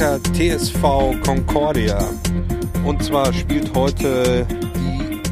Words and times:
Wandsbeker 0.00 0.18
TSV 0.32 1.20
Concordia. 1.22 1.98
Und 2.86 3.02
zwar 3.04 3.32
spielt 3.34 3.74
heute 3.74 4.46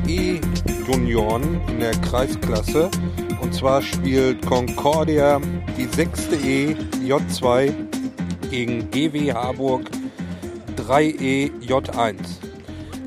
die 0.07 0.41
E-Junioren 0.43 1.59
in 1.69 1.81
der 1.81 1.93
Kreisklasse. 1.93 2.91
Und 3.41 3.55
zwar 3.55 3.81
spielt 3.81 4.45
Concordia 4.45 5.41
die 5.79 5.87
6. 5.87 6.33
E 6.45 6.77
J2 7.03 7.73
gegen 8.51 8.91
GW 8.91 9.33
Harburg 9.33 9.89
3E 10.77 11.51
J1. 11.67 12.17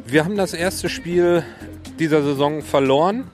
Wir 0.08 0.26
haben 0.26 0.38
das 0.38 0.56
erste 0.56 0.90
Spiel 0.90 1.44
dieser 2.00 2.24
Saison 2.24 2.64
verloren. 2.64 3.26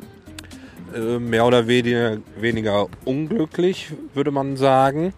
Äh, 0.94 1.20
mehr 1.20 1.46
oder 1.46 1.68
weniger, 1.68 2.18
weniger 2.38 2.88
unglücklich, 3.06 3.94
würde 4.14 4.32
man 4.32 4.58
sagen. 4.58 5.14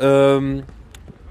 Ähm, 0.00 0.64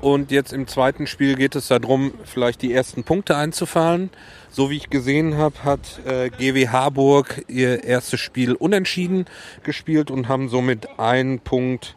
und 0.02 0.32
jetzt 0.32 0.52
im 0.52 0.68
zweiten 0.68 1.06
Spiel 1.06 1.36
geht 1.36 1.56
es 1.56 1.68
darum, 1.68 2.14
vielleicht 2.26 2.64
die 2.64 2.74
ersten 2.74 3.04
Punkte 3.04 3.38
einzufahren. 3.38 4.10
So 4.50 4.70
wie 4.70 4.78
ich 4.78 4.90
gesehen 4.90 5.38
habe, 5.38 5.64
hat 5.64 6.02
äh, 6.06 6.30
GW 6.30 6.70
Harburg 6.70 7.46
ihr 7.48 7.84
erstes 7.84 8.20
Spiel 8.20 8.54
unentschieden 8.54 9.26
gespielt 9.64 10.10
und 10.10 10.28
haben 10.28 10.50
somit 10.50 11.00
einen 11.00 11.40
Punkt 11.40 11.96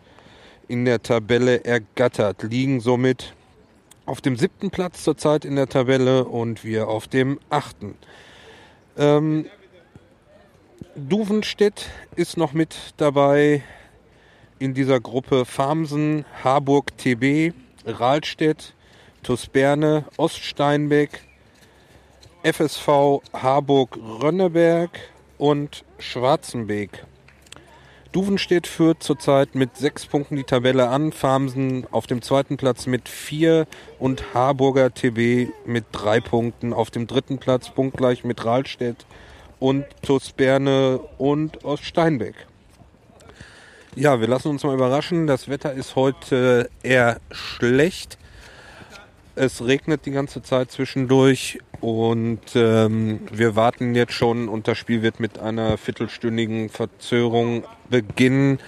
in 0.69 0.85
der 0.85 1.03
Tabelle 1.03 1.65
ergattert, 1.65 2.43
liegen 2.43 2.81
somit 2.81 3.35
auf 4.07 4.21
dem 4.21 4.37
siebten 4.37 4.71
Platz 4.71 5.03
zurzeit 5.03 5.45
in 5.47 5.57
der 5.57 5.69
Tabelle 5.69 6.25
und 6.25 6.63
wir 6.63 6.89
auf 6.89 7.09
dem 7.09 7.41
achten. 7.49 7.95
Ähm, 8.99 9.47
Duvenstedt 10.95 11.89
ist 12.17 12.37
noch 12.37 12.53
mit 12.53 12.77
dabei 12.99 13.63
in 14.59 14.75
dieser 14.75 15.01
Gruppe 15.01 15.45
Farmsen, 15.45 16.25
Harburg 16.45 16.97
TB, 16.99 17.55
Rahlstedt, 17.87 18.75
Tusberne, 19.23 20.05
Oststeinbeck, 20.17 21.23
FSV 22.43 23.23
Harburg 23.33 23.97
Rönneberg 24.23 24.91
und 25.39 25.85
Schwarzenbeek. 25.99 27.05
Duvenstedt 28.13 28.69
führt 28.69 29.03
zurzeit 29.03 29.57
mit 29.57 29.77
sechs 29.77 30.07
Punkten 30.07 30.37
die 30.37 30.45
Tabelle 30.45 30.89
an, 30.89 31.11
Farmsen 31.11 31.87
auf 31.91 32.07
dem 32.07 32.23
zweiten 32.23 32.57
Platz 32.57 32.87
mit 32.87 33.09
vier 33.09 33.67
und 33.99 34.35
Harburger 34.35 34.95
TB 34.95 35.49
mit 35.67 35.87
drei 35.91 36.21
Punkten 36.21 36.73
auf 36.73 36.93
dem 36.93 37.09
dritten 37.09 37.39
Platz, 37.39 37.71
punktgleich 37.71 38.23
mit 38.23 38.45
Rahlstedt 38.45 39.05
und 39.59 39.85
TuS 40.03 40.31
Berne 40.31 41.01
und 41.19 41.65
Oststeinbeck. 41.65 42.47
Ja, 43.97 44.21
wir 44.21 44.27
lassen 44.27 44.49
uns 44.49 44.65
mal 44.65 44.75
überraschen. 44.75 45.29
Das 45.29 45.49
Wetter 45.49 45.73
ist 45.73 45.95
heute 45.95 46.69
eher 46.83 47.21
schlecht. 47.31 48.19
Es 49.37 49.65
regnet 49.65 50.05
die 50.05 50.11
ganze 50.11 50.43
Zeit 50.43 50.73
zwischendurch 50.73 51.61
und 51.81 52.41
ähm, 52.57 53.21
wir 53.31 53.55
warten 53.55 53.95
jetzt 53.95 54.13
schon 54.13 54.49
und 54.49 54.67
das 54.67 54.79
Spiel 54.79 55.03
wird 55.03 55.21
mit 55.21 55.39
einer 55.39 55.77
viertelstündigen 55.79 56.71
Verzögerung 56.71 57.65
beginnen, 57.89 58.59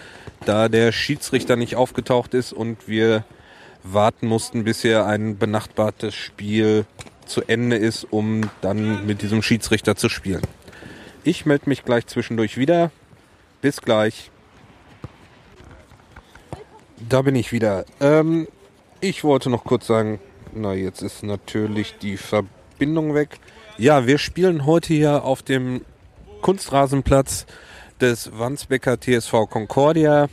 da 0.44 0.69
der 0.69 0.92
Schiedsrichter 0.92 1.56
nicht 1.56 1.75
aufgetaucht 1.75 2.32
ist 2.32 2.53
und 2.53 2.86
wir 2.86 3.25
warten 3.82 4.28
mussten, 4.28 4.62
bis 4.62 4.82
hier 4.82 5.06
ein 5.06 5.38
benachbartes 5.38 6.15
Spiel 6.15 6.86
zu 7.26 7.42
Ende 7.42 7.76
ist, 7.76 8.04
um 8.12 8.48
dann 8.60 9.06
mit 9.06 9.22
diesem 9.22 9.42
Schiedsrichter 9.42 9.97
zu 9.97 10.09
spielen. 10.09 10.42
Ich 11.25 11.47
melde 11.47 11.69
mich 11.69 11.84
gleich 11.84 12.06
zwischendurch 12.06 12.59
wieder. 12.59 12.92
Bis 13.60 13.81
gleich. 13.81 14.31
Da 16.99 17.23
bin 17.23 17.34
ich 17.34 17.53
wieder. 17.53 17.84
Ähm, 18.01 18.49
ich 19.01 19.23
wollte 19.23 19.51
noch 19.51 19.65
kurz 19.65 19.87
sagen, 19.87 20.19
na 20.55 20.73
jetzt 20.73 21.03
ist 21.03 21.23
natürlich 21.23 21.99
die 21.99 22.17
Verbindung 22.17 23.15
weg. 23.15 23.39
Ja, 23.77 24.07
wir 24.07 24.17
spielen 24.17 24.65
heute 24.65 24.95
hier 24.95 25.25
auf 25.25 25.43
dem 25.43 25.84
Kunstrasenplatz 26.41 27.45
des 28.01 28.39
Wandsbecker 28.39 28.99
TSV 28.99 29.51
Concordia 29.51 30.29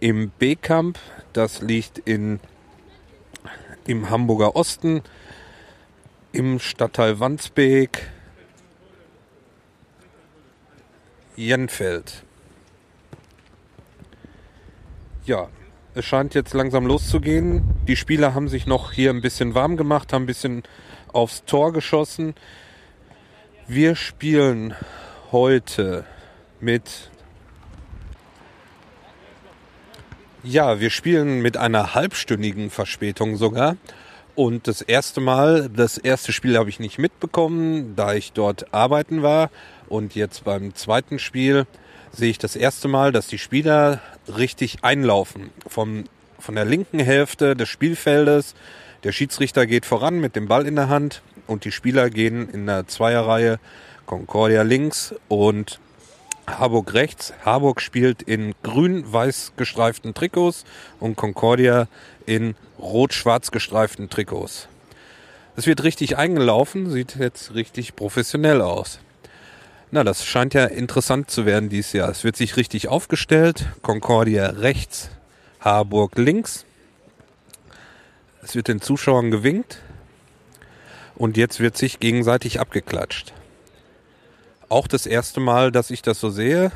im 0.00 0.30
B-Camp. 0.30 0.98
Das 1.32 1.62
liegt 1.62 1.98
in, 1.98 2.40
im 3.86 4.10
Hamburger 4.10 4.56
Osten, 4.56 5.02
im 6.32 6.58
Stadtteil 6.58 7.20
Wandsbek 7.20 8.10
Jenfeld. 11.36 12.24
Ja, 15.24 15.48
es 15.94 16.04
scheint 16.04 16.34
jetzt 16.34 16.54
langsam 16.54 16.86
loszugehen. 16.86 17.62
Die 17.86 17.96
Spieler 17.96 18.34
haben 18.34 18.48
sich 18.48 18.66
noch 18.66 18.92
hier 18.92 19.10
ein 19.10 19.20
bisschen 19.20 19.54
warm 19.54 19.76
gemacht, 19.76 20.12
haben 20.12 20.24
ein 20.24 20.26
bisschen 20.26 20.64
aufs 21.12 21.44
Tor 21.44 21.72
geschossen. 21.72 22.34
Wir 23.68 23.94
spielen 23.94 24.74
heute 25.30 26.04
mit 26.60 27.10
Ja, 30.42 30.78
wir 30.78 30.90
spielen 30.90 31.40
mit 31.40 31.56
einer 31.56 31.94
halbstündigen 31.94 32.68
Verspätung 32.68 33.36
sogar. 33.36 33.76
Und 34.34 34.68
das 34.68 34.82
erste 34.82 35.22
Mal, 35.22 35.70
das 35.70 35.96
erste 35.96 36.32
Spiel 36.32 36.58
habe 36.58 36.68
ich 36.68 36.80
nicht 36.80 36.98
mitbekommen, 36.98 37.94
da 37.96 38.12
ich 38.12 38.32
dort 38.32 38.74
arbeiten 38.74 39.22
war. 39.22 39.50
Und 39.88 40.14
jetzt 40.14 40.44
beim 40.44 40.74
zweiten 40.74 41.18
Spiel 41.18 41.66
sehe 42.12 42.30
ich 42.30 42.38
das 42.38 42.56
erste 42.56 42.88
Mal, 42.88 43.10
dass 43.10 43.26
die 43.26 43.38
Spieler 43.38 44.02
richtig 44.28 44.78
einlaufen. 44.82 45.50
Vom, 45.66 46.04
von 46.38 46.54
der 46.54 46.64
linken 46.64 47.00
Hälfte 47.00 47.56
des 47.56 47.68
Spielfeldes. 47.68 48.54
Der 49.02 49.12
Schiedsrichter 49.12 49.66
geht 49.66 49.86
voran 49.86 50.20
mit 50.20 50.36
dem 50.36 50.48
Ball 50.48 50.66
in 50.66 50.76
der 50.76 50.88
Hand 50.88 51.22
und 51.46 51.64
die 51.64 51.72
Spieler 51.72 52.10
gehen 52.10 52.48
in 52.48 52.66
der 52.66 52.86
Zweierreihe 52.86 53.58
Concordia 54.06 54.62
links 54.62 55.14
und 55.28 55.80
Harburg 56.46 56.94
rechts. 56.94 57.32
Harburg 57.44 57.80
spielt 57.80 58.22
in 58.22 58.54
grün-weiß 58.62 59.52
gestreiften 59.56 60.14
Trikots 60.14 60.64
und 61.00 61.16
Concordia 61.16 61.88
in 62.26 62.54
rot-schwarz 62.78 63.50
gestreiften 63.50 64.10
Trikots. 64.10 64.68
Es 65.56 65.66
wird 65.66 65.84
richtig 65.84 66.16
eingelaufen, 66.16 66.90
sieht 66.90 67.16
jetzt 67.16 67.54
richtig 67.54 67.94
professionell 67.96 68.60
aus. 68.60 68.98
Na, 69.90 70.02
das 70.02 70.24
scheint 70.24 70.54
ja 70.54 70.64
interessant 70.64 71.30
zu 71.30 71.46
werden 71.46 71.68
dieses 71.68 71.92
Jahr. 71.92 72.08
Es 72.08 72.24
wird 72.24 72.36
sich 72.36 72.56
richtig 72.56 72.88
aufgestellt. 72.88 73.66
Concordia 73.82 74.46
rechts, 74.46 75.10
Harburg 75.60 76.16
links. 76.16 76.64
Es 78.42 78.54
wird 78.54 78.68
den 78.68 78.80
Zuschauern 78.80 79.30
gewinkt. 79.30 79.80
Und 81.14 81.36
jetzt 81.36 81.60
wird 81.60 81.76
sich 81.76 82.00
gegenseitig 82.00 82.60
abgeklatscht. 82.60 83.32
Auch 84.68 84.88
das 84.88 85.06
erste 85.06 85.40
Mal, 85.40 85.70
dass 85.70 85.90
ich 85.90 86.02
das 86.02 86.18
so 86.18 86.30
sehe. 86.30 86.72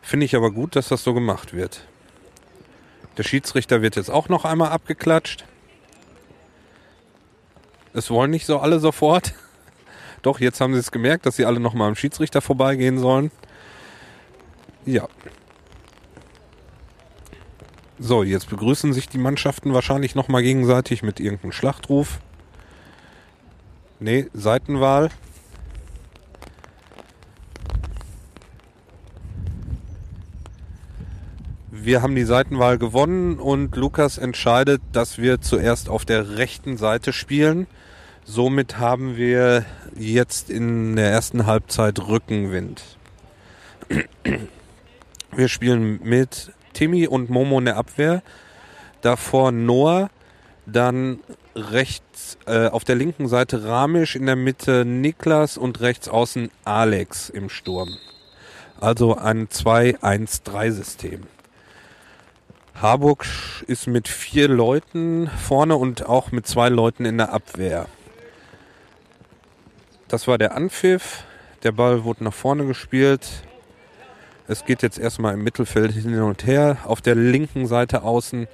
Finde 0.00 0.26
ich 0.26 0.34
aber 0.34 0.50
gut, 0.50 0.74
dass 0.74 0.88
das 0.88 1.04
so 1.04 1.14
gemacht 1.14 1.52
wird. 1.52 1.86
Der 3.16 3.22
Schiedsrichter 3.22 3.82
wird 3.82 3.96
jetzt 3.96 4.10
auch 4.10 4.28
noch 4.28 4.44
einmal 4.44 4.70
abgeklatscht. 4.70 5.44
Es 7.92 8.10
wollen 8.10 8.30
nicht 8.30 8.46
so 8.46 8.58
alle 8.60 8.78
sofort. 8.78 9.34
Doch, 10.22 10.40
jetzt 10.40 10.60
haben 10.60 10.74
sie 10.74 10.80
es 10.80 10.92
gemerkt, 10.92 11.26
dass 11.26 11.36
sie 11.36 11.44
alle 11.44 11.60
nochmal 11.60 11.88
am 11.88 11.96
Schiedsrichter 11.96 12.40
vorbeigehen 12.40 12.98
sollen. 12.98 13.30
Ja. 14.84 15.08
So, 17.98 18.22
jetzt 18.22 18.48
begrüßen 18.48 18.92
sich 18.92 19.08
die 19.08 19.18
Mannschaften 19.18 19.74
wahrscheinlich 19.74 20.14
nochmal 20.14 20.42
gegenseitig 20.42 21.02
mit 21.02 21.20
irgendeinem 21.20 21.52
Schlachtruf. 21.52 22.20
Nee, 23.98 24.28
Seitenwahl. 24.32 25.10
Wir 31.70 32.02
haben 32.02 32.14
die 32.14 32.24
Seitenwahl 32.24 32.78
gewonnen 32.78 33.38
und 33.38 33.74
Lukas 33.76 34.18
entscheidet, 34.18 34.80
dass 34.92 35.18
wir 35.18 35.40
zuerst 35.40 35.88
auf 35.88 36.04
der 36.04 36.36
rechten 36.36 36.76
Seite 36.76 37.12
spielen. 37.12 37.66
Somit 38.32 38.78
haben 38.78 39.16
wir 39.16 39.64
jetzt 39.98 40.50
in 40.50 40.94
der 40.94 41.10
ersten 41.10 41.46
Halbzeit 41.46 41.98
Rückenwind. 41.98 42.80
Wir 45.32 45.48
spielen 45.48 45.98
mit 46.04 46.52
Timmy 46.72 47.08
und 47.08 47.28
Momo 47.28 47.58
in 47.58 47.64
der 47.64 47.76
Abwehr. 47.76 48.22
Davor 49.00 49.50
Noah, 49.50 50.10
dann 50.64 51.18
rechts 51.56 52.38
äh, 52.46 52.68
auf 52.68 52.84
der 52.84 52.94
linken 52.94 53.26
Seite 53.26 53.64
Ramisch, 53.64 54.14
in 54.14 54.26
der 54.26 54.36
Mitte 54.36 54.84
Niklas 54.84 55.58
und 55.58 55.80
rechts 55.80 56.08
außen 56.08 56.52
Alex 56.62 57.30
im 57.30 57.48
Sturm. 57.48 57.96
Also 58.80 59.16
ein 59.16 59.48
2-1-3-System. 59.48 61.24
Harburg 62.76 63.26
ist 63.66 63.88
mit 63.88 64.06
vier 64.06 64.46
Leuten 64.46 65.28
vorne 65.36 65.74
und 65.74 66.06
auch 66.06 66.30
mit 66.30 66.46
zwei 66.46 66.68
Leuten 66.68 67.04
in 67.04 67.18
der 67.18 67.32
Abwehr. 67.32 67.88
Das 70.10 70.26
war 70.26 70.38
der 70.38 70.56
Anpfiff. 70.56 71.22
Der 71.62 71.70
Ball 71.70 72.02
wurde 72.02 72.24
nach 72.24 72.34
vorne 72.34 72.66
gespielt. 72.66 73.44
Es 74.48 74.64
geht 74.64 74.82
jetzt 74.82 74.98
erstmal 74.98 75.34
im 75.34 75.44
Mittelfeld 75.44 75.92
hin 75.92 76.20
und 76.20 76.44
her. 76.44 76.78
Auf 76.84 77.00
der 77.00 77.14
linken 77.14 77.68
Seite 77.68 78.02
außen 78.02 78.48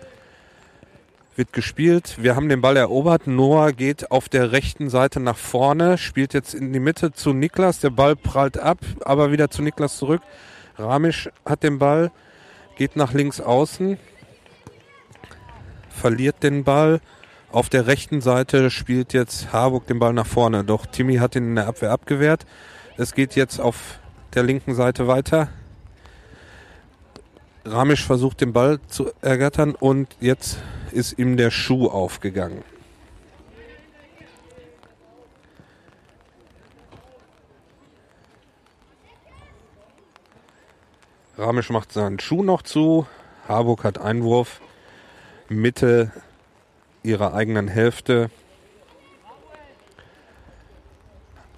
wird 1.34 1.54
gespielt. 1.54 2.16
Wir 2.20 2.36
haben 2.36 2.50
den 2.50 2.60
Ball 2.60 2.76
erobert. 2.76 3.26
Noah 3.26 3.72
geht 3.72 4.10
auf 4.10 4.28
der 4.28 4.52
rechten 4.52 4.90
Seite 4.90 5.18
nach 5.18 5.38
vorne, 5.38 5.96
spielt 5.96 6.34
jetzt 6.34 6.52
in 6.52 6.74
die 6.74 6.80
Mitte 6.80 7.12
zu 7.12 7.32
Niklas. 7.32 7.80
Der 7.80 7.88
Ball 7.88 8.16
prallt 8.16 8.58
ab, 8.58 8.80
aber 9.02 9.32
wieder 9.32 9.48
zu 9.48 9.62
Niklas 9.62 9.96
zurück. 9.96 10.20
Ramisch 10.76 11.30
hat 11.46 11.62
den 11.62 11.78
Ball, 11.78 12.12
geht 12.76 12.96
nach 12.96 13.14
links 13.14 13.40
außen, 13.40 13.96
verliert 15.88 16.42
den 16.42 16.64
Ball. 16.64 17.00
Auf 17.56 17.70
der 17.70 17.86
rechten 17.86 18.20
Seite 18.20 18.70
spielt 18.70 19.14
jetzt 19.14 19.50
Harburg 19.50 19.86
den 19.86 19.98
Ball 19.98 20.12
nach 20.12 20.26
vorne. 20.26 20.62
Doch 20.62 20.84
Timmy 20.84 21.16
hat 21.16 21.36
ihn 21.36 21.44
in 21.44 21.54
der 21.54 21.66
Abwehr 21.66 21.90
abgewehrt. 21.90 22.44
Es 22.98 23.14
geht 23.14 23.34
jetzt 23.34 23.62
auf 23.62 23.98
der 24.34 24.42
linken 24.42 24.74
Seite 24.74 25.08
weiter. 25.08 25.48
Ramisch 27.64 28.04
versucht 28.04 28.42
den 28.42 28.52
Ball 28.52 28.78
zu 28.88 29.10
ergattern 29.22 29.74
und 29.74 30.18
jetzt 30.20 30.58
ist 30.92 31.18
ihm 31.18 31.38
der 31.38 31.50
Schuh 31.50 31.86
aufgegangen. 31.88 32.62
Ramisch 41.38 41.70
macht 41.70 41.90
seinen 41.90 42.20
Schuh 42.20 42.42
noch 42.42 42.60
zu. 42.60 43.06
Harburg 43.48 43.82
hat 43.82 43.96
Einwurf. 43.96 44.60
Mitte 45.48 46.12
ihrer 47.06 47.34
eigenen 47.34 47.68
Hälfte. 47.68 48.30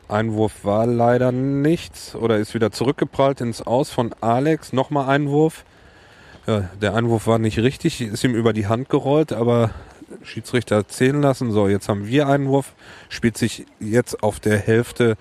Einwurf 0.08 0.64
war 0.64 0.86
leider 0.86 1.32
nichts 1.32 2.14
oder 2.14 2.38
ist 2.38 2.54
wieder 2.54 2.70
zurückgeprallt 2.70 3.40
ins 3.40 3.60
Aus 3.60 3.90
von 3.90 4.14
Alex. 4.20 4.72
Nochmal 4.72 5.08
Einwurf. 5.08 5.64
Ja, 6.46 6.70
der 6.80 6.94
Einwurf 6.94 7.26
war 7.26 7.38
nicht 7.38 7.58
richtig, 7.58 8.00
ist 8.00 8.24
ihm 8.24 8.34
über 8.34 8.54
die 8.54 8.66
Hand 8.66 8.88
gerollt, 8.88 9.32
aber 9.32 9.70
Schiedsrichter 10.22 10.88
zählen 10.88 11.20
lassen. 11.20 11.52
So, 11.52 11.68
jetzt 11.68 11.90
haben 11.90 12.06
wir 12.06 12.26
Einwurf. 12.26 12.74
Spielt 13.10 13.36
sich 13.36 13.66
jetzt 13.80 14.22
auf 14.22 14.40
der 14.40 14.58
Hälfte 14.58 15.16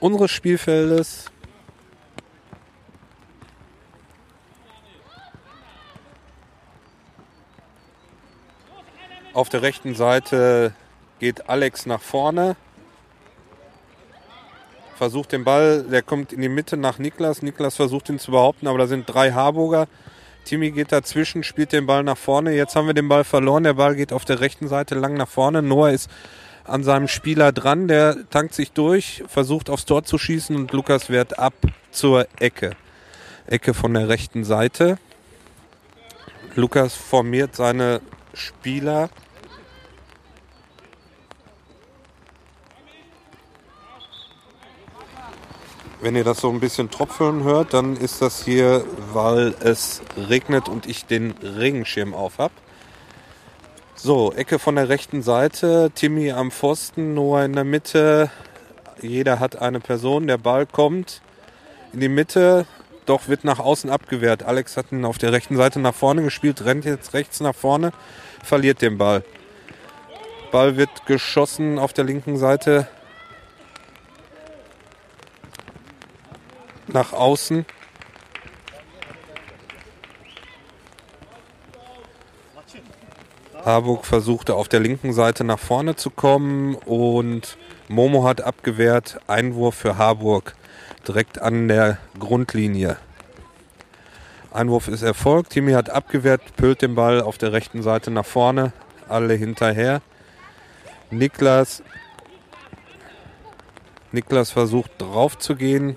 unseres 0.00 0.30
Spielfeldes. 0.30 1.31
Auf 9.34 9.48
der 9.48 9.62
rechten 9.62 9.94
Seite 9.94 10.74
geht 11.18 11.48
Alex 11.48 11.86
nach 11.86 12.00
vorne 12.00 12.56
versucht 15.02 15.32
den 15.32 15.42
Ball, 15.42 15.82
der 15.82 16.00
kommt 16.00 16.32
in 16.32 16.40
die 16.40 16.48
Mitte 16.48 16.76
nach 16.76 17.00
Niklas. 17.00 17.42
Niklas 17.42 17.74
versucht 17.74 18.08
ihn 18.08 18.20
zu 18.20 18.30
behaupten, 18.30 18.68
aber 18.68 18.78
da 18.78 18.86
sind 18.86 19.04
drei 19.12 19.32
Harburger. 19.32 19.88
Timmy 20.44 20.70
geht 20.70 20.92
dazwischen, 20.92 21.42
spielt 21.42 21.72
den 21.72 21.86
Ball 21.86 22.04
nach 22.04 22.16
vorne. 22.16 22.54
Jetzt 22.54 22.76
haben 22.76 22.86
wir 22.86 22.94
den 22.94 23.08
Ball 23.08 23.24
verloren. 23.24 23.64
Der 23.64 23.74
Ball 23.74 23.96
geht 23.96 24.12
auf 24.12 24.24
der 24.24 24.38
rechten 24.38 24.68
Seite 24.68 24.94
lang 24.94 25.14
nach 25.14 25.26
vorne. 25.26 25.60
Noah 25.60 25.90
ist 25.90 26.08
an 26.62 26.84
seinem 26.84 27.08
Spieler 27.08 27.50
dran. 27.50 27.88
Der 27.88 28.16
tankt 28.30 28.54
sich 28.54 28.70
durch, 28.70 29.24
versucht 29.26 29.70
aufs 29.70 29.86
Tor 29.86 30.04
zu 30.04 30.18
schießen 30.18 30.54
und 30.54 30.70
Lukas 30.70 31.10
wehrt 31.10 31.36
ab 31.36 31.54
zur 31.90 32.28
Ecke. 32.38 32.70
Ecke 33.48 33.74
von 33.74 33.94
der 33.94 34.08
rechten 34.08 34.44
Seite. 34.44 34.98
Lukas 36.54 36.94
formiert 36.94 37.56
seine 37.56 38.00
Spieler 38.34 39.10
Wenn 46.02 46.16
ihr 46.16 46.24
das 46.24 46.40
so 46.40 46.50
ein 46.50 46.58
bisschen 46.58 46.90
tropfeln 46.90 47.44
hört, 47.44 47.74
dann 47.74 47.96
ist 47.96 48.20
das 48.22 48.44
hier, 48.44 48.84
weil 49.12 49.54
es 49.60 50.02
regnet 50.16 50.68
und 50.68 50.86
ich 50.86 51.04
den 51.04 51.30
Regenschirm 51.40 52.12
auf 52.12 52.38
habe. 52.38 52.52
So, 53.94 54.32
Ecke 54.32 54.58
von 54.58 54.74
der 54.74 54.88
rechten 54.88 55.22
Seite, 55.22 55.92
Timmy 55.94 56.32
am 56.32 56.50
Pfosten, 56.50 57.14
Noah 57.14 57.44
in 57.44 57.52
der 57.52 57.62
Mitte. 57.62 58.32
Jeder 59.00 59.38
hat 59.38 59.62
eine 59.62 59.78
Person, 59.78 60.26
der 60.26 60.38
Ball 60.38 60.66
kommt 60.66 61.22
in 61.92 62.00
die 62.00 62.08
Mitte, 62.08 62.66
doch 63.06 63.28
wird 63.28 63.44
nach 63.44 63.58
außen 63.58 63.90
abgewehrt. 63.90 64.42
Alex 64.42 64.76
hat 64.76 64.92
ihn 64.92 65.04
auf 65.04 65.18
der 65.18 65.32
rechten 65.32 65.56
Seite 65.56 65.80
nach 65.80 65.94
vorne 65.94 66.22
gespielt, 66.22 66.64
rennt 66.64 66.84
jetzt 66.84 67.14
rechts 67.14 67.40
nach 67.40 67.54
vorne, 67.54 67.92
verliert 68.42 68.82
den 68.82 68.98
Ball. 68.98 69.24
Ball 70.50 70.76
wird 70.76 71.06
geschossen 71.06 71.78
auf 71.78 71.92
der 71.92 72.04
linken 72.04 72.36
Seite 72.36 72.86
nach 76.88 77.12
außen. 77.12 77.64
Harburg 83.64 84.04
versuchte 84.04 84.56
auf 84.56 84.68
der 84.68 84.80
linken 84.80 85.12
Seite 85.12 85.44
nach 85.44 85.58
vorne 85.58 85.94
zu 85.94 86.10
kommen 86.10 86.74
und 86.74 87.56
Momo 87.88 88.24
hat 88.24 88.40
abgewehrt. 88.40 89.20
Einwurf 89.28 89.76
für 89.76 89.96
Harburg 89.96 90.54
direkt 91.08 91.40
an 91.40 91.68
der 91.68 91.98
Grundlinie. 92.18 92.96
Einwurf 94.52 94.88
ist 94.88 95.02
erfolgt. 95.02 95.50
Timmy 95.50 95.72
hat 95.72 95.90
abgewehrt, 95.90 96.56
pölt 96.56 96.82
den 96.82 96.94
Ball 96.94 97.20
auf 97.20 97.38
der 97.38 97.52
rechten 97.52 97.82
Seite 97.82 98.10
nach 98.10 98.26
vorne. 98.26 98.72
Alle 99.08 99.34
hinterher. 99.34 100.02
Niklas, 101.10 101.82
Niklas 104.12 104.50
versucht 104.50 104.90
drauf 104.98 105.38
zu 105.38 105.56
gehen, 105.56 105.96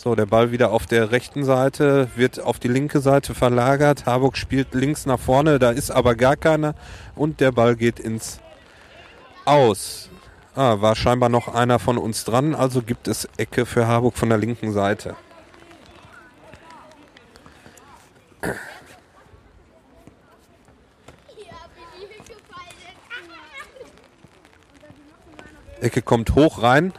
so, 0.00 0.14
der 0.14 0.26
Ball 0.26 0.52
wieder 0.52 0.70
auf 0.70 0.86
der 0.86 1.10
rechten 1.10 1.42
Seite, 1.42 2.08
wird 2.14 2.40
auf 2.40 2.60
die 2.60 2.68
linke 2.68 3.00
Seite 3.00 3.34
verlagert. 3.34 4.06
Harburg 4.06 4.36
spielt 4.36 4.72
links 4.72 5.06
nach 5.06 5.18
vorne, 5.18 5.58
da 5.58 5.70
ist 5.72 5.90
aber 5.90 6.14
gar 6.14 6.36
keiner. 6.36 6.76
Und 7.16 7.40
der 7.40 7.50
Ball 7.50 7.74
geht 7.74 7.98
ins 7.98 8.38
Aus. 9.44 10.07
Ah, 10.58 10.80
war 10.80 10.96
scheinbar 10.96 11.28
noch 11.28 11.46
einer 11.46 11.78
von 11.78 11.98
uns 11.98 12.24
dran, 12.24 12.52
also 12.52 12.82
gibt 12.82 13.06
es 13.06 13.28
Ecke 13.36 13.64
für 13.64 13.86
Harburg 13.86 14.16
von 14.16 14.28
der 14.28 14.38
linken 14.38 14.72
Seite. 14.72 15.14
Ecke 25.80 26.02
kommt 26.02 26.34
hoch 26.34 26.60
rein. 26.60 26.92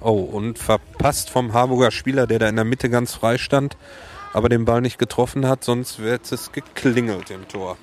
Oh, 0.00 0.20
und 0.20 0.60
verpasst 0.60 1.30
vom 1.30 1.52
Harburger 1.52 1.90
Spieler, 1.90 2.28
der 2.28 2.38
da 2.38 2.48
in 2.48 2.54
der 2.54 2.64
Mitte 2.64 2.90
ganz 2.90 3.12
frei 3.12 3.38
stand, 3.38 3.76
aber 4.32 4.48
den 4.48 4.64
Ball 4.66 4.80
nicht 4.80 5.00
getroffen 5.00 5.48
hat, 5.48 5.64
sonst 5.64 6.00
wäre 6.00 6.20
es 6.22 6.52
geklingelt 6.52 7.28
im 7.30 7.48
Tor. 7.48 7.76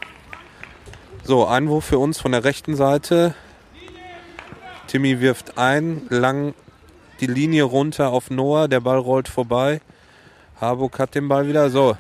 So, 1.26 1.46
Einwurf 1.46 1.84
für 1.84 2.00
uns 2.00 2.18
von 2.18 2.32
der 2.32 2.46
rechten 2.46 2.78
Seite. 2.78 3.36
Timmy 4.92 5.22
wirft 5.22 5.58
ein, 5.58 6.02
lang 6.10 6.54
die 7.22 7.28
Linie 7.28 7.64
runter 7.64 8.10
auf 8.10 8.30
Noah, 8.30 8.68
der 8.68 8.82
Ball 8.82 8.98
rollt 8.98 9.30
vorbei. 9.30 9.80
Harburg 10.60 11.00
hat 11.00 11.16
den 11.16 11.30
Ball 11.30 11.48
wieder. 11.48 11.70
So. 11.70 11.96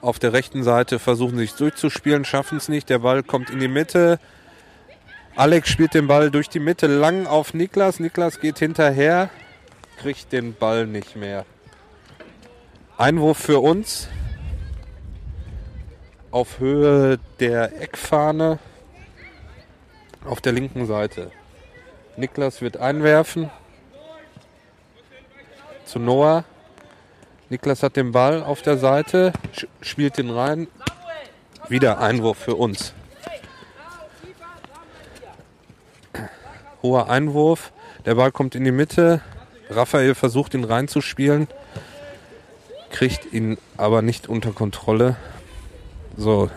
Auf 0.00 0.18
der 0.18 0.32
rechten 0.32 0.64
Seite 0.64 0.98
versuchen 0.98 1.38
sich 1.38 1.52
durchzuspielen, 1.52 2.24
schaffen 2.24 2.58
es 2.58 2.68
nicht. 2.68 2.90
Der 2.90 2.98
Ball 2.98 3.22
kommt 3.22 3.50
in 3.50 3.60
die 3.60 3.68
Mitte. 3.68 4.18
Alex 5.36 5.68
spielt 5.68 5.94
den 5.94 6.08
Ball 6.08 6.32
durch 6.32 6.48
die 6.48 6.58
Mitte 6.58 6.88
lang 6.88 7.28
auf 7.28 7.54
Niklas. 7.54 8.00
Niklas 8.00 8.40
geht 8.40 8.58
hinterher, 8.58 9.30
kriegt 9.96 10.32
den 10.32 10.54
Ball 10.54 10.88
nicht 10.88 11.14
mehr. 11.14 11.46
Einwurf 12.96 13.38
für 13.38 13.60
uns 13.60 14.08
auf 16.30 16.58
Höhe 16.58 17.18
der 17.40 17.80
Eckfahne 17.80 18.58
auf 20.24 20.40
der 20.40 20.52
linken 20.52 20.86
Seite. 20.86 21.30
Niklas 22.16 22.60
wird 22.60 22.76
einwerfen 22.76 23.50
zu 25.84 25.98
Noah. 25.98 26.44
Niklas 27.48 27.82
hat 27.82 27.96
den 27.96 28.12
Ball 28.12 28.42
auf 28.42 28.62
der 28.62 28.76
Seite, 28.76 29.32
spielt 29.80 30.18
den 30.18 30.30
rein. 30.30 30.68
Wieder 31.68 31.98
Einwurf 31.98 32.38
für 32.38 32.56
uns. 32.56 32.92
hoher 36.82 37.10
Einwurf. 37.10 37.72
Der 38.06 38.14
Ball 38.14 38.32
kommt 38.32 38.54
in 38.54 38.64
die 38.64 38.72
Mitte. 38.72 39.20
Raphael 39.70 40.14
versucht 40.14 40.54
ihn 40.54 40.64
reinzuspielen, 40.64 41.46
kriegt 42.90 43.32
ihn 43.32 43.58
aber 43.76 44.00
nicht 44.00 44.28
unter 44.28 44.52
Kontrolle. 44.52 45.16
So, 46.20 46.50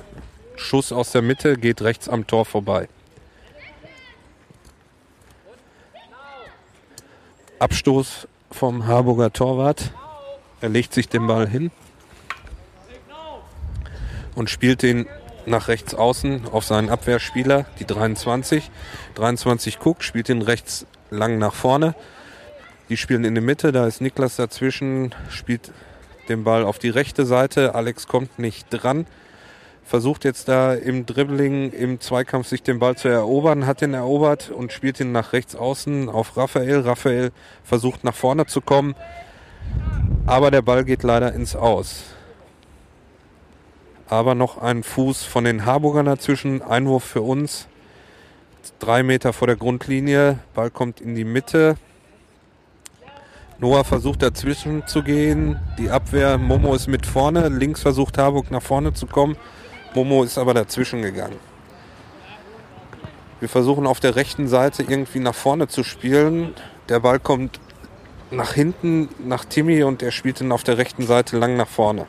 Schuss 0.55 0.91
aus 0.91 1.11
der 1.11 1.21
Mitte 1.21 1.55
geht 1.55 1.83
rechts 1.83 2.09
am 2.09 2.25
Tor 2.25 2.45
vorbei. 2.45 2.89
Abstoß 7.59 8.27
vom 8.49 8.87
Harburger 8.87 9.31
Torwart. 9.31 9.91
Er 10.61 10.69
legt 10.69 10.95
sich 10.95 11.09
den 11.09 11.27
Ball 11.27 11.47
hin 11.47 11.69
und 14.33 14.49
spielt 14.49 14.81
den 14.81 15.05
nach 15.45 15.67
rechts 15.67 15.93
außen 15.93 16.47
auf 16.51 16.65
seinen 16.65 16.89
Abwehrspieler, 16.89 17.67
die 17.77 17.85
23. 17.85 18.71
23 19.13 19.77
guckt, 19.77 20.03
spielt 20.03 20.27
ihn 20.29 20.41
rechts 20.41 20.87
lang 21.11 21.37
nach 21.37 21.53
vorne. 21.53 21.93
Die 22.89 22.97
spielen 22.97 23.25
in 23.25 23.35
der 23.35 23.43
Mitte, 23.43 23.71
da 23.71 23.85
ist 23.85 24.01
Niklas 24.01 24.37
dazwischen, 24.37 25.13
spielt 25.29 25.71
den 26.29 26.43
Ball 26.43 26.63
auf 26.63 26.79
die 26.79 26.89
rechte 26.89 27.27
Seite. 27.27 27.75
Alex 27.75 28.07
kommt 28.07 28.39
nicht 28.39 28.65
dran. 28.71 29.05
Versucht 29.83 30.23
jetzt 30.23 30.47
da 30.47 30.73
im 30.73 31.05
Dribbling, 31.05 31.71
im 31.71 31.99
Zweikampf 31.99 32.47
sich 32.47 32.63
den 32.63 32.79
Ball 32.79 32.95
zu 32.95 33.09
erobern, 33.09 33.65
hat 33.65 33.81
ihn 33.81 33.93
erobert 33.93 34.49
und 34.49 34.71
spielt 34.71 34.99
ihn 34.99 35.11
nach 35.11 35.33
rechts 35.33 35.55
außen 35.55 36.07
auf 36.07 36.37
Raphael. 36.37 36.81
Raphael 36.81 37.31
versucht 37.63 38.03
nach 38.03 38.15
vorne 38.15 38.45
zu 38.45 38.61
kommen, 38.61 38.95
aber 40.25 40.51
der 40.51 40.61
Ball 40.61 40.85
geht 40.85 41.03
leider 41.03 41.33
ins 41.33 41.55
Aus. 41.55 42.03
Aber 44.07 44.35
noch 44.35 44.57
ein 44.57 44.83
Fuß 44.83 45.23
von 45.23 45.45
den 45.45 45.65
Harburgern 45.65 46.05
dazwischen. 46.05 46.61
Einwurf 46.61 47.03
für 47.05 47.21
uns. 47.21 47.67
Drei 48.79 49.03
Meter 49.03 49.31
vor 49.31 49.47
der 49.47 49.55
Grundlinie. 49.55 50.39
Ball 50.53 50.69
kommt 50.69 50.99
in 50.99 51.15
die 51.15 51.23
Mitte. 51.23 51.77
Noah 53.57 53.85
versucht 53.85 54.21
dazwischen 54.21 54.85
zu 54.85 55.01
gehen. 55.01 55.59
Die 55.77 55.89
Abwehr, 55.91 56.37
Momo 56.37 56.75
ist 56.75 56.87
mit 56.87 57.05
vorne. 57.05 57.47
Links 57.47 57.81
versucht 57.81 58.17
Harburg 58.17 58.51
nach 58.51 58.61
vorne 58.61 58.93
zu 58.93 59.07
kommen. 59.07 59.37
Momo 59.93 60.23
ist 60.23 60.37
aber 60.37 60.53
dazwischen 60.53 61.01
gegangen. 61.01 61.39
Wir 63.39 63.49
versuchen 63.49 63.87
auf 63.87 63.99
der 63.99 64.15
rechten 64.15 64.47
Seite 64.47 64.83
irgendwie 64.83 65.19
nach 65.19 65.35
vorne 65.35 65.67
zu 65.67 65.83
spielen. 65.83 66.53
Der 66.89 66.99
Ball 66.99 67.19
kommt 67.19 67.59
nach 68.29 68.53
hinten, 68.53 69.09
nach 69.19 69.45
Timmy 69.45 69.83
und 69.83 70.01
er 70.01 70.11
spielt 70.11 70.39
ihn 70.41 70.51
auf 70.51 70.63
der 70.63 70.77
rechten 70.77 71.05
Seite 71.05 71.37
lang 71.37 71.57
nach 71.57 71.67
vorne. 71.67 72.05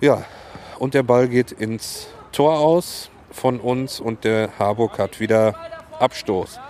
Ja, 0.00 0.24
und 0.78 0.92
der 0.92 1.02
Ball 1.02 1.28
geht 1.28 1.52
ins 1.52 2.08
Tor 2.32 2.58
aus 2.58 3.10
von 3.30 3.60
uns 3.60 3.98
und 4.00 4.24
der 4.24 4.50
Harburg 4.58 4.98
hat 4.98 5.20
wieder 5.20 5.54
Abstoß. 5.98 6.60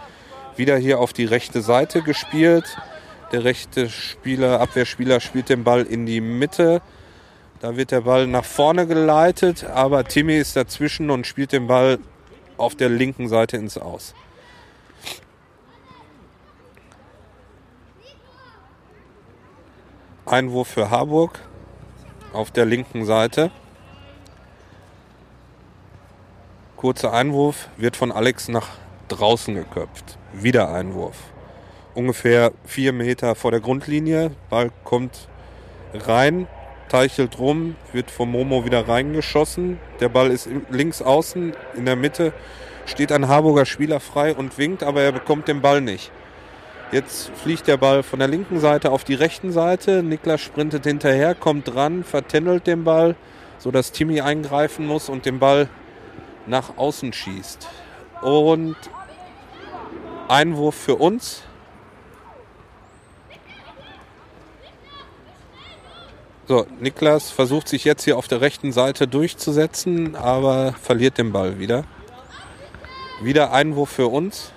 Wieder 0.57 0.77
hier 0.77 1.01
auf 1.01 1.13
die 1.13 1.25
rechte 1.25 1.61
Seite 1.61 2.03
gespielt. 2.03 2.77
Der 3.33 3.43
rechte 3.43 3.89
Spieler, 3.89 4.61
Abwehrspieler 4.61 5.21
spielt 5.21 5.49
den 5.49 5.65
Ball 5.65 5.83
in 5.83 6.07
die 6.07 6.21
Mitte. 6.21 6.83
Da 7.61 7.77
wird 7.77 7.91
der 7.91 8.03
Ball 8.03 8.27
nach 8.27 8.45
vorne 8.45 8.87
geleitet, 8.87 9.65
aber 9.65 10.05
Timmy 10.05 10.37
ist 10.37 10.57
dazwischen 10.57 11.11
und 11.11 11.27
spielt 11.27 11.53
den 11.53 11.67
Ball 11.67 11.99
auf 12.59 12.75
der 12.75 12.89
linken 12.89 13.29
Seite 13.29 13.57
ins 13.57 13.79
Aus. 13.79 14.15
Einwurf 20.27 20.69
für 20.69 20.91
Harburg 20.91 21.39
auf 22.33 22.51
der 22.51 22.67
linken 22.67 23.05
Seite. 23.05 23.51
Kurzer 26.77 27.13
Einwurf 27.13 27.69
wird 27.77 27.97
von 27.97 28.13
Alex 28.13 28.49
nach 28.49 28.69
draußen 29.09 29.55
geköpft. 29.55 30.19
Wieder 30.33 30.75
Einwurf. 30.75 31.17
Ungefähr 31.95 32.53
vier 32.65 32.93
Meter 32.93 33.35
vor 33.35 33.51
der 33.51 33.61
Grundlinie. 33.61 34.33
Ball 34.51 34.71
kommt 34.85 35.29
rein, 35.95 36.47
teichelt 36.89 37.39
rum, 37.39 37.77
wird 37.93 38.11
vom 38.11 38.31
Momo 38.31 38.65
wieder 38.65 38.89
reingeschossen. 38.89 39.79
Der 40.01 40.09
Ball 40.09 40.31
ist 40.31 40.49
links 40.71 41.03
außen, 41.03 41.55
in 41.77 41.85
der 41.85 41.97
Mitte 41.97 42.33
steht 42.87 43.13
ein 43.13 43.29
Harburger 43.29 43.67
Spieler 43.67 44.01
frei 44.01 44.35
und 44.35 44.59
winkt, 44.59 44.83
aber 44.83 45.03
er 45.03 45.13
bekommt 45.13 45.49
den 45.49 45.61
Ball 45.61 45.81
nicht. 45.81 46.11
Jetzt 46.93 47.31
fliegt 47.43 47.67
der 47.67 47.77
Ball 47.77 48.05
von 48.05 48.21
der 48.21 48.29
linken 48.29 48.61
Seite 48.61 48.93
auf 48.93 49.03
die 49.03 49.15
rechten 49.15 49.51
Seite. 49.51 50.05
Niklas 50.05 50.41
sprintet 50.41 50.85
hinterher, 50.85 51.35
kommt 51.35 51.75
dran, 51.75 52.05
vertändelt 52.05 52.69
den 52.69 52.85
Ball, 52.85 53.17
sodass 53.59 53.91
Timmy 53.91 54.21
eingreifen 54.21 54.87
muss 54.87 55.09
und 55.09 55.27
den 55.27 55.41
Ball 55.41 55.69
nach 56.47 56.77
außen 56.77 57.13
schießt. 57.13 57.69
Und 58.23 58.77
Einwurf 60.29 60.77
für 60.77 60.95
uns. 60.95 61.43
So, 66.49 66.65
Niklas 66.79 67.31
versucht 67.31 67.67
sich 67.67 67.85
jetzt 67.85 68.05
hier 68.05 68.17
auf 68.17 68.29
der 68.29 68.41
rechten 68.41 68.71
Seite 68.71 69.09
durchzusetzen, 69.09 70.15
aber 70.15 70.75
verliert 70.81 71.19
den 71.19 71.33
Ball 71.33 71.59
wieder. 71.59 71.83
Wieder 73.21 73.53
Einwurf 73.53 73.91
für 73.91 74.07
uns. 74.07 74.53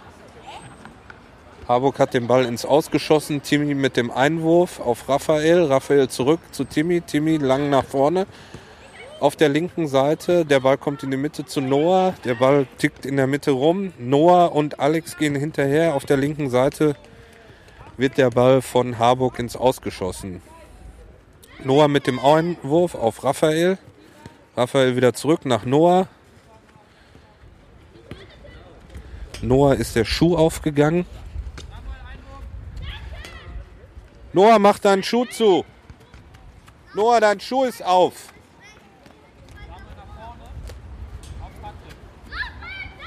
Harburg 1.68 1.98
hat 1.98 2.14
den 2.14 2.28
Ball 2.28 2.46
ins 2.46 2.64
Ausgeschossen. 2.64 3.42
Timmy 3.42 3.74
mit 3.74 3.98
dem 3.98 4.12
Einwurf 4.12 4.80
auf 4.80 5.10
Raphael. 5.10 5.64
Raphael 5.64 6.10
zurück 6.10 6.42
zu 6.52 6.64
Timmy. 6.64 7.02
Timmy 7.02 7.38
lang 7.38 7.72
nach 7.72 7.86
vorne. 7.86 8.28
Auf 9.20 9.36
der 9.36 9.50
linken 9.50 9.88
Seite, 9.88 10.46
der 10.46 10.60
Ball 10.60 10.78
kommt 10.78 11.02
in 11.02 11.10
die 11.10 11.18
Mitte 11.18 11.46
zu 11.46 11.60
Noah. 11.60 12.14
Der 12.24 12.36
Ball 12.36 12.68
tickt 12.78 13.06
in 13.06 13.18
der 13.18 13.28
Mitte 13.28 13.52
rum. 13.52 13.94
Noah 13.98 14.54
und 14.54 14.80
Alex 14.80 15.18
gehen 15.18 15.36
hinterher. 15.36 15.96
Auf 15.96 16.06
der 16.06 16.18
linken 16.18 16.52
Seite 16.52 16.96
wird 17.98 18.18
der 18.20 18.30
Ball 18.30 18.62
von 18.62 19.00
Harburg 19.00 19.40
ins 19.40 19.56
Ausgeschossen. 19.56 20.42
Noah 21.64 21.90
mit 21.90 22.08
dem 22.08 22.20
Einwurf 22.20 22.96
auf 22.96 23.24
Raphael. 23.24 23.78
Raphael 24.56 24.96
wieder 24.96 25.14
zurück 25.14 25.46
nach 25.46 25.66
Noah. 25.66 26.08
Noah 29.42 29.76
ist 29.76 29.96
der 29.96 30.06
Schuh 30.06 30.38
aufgegangen. 30.38 31.06
Noah, 34.32 34.60
mach 34.60 34.80
deinen 34.80 35.04
Schuh 35.04 35.26
zu. 35.26 35.66
Noah, 36.94 37.20
dein 37.20 37.40
Schuh 37.40 37.66
ist 37.66 37.84
auf. 37.84 38.34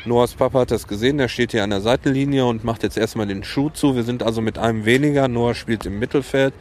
Noahs 0.04 0.34
Papa 0.34 0.60
hat 0.60 0.72
das 0.72 0.88
gesehen, 0.88 1.18
der 1.18 1.28
steht 1.28 1.52
hier 1.52 1.62
an 1.62 1.70
der 1.70 1.80
Seitenlinie 1.80 2.44
und 2.44 2.64
macht 2.64 2.82
jetzt 2.82 2.98
erstmal 2.98 3.28
den 3.28 3.44
Schuh 3.44 3.70
zu. 3.70 3.94
Wir 3.94 4.02
sind 4.02 4.22
also 4.22 4.40
mit 4.40 4.58
einem 4.58 4.84
weniger. 4.84 5.28
Noah 5.28 5.54
spielt 5.54 5.86
im 5.86 6.00
Mittelfeld. 6.00 6.54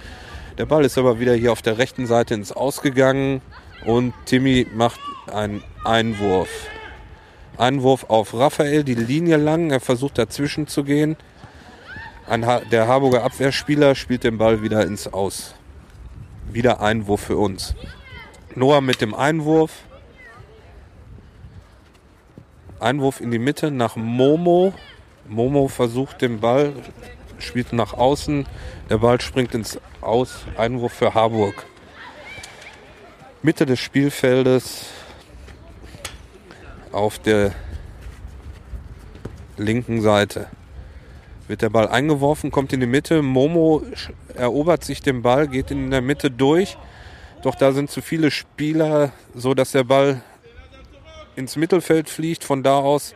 Der 0.57 0.65
Ball 0.65 0.83
ist 0.83 0.97
aber 0.97 1.19
wieder 1.19 1.33
hier 1.33 1.51
auf 1.51 1.61
der 1.61 1.77
rechten 1.77 2.05
Seite 2.05 2.33
ins 2.33 2.51
Ausgegangen 2.51 3.41
und 3.85 4.13
Timmy 4.25 4.67
macht 4.73 4.99
einen 5.31 5.63
Einwurf. 5.83 6.49
Einwurf 7.57 8.05
auf 8.09 8.33
Raphael, 8.33 8.83
die 8.83 8.95
Linie 8.95 9.37
lang. 9.37 9.71
Er 9.71 9.79
versucht 9.79 10.17
dazwischen 10.17 10.67
zu 10.67 10.83
gehen. 10.83 11.15
Ein 12.27 12.45
ha 12.45 12.59
der 12.59 12.87
Harburger 12.87 13.23
Abwehrspieler 13.23 13.95
spielt 13.95 14.23
den 14.23 14.37
Ball 14.37 14.61
wieder 14.61 14.85
ins 14.85 15.07
Aus. 15.07 15.55
Wieder 16.51 16.81
Einwurf 16.81 17.21
für 17.21 17.37
uns. 17.37 17.75
Noah 18.55 18.81
mit 18.81 18.99
dem 18.99 19.13
Einwurf. 19.13 19.71
Einwurf 22.79 23.21
in 23.21 23.31
die 23.31 23.39
Mitte 23.39 23.71
nach 23.71 23.95
Momo. 23.95 24.73
Momo 25.27 25.67
versucht 25.67 26.21
den 26.21 26.39
Ball, 26.39 26.73
spielt 27.37 27.73
nach 27.73 27.93
außen. 27.93 28.45
Der 28.89 28.97
Ball 28.97 29.21
springt 29.21 29.53
ins 29.53 29.79
Aus. 30.01 30.45
Einwurf 30.57 30.93
für 30.93 31.13
Harburg. 31.13 31.63
Mitte 33.43 33.65
des 33.65 33.79
Spielfeldes 33.79 34.87
auf 36.91 37.19
der 37.19 37.53
linken 39.57 40.01
Seite 40.01 40.47
wird 41.47 41.61
der 41.61 41.69
Ball 41.69 41.87
eingeworfen, 41.87 42.49
kommt 42.49 42.73
in 42.73 42.79
die 42.79 42.87
Mitte. 42.87 43.21
Momo 43.21 43.83
erobert 44.33 44.83
sich 44.83 45.01
den 45.01 45.21
Ball, 45.21 45.47
geht 45.47 45.69
in 45.69 45.91
der 45.91 46.01
Mitte 46.01 46.31
durch. 46.31 46.77
Doch 47.43 47.55
da 47.55 47.71
sind 47.71 47.91
zu 47.91 48.01
viele 48.01 48.31
Spieler, 48.31 49.11
so 49.35 49.53
dass 49.53 49.71
der 49.71 49.83
Ball 49.83 50.23
ins 51.35 51.55
Mittelfeld 51.55 52.09
fliegt. 52.09 52.43
Von 52.43 52.63
da 52.63 52.77
aus 52.77 53.13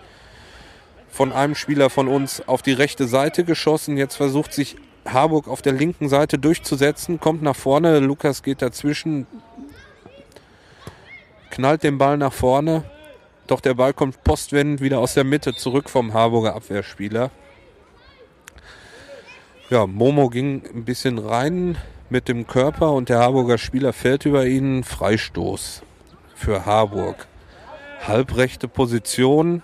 von 1.10 1.32
einem 1.32 1.56
Spieler 1.56 1.90
von 1.90 2.10
uns 2.10 2.46
auf 2.48 2.62
die 2.62 2.74
rechte 2.74 3.08
Seite 3.08 3.44
geschossen. 3.44 3.96
Jetzt 3.96 4.16
versucht 4.16 4.54
sich 4.54 4.76
Harburg 5.06 5.48
auf 5.48 5.62
der 5.62 5.74
linken 5.74 6.10
Seite 6.10 6.38
durchzusetzen, 6.38 7.20
kommt 7.20 7.42
nach 7.42 7.56
vorne. 7.56 8.00
Lukas 8.00 8.44
geht 8.44 8.62
dazwischen, 8.62 9.28
knallt 11.50 11.84
den 11.84 11.98
Ball 11.98 12.18
nach 12.18 12.34
vorne. 12.34 12.84
Doch 13.48 13.62
der 13.62 13.76
Ball 13.76 13.94
kommt 13.94 14.24
postwendend 14.24 14.82
wieder 14.82 15.00
aus 15.00 15.14
der 15.14 15.24
Mitte 15.24 15.54
zurück 15.54 15.90
vom 15.90 16.14
Harburger 16.14 16.56
Abwehrspieler. 16.56 17.30
Ja, 19.70 19.88
Momo 19.88 20.30
ging 20.30 20.64
ein 20.74 20.86
bisschen 20.86 21.18
rein 21.18 21.78
mit 22.10 22.28
dem 22.28 22.48
Körper 22.48 22.92
und 22.94 23.10
der 23.10 23.20
Harburger 23.20 23.58
Spieler 23.58 23.94
fällt 23.94 24.26
über 24.26 24.46
ihn. 24.46 24.84
Freistoß 24.84 25.84
für 26.36 26.66
Harburg. 26.66 27.28
Halbrechte 28.08 28.68
Position, 28.68 29.64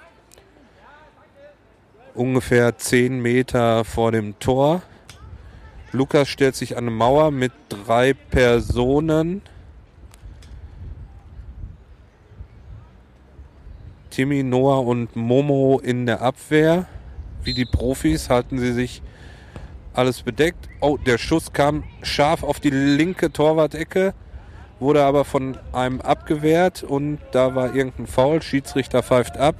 ungefähr 2.15 2.77
10 2.77 3.19
Meter 3.21 3.83
vor 3.83 4.12
dem 4.12 4.39
Tor. 4.39 4.81
Lukas 5.93 6.29
stellt 6.29 6.55
sich 6.55 6.77
an 6.77 6.86
eine 6.86 6.91
Mauer 6.91 7.31
mit 7.31 7.51
drei 7.67 8.13
Personen. 8.13 9.41
Timmy, 14.10 14.43
Noah 14.43 14.86
und 14.86 15.15
Momo 15.15 15.79
in 15.83 16.05
der 16.05 16.21
Abwehr. 16.21 16.86
Wie 17.43 17.53
die 17.53 17.65
Profis 17.65 18.29
halten 18.29 18.57
sie 18.60 18.71
sich 18.71 19.01
alles 19.93 20.21
bedeckt. 20.21 20.69
Oh, 20.79 20.98
der 20.98 21.17
Schuss 21.17 21.51
kam 21.51 21.83
scharf 22.03 22.43
auf 22.43 22.60
die 22.60 22.69
linke 22.69 23.31
Torwart-Ecke, 23.31 24.13
wurde 24.79 25.03
aber 25.03 25.25
von 25.25 25.57
einem 25.74 26.00
abgewehrt 26.00 26.83
und 26.83 27.19
da 27.31 27.55
war 27.55 27.75
irgendein 27.75 28.07
Foul. 28.07 28.41
Schiedsrichter 28.41 29.03
pfeift 29.03 29.38
ab. 29.38 29.55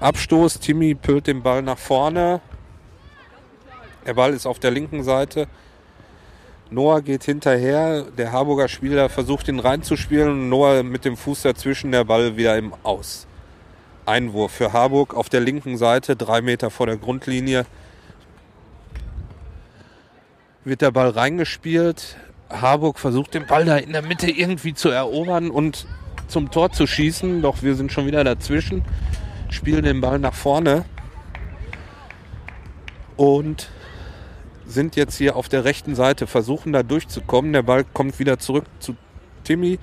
Abstoß, 0.00 0.60
Timmy 0.60 0.94
pölt 0.94 1.28
den 1.28 1.42
Ball 1.42 1.62
nach 1.62 1.78
vorne. 1.78 2.40
Der 4.06 4.14
Ball 4.14 4.32
ist 4.34 4.46
auf 4.46 4.58
der 4.58 4.70
linken 4.70 5.02
Seite. 5.02 5.46
Noah 6.70 7.00
geht 7.00 7.24
hinterher. 7.24 8.04
Der 8.16 8.32
Harburger 8.32 8.68
Spieler 8.68 9.08
versucht 9.08 9.48
ihn 9.48 9.60
reinzuspielen. 9.60 10.48
Noah 10.48 10.82
mit 10.82 11.04
dem 11.04 11.16
Fuß 11.16 11.42
dazwischen, 11.42 11.92
der 11.92 12.04
Ball 12.04 12.36
wieder 12.36 12.56
im 12.58 12.74
Aus. 12.82 13.26
Einwurf 14.06 14.52
für 14.52 14.72
Harburg 14.72 15.14
auf 15.14 15.28
der 15.28 15.40
linken 15.40 15.78
Seite, 15.78 16.16
drei 16.16 16.42
Meter 16.42 16.70
vor 16.70 16.86
der 16.86 16.98
Grundlinie. 16.98 17.64
Wird 20.64 20.82
der 20.82 20.90
Ball 20.90 21.10
reingespielt. 21.10 22.16
Harburg 22.50 22.98
versucht 22.98 23.34
den 23.34 23.46
Ball 23.46 23.64
da 23.64 23.76
in 23.76 23.92
der 23.92 24.02
Mitte 24.02 24.30
irgendwie 24.30 24.74
zu 24.74 24.90
erobern 24.90 25.50
und 25.50 25.86
zum 26.28 26.50
Tor 26.50 26.72
zu 26.72 26.86
schießen. 26.86 27.40
Doch 27.40 27.62
wir 27.62 27.74
sind 27.74 27.92
schon 27.92 28.06
wieder 28.06 28.24
dazwischen. 28.24 28.84
Spielen 29.48 29.84
den 29.84 30.00
Ball 30.00 30.18
nach 30.18 30.34
vorne. 30.34 30.84
Und 33.16 33.68
sind 34.66 34.96
jetzt 34.96 35.16
hier 35.16 35.36
auf 35.36 35.48
der 35.48 35.64
rechten 35.64 35.94
Seite, 35.94 36.26
versuchen 36.26 36.72
da 36.72 36.82
durchzukommen. 36.82 37.52
Der 37.52 37.62
Ball 37.62 37.84
kommt 37.84 38.18
wieder 38.18 38.38
zurück 38.38 38.64
zu 38.80 38.96
Timmy. 39.44 39.78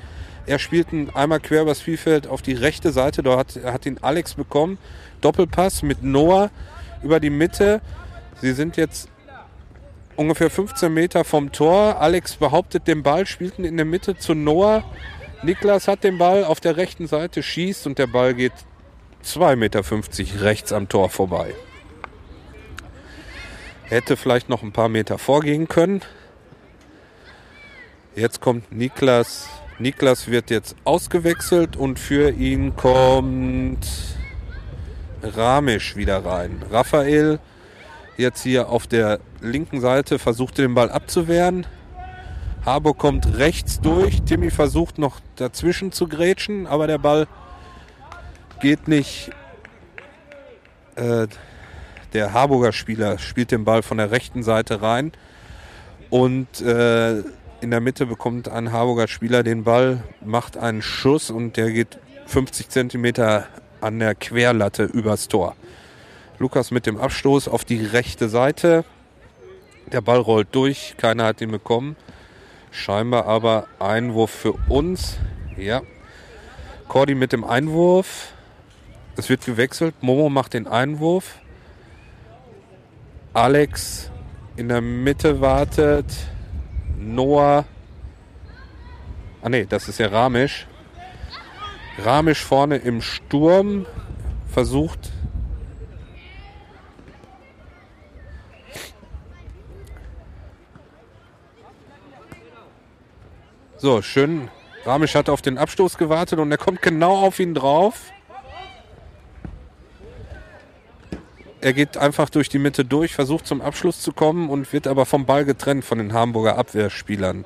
Er 0.45 0.59
spielt 0.59 0.88
einmal 1.13 1.39
quer 1.39 1.61
übers 1.61 1.81
Spielfeld 1.81 2.27
auf 2.27 2.41
die 2.41 2.53
rechte 2.53 2.91
Seite. 2.91 3.23
Dort 3.23 3.55
hat, 3.55 3.63
hat 3.63 3.85
ihn 3.85 4.00
Alex 4.01 4.33
bekommen. 4.33 4.77
Doppelpass 5.21 5.83
mit 5.83 6.03
Noah 6.03 6.50
über 7.03 7.19
die 7.19 7.29
Mitte. 7.29 7.81
Sie 8.41 8.53
sind 8.53 8.75
jetzt 8.75 9.07
ungefähr 10.15 10.50
15 10.50 10.91
Meter 10.93 11.23
vom 11.23 11.51
Tor. 11.51 12.01
Alex 12.01 12.35
behauptet 12.35 12.88
den 12.88 13.03
Ball, 13.03 13.25
spielt 13.25 13.59
ihn 13.59 13.65
in 13.65 13.77
der 13.77 13.85
Mitte 13.85 14.17
zu 14.17 14.33
Noah. 14.33 14.83
Niklas 15.43 15.88
hat 15.88 16.03
den 16.03 16.17
Ball 16.17 16.43
auf 16.43 16.59
der 16.59 16.77
rechten 16.77 17.07
Seite, 17.07 17.41
schießt 17.41 17.88
und 17.88 17.97
der 17.97 18.07
Ball 18.07 18.33
geht 18.33 18.53
2,50 19.23 19.55
Meter 19.55 20.43
rechts 20.43 20.73
am 20.73 20.89
Tor 20.89 21.09
vorbei. 21.09 21.53
Hätte 23.91 24.17
vielleicht 24.17 24.50
noch 24.50 24.63
ein 24.63 24.71
paar 24.71 24.89
Meter 24.89 25.17
vorgehen 25.17 25.67
können. 25.67 26.01
Jetzt 28.15 28.41
kommt 28.41 28.71
Niklas 28.71 29.50
Niklas 29.81 30.27
wird 30.27 30.51
jetzt 30.51 30.75
ausgewechselt 30.83 31.75
und 31.75 31.98
für 31.98 32.29
ihn 32.29 32.75
kommt 32.75 33.88
Ramisch 35.24 35.95
wieder 35.95 36.24
rein. 36.24 36.62
Raphael 36.69 37.39
jetzt 38.15 38.43
hier 38.43 38.69
auf 38.69 38.86
der 38.86 39.19
linken 39.41 39.81
Seite 39.81 40.19
versucht 40.19 40.60
den 40.60 40.75
Ball 40.75 40.91
abzuwehren. 40.91 41.65
Harburg 42.63 43.00
kommt 43.00 43.38
rechts 43.38 43.81
durch. 43.81 44.21
Timmy 44.21 44.51
versucht 44.51 45.00
noch 45.00 45.19
dazwischen 45.36 45.91
zu 45.91 46.07
grätschen, 46.07 46.67
aber 46.67 46.86
der 46.86 47.00
Ball 47.00 47.27
geht 48.60 48.88
nicht. 48.88 49.31
Äh, 50.95 51.25
der 52.13 52.34
Harburger 52.34 52.72
Spieler 52.72 53.18
spielt 53.20 53.51
den 53.51 53.63
Ball 53.63 53.84
von 53.84 53.98
der 53.98 54.12
rechten 54.12 54.44
Seite 54.44 54.82
rein 54.82 55.12
und 56.10 56.62
äh, 56.62 57.20
in 57.62 57.72
der 57.72 57.80
Mitte 57.80 58.06
bekommt 58.06 58.50
ein 58.50 58.72
Harburger 58.72 59.08
Spieler 59.08 59.44
den 59.44 59.64
Ball, 59.64 60.03
macht 60.25 60.57
einen 60.57 60.81
Schuss 60.81 61.29
und 61.29 61.57
der 61.57 61.72
geht 61.72 62.00
50 62.25 62.70
Zentimeter 62.70 63.48
an 63.81 64.00
der 64.00 64.16
Querlatte 64.16 64.83
übers 64.83 65.27
Tor. 65.27 65.55
Lukas 66.40 66.72
mit 66.72 66.85
dem 66.85 66.98
Abstoß 66.98 67.48
auf 67.48 67.66
die 67.66 67.85
rechte 67.85 68.29
Seite. 68.29 68.83
Der 69.92 70.01
Ball 70.01 70.20
rollt 70.20 70.50
durch, 70.53 70.96
keiner 70.98 71.25
hat 71.25 71.42
ihn 71.42 71.51
bekommen. 71.51 71.96
Scheinbar 72.72 73.25
aber 73.27 73.68
Einwurf 73.79 74.31
für 74.31 74.53
uns. 74.70 75.18
Ja. 75.57 75.81
Cordy 76.88 77.16
mit 77.16 77.31
dem 77.31 77.44
Einwurf. 77.44 78.33
Es 79.18 79.29
wird 79.29 79.46
gewechselt. 79.46 79.94
Momo 80.01 80.29
macht 80.29 80.53
den 80.53 80.68
Einwurf. 80.68 81.40
Alex 83.33 84.11
in 84.57 84.67
der 84.67 84.81
Mitte 84.81 85.39
wartet. 85.39 86.05
Noah. 86.98 87.65
Ah 89.41 89.50
ne, 89.50 89.65
das 89.65 89.87
ist 89.87 90.00
ja 90.00 90.07
Ramisch. 90.07 90.67
Ramisch 91.98 92.44
vorne 92.44 92.77
im 92.77 93.01
Sturm 93.01 93.85
versucht. 94.51 95.11
So, 103.77 104.01
schön. 104.01 104.50
Ramisch 104.85 105.15
hat 105.15 105.29
auf 105.29 105.41
den 105.41 105.57
Abstoß 105.57 105.98
gewartet 105.98 106.37
und 106.39 106.51
er 106.51 106.57
kommt 106.57 106.81
genau 106.81 107.17
auf 107.17 107.39
ihn 107.39 107.53
drauf. 107.53 108.11
Er 111.61 111.74
geht 111.74 111.95
einfach 111.95 112.31
durch 112.31 112.50
die 112.50 112.57
Mitte 112.57 112.83
durch, 112.83 113.13
versucht 113.13 113.45
zum 113.45 113.61
Abschluss 113.61 114.01
zu 114.01 114.13
kommen 114.13 114.50
und 114.50 114.74
wird 114.74 114.87
aber 114.87 115.05
vom 115.05 115.27
Ball 115.27 115.45
getrennt 115.45 115.85
von 115.85 116.00
den 116.00 116.11
Hamburger 116.11 116.57
Abwehrspielern. 116.57 117.45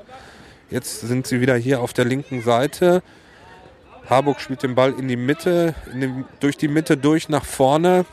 Jetzt 0.70 1.02
sind 1.02 1.28
sie 1.28 1.42
wieder 1.42 1.56
hier 1.56 1.82
auf 1.82 1.92
der 1.92 2.06
linken 2.06 2.42
Seite. 2.42 3.04
Harburg 4.10 4.40
spielt 4.40 4.64
den 4.64 4.74
Ball 4.74 4.94
in 4.98 5.10
die 5.10 5.18
Mitte, 5.18 5.76
in 5.92 6.00
den, 6.00 6.26
durch 6.40 6.56
die 6.56 6.70
Mitte 6.70 6.96
durch 6.96 7.28
nach 7.28 7.44
vorne, 7.44 8.06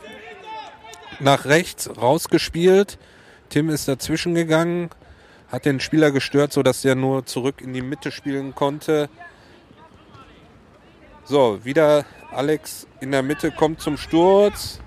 nach 1.21 1.45
rechts 1.45 1.89
rausgespielt. 1.95 2.97
Tim 3.47 3.69
ist 3.69 3.87
dazwischen 3.87 4.35
gegangen, 4.35 4.89
hat 5.49 5.65
den 5.65 5.79
Spieler 5.79 6.11
gestört, 6.11 6.51
sodass 6.51 6.81
der 6.81 6.95
nur 6.95 7.25
zurück 7.25 7.61
in 7.61 7.73
die 7.73 7.81
Mitte 7.81 8.11
spielen 8.11 8.53
konnte. 8.55 9.09
So, 11.23 11.63
wieder 11.63 12.05
Alex 12.31 12.87
in 12.99 13.11
der 13.11 13.23
Mitte 13.23 13.51
kommt 13.51 13.79
zum 13.79 13.95
Sturz. 13.95 14.81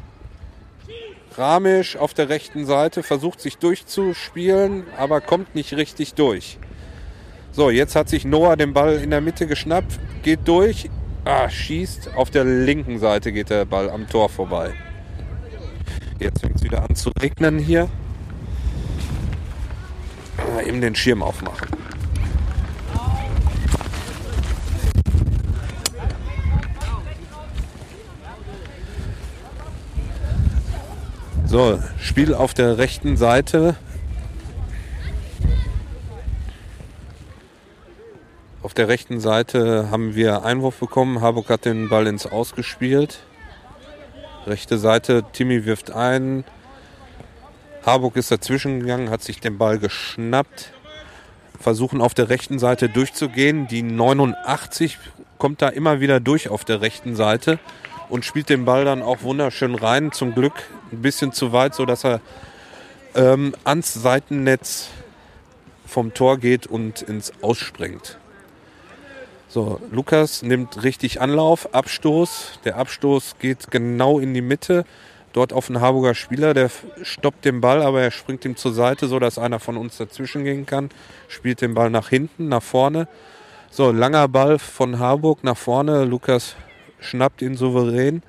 Ramisch 1.39 1.97
auf 1.97 2.15
der 2.15 2.29
rechten 2.29 2.65
Seite 2.67 3.03
versucht 3.03 3.41
sich 3.41 3.59
durchzuspielen, 3.59 4.85
aber 4.97 5.21
kommt 5.21 5.55
nicht 5.55 5.75
richtig 5.75 6.15
durch. 6.15 6.59
So, 7.53 7.71
jetzt 7.71 7.97
hat 7.97 8.09
sich 8.09 8.25
Noah 8.25 8.57
den 8.57 8.73
Ball 8.73 8.97
in 8.97 9.11
der 9.11 9.21
Mitte 9.21 9.47
geschnappt, 9.47 9.99
geht 10.23 10.41
durch, 10.47 10.91
ah, 11.25 11.49
schießt. 11.49 12.15
Auf 12.15 12.31
der 12.31 12.45
linken 12.45 12.99
Seite 12.99 13.33
geht 13.33 13.51
der 13.51 13.65
Ball 13.65 13.91
am 13.91 14.09
Tor 14.09 14.29
vorbei. 14.29 14.73
Jetzt 16.19 16.41
fängt 16.41 16.57
es 16.57 16.63
wieder 16.63 16.83
an 16.83 16.95
zu 16.95 17.11
regnen 17.21 17.59
hier. 17.59 17.89
Mal 20.55 20.67
eben 20.67 20.81
den 20.81 20.95
Schirm 20.95 21.23
aufmachen. 21.23 21.86
So, 31.57 31.83
Spiel 31.99 32.35
auf 32.35 32.53
der 32.53 32.77
rechten 32.77 33.17
Seite. 33.17 33.77
Auf 38.63 38.75
der 38.75 38.89
rechten 38.89 39.21
Seite 39.21 39.91
haben 39.91 40.15
wir 40.15 40.45
Einwurf 40.45 40.79
bekommen. 40.79 41.23
Harburg 41.23 41.49
hat 41.49 41.65
den 41.65 41.89
Ball 41.89 42.09
ins 42.09 42.27
Ausgespielt. 42.27 43.21
Rechte 44.47 44.77
Seite, 44.77 45.25
Timmy 45.33 45.65
wirft 45.65 45.91
ein. 45.93 46.45
Harburg 47.87 48.17
ist 48.17 48.31
dazwischen 48.31 48.81
gegangen, 48.81 49.09
hat 49.09 49.23
sich 49.23 49.41
den 49.41 49.57
Ball 49.57 49.79
geschnappt. 49.79 50.75
Versuchen 51.59 52.03
auf 52.03 52.13
der 52.13 52.29
rechten 52.29 52.59
Seite 52.59 52.91
durchzugehen. 52.91 53.67
Die 53.67 53.83
89 53.83 54.99
kommt 55.39 55.63
da 55.63 55.71
immer 55.71 56.01
wieder 56.01 56.21
durch 56.21 56.51
auf 56.51 56.67
der 56.67 56.83
rechten 56.83 57.17
Seite 57.17 57.59
und 58.09 58.25
spielt 58.25 58.49
den 58.49 58.65
Ball 58.65 58.85
dann 58.85 59.03
auch 59.03 59.23
wunderschön 59.23 59.75
rein. 59.75 60.13
Zum 60.13 60.35
Glück 60.35 60.55
ein 60.93 61.03
bisschen 61.03 61.33
zu 61.33 61.53
weit, 61.53 61.75
sodass 61.75 62.05
er 62.05 62.21
ähm, 63.15 63.55
ans 63.65 63.95
Seitennetz 63.95 64.89
vom 65.87 66.15
Tor 66.15 66.39
geht 66.39 66.67
und 66.67 67.03
ins 67.03 67.33
Ausspringt. 67.43 68.19
So, 69.49 69.81
Lukas 69.91 70.43
nimmt 70.43 70.83
richtig 70.83 71.21
Anlauf, 71.21 71.75
Abstoß. 71.75 72.61
Der 72.65 72.77
Abstoß 72.77 73.37
geht 73.39 73.71
genau 73.71 74.19
in 74.19 74.35
die 74.35 74.43
Mitte. 74.43 74.85
Dort 75.33 75.53
auf 75.53 75.69
den 75.69 75.81
Harburger 75.81 76.15
Spieler, 76.15 76.55
der 76.55 76.71
stoppt 77.03 77.45
den 77.45 77.61
Ball, 77.61 77.83
aber 77.83 78.03
er 78.03 78.11
springt 78.11 78.45
ihm 78.45 78.57
zur 78.57 78.73
Seite, 78.73 79.07
sodass 79.07 79.39
einer 79.39 79.61
von 79.61 79.77
uns 79.77 79.99
dazwischen 79.99 80.45
gehen 80.45 80.67
kann. 80.67 80.91
Spielt 81.29 81.61
den 81.61 81.75
Ball 81.75 81.91
nach 81.91 82.09
hinten, 82.09 82.49
nach 82.49 82.63
vorne. 82.63 83.07
So, 83.71 83.93
langer 83.93 84.29
Ball 84.29 84.59
von 84.59 84.99
Harburg 84.99 85.45
nach 85.45 85.57
vorne. 85.57 86.05
Lukas 86.05 86.57
schnappt 87.01 87.43
ihn 87.43 87.57
souverän. 87.57 88.23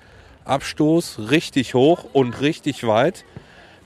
Abstoß 0.46 1.30
richtig 1.30 1.74
hoch 1.74 2.06
und 2.14 2.42
richtig 2.42 2.86
weit. 2.88 3.26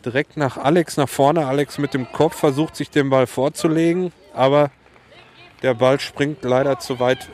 Direkt 0.06 0.38
nach 0.38 0.58
Alex 0.58 0.98
nach 0.98 1.10
vorne. 1.10 1.46
Alex 1.46 1.78
mit 1.78 1.94
dem 1.94 2.12
Kopf 2.12 2.36
versucht 2.36 2.76
sich 2.76 2.90
den 2.90 3.10
Ball 3.10 3.28
vorzulegen, 3.28 4.12
aber 4.34 4.72
der 5.62 5.74
Ball 5.76 6.00
springt 6.00 6.44
leider 6.44 6.80
zu 6.80 7.00
weit, 7.00 7.30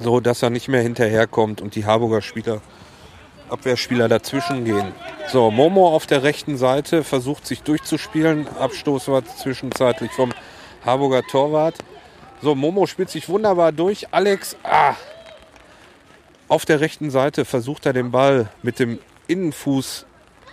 so 0.00 0.20
dass 0.20 0.42
er 0.42 0.50
nicht 0.50 0.68
mehr 0.68 0.82
hinterherkommt 0.82 1.60
und 1.60 1.76
die 1.76 1.86
Harburger 1.86 2.22
Spieler, 2.22 2.60
Abwehrspieler 3.48 4.08
dazwischen 4.08 4.64
gehen. 4.64 4.92
So, 5.28 5.50
Momo 5.50 5.88
auf 5.88 6.06
der 6.06 6.22
rechten 6.22 6.56
Seite 6.56 7.04
versucht 7.04 7.46
sich 7.46 7.62
durchzuspielen. 7.62 8.48
Abstoß 8.58 9.08
war 9.08 9.24
zwischenzeitlich 9.24 10.10
vom 10.10 10.32
Harburger 10.84 11.22
Torwart. 11.22 11.78
So, 12.42 12.54
Momo 12.54 12.86
spielt 12.86 13.10
sich 13.10 13.28
wunderbar 13.28 13.72
durch. 13.72 14.08
Alex, 14.12 14.56
ah, 14.64 14.94
Auf 16.48 16.66
der 16.66 16.80
rechten 16.80 17.10
Seite 17.10 17.44
versucht 17.44 17.86
er 17.86 17.92
den 17.92 18.10
Ball 18.10 18.50
mit 18.62 18.78
dem 18.78 18.98
Innenfuß 19.28 20.04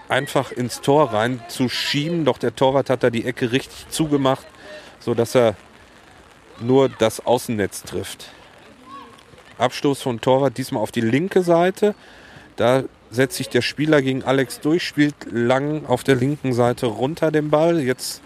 einfach 0.07 0.51
ins 0.51 0.81
Tor 0.81 1.13
rein 1.13 1.41
zu 1.49 1.67
schieben. 1.67 2.23
Doch 2.25 2.37
der 2.37 2.55
Torwart 2.55 2.89
hat 2.89 3.03
da 3.03 3.09
die 3.09 3.25
Ecke 3.25 3.51
richtig 3.51 3.89
zugemacht, 3.89 4.45
sodass 4.99 5.35
er 5.35 5.55
nur 6.61 6.89
das 6.89 7.25
Außennetz 7.25 7.83
trifft. 7.83 8.29
Abstoß 9.57 10.01
von 10.01 10.21
Torwart 10.21 10.57
diesmal 10.57 10.81
auf 10.81 10.91
die 10.91 11.01
linke 11.01 11.43
Seite. 11.43 11.93
Da 12.55 12.83
setzt 13.09 13.37
sich 13.37 13.49
der 13.49 13.61
Spieler 13.61 14.01
gegen 14.01 14.23
Alex 14.23 14.61
durch, 14.61 14.83
spielt 14.83 15.15
lang 15.29 15.85
auf 15.85 16.03
der 16.03 16.15
linken 16.15 16.53
Seite 16.53 16.85
runter 16.85 17.31
den 17.31 17.49
Ball. 17.49 17.81
Jetzt 17.81 18.21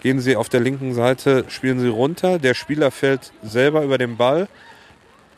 gehen 0.00 0.20
sie 0.20 0.36
auf 0.36 0.48
der 0.48 0.60
linken 0.60 0.94
Seite, 0.94 1.44
spielen 1.48 1.78
sie 1.78 1.88
runter. 1.88 2.38
Der 2.38 2.54
Spieler 2.54 2.90
fällt 2.90 3.32
selber 3.42 3.82
über 3.82 3.98
den 3.98 4.16
Ball. 4.16 4.48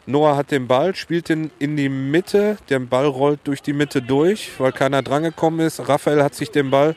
Noah 0.06 0.36
hat 0.36 0.50
den 0.50 0.66
Ball, 0.66 0.94
spielt 0.94 1.30
ihn 1.30 1.50
in 1.58 1.76
die 1.76 1.88
Mitte. 1.88 2.58
Der 2.68 2.78
Ball 2.78 3.06
rollt 3.06 3.40
durch 3.44 3.62
die 3.62 3.72
Mitte 3.72 4.02
durch, 4.02 4.50
weil 4.58 4.72
keiner 4.72 5.02
drangekommen 5.02 5.60
ist. 5.60 5.88
Raphael 5.88 6.22
hat 6.22 6.34
sich 6.34 6.50
den 6.50 6.70
Ball, 6.70 6.94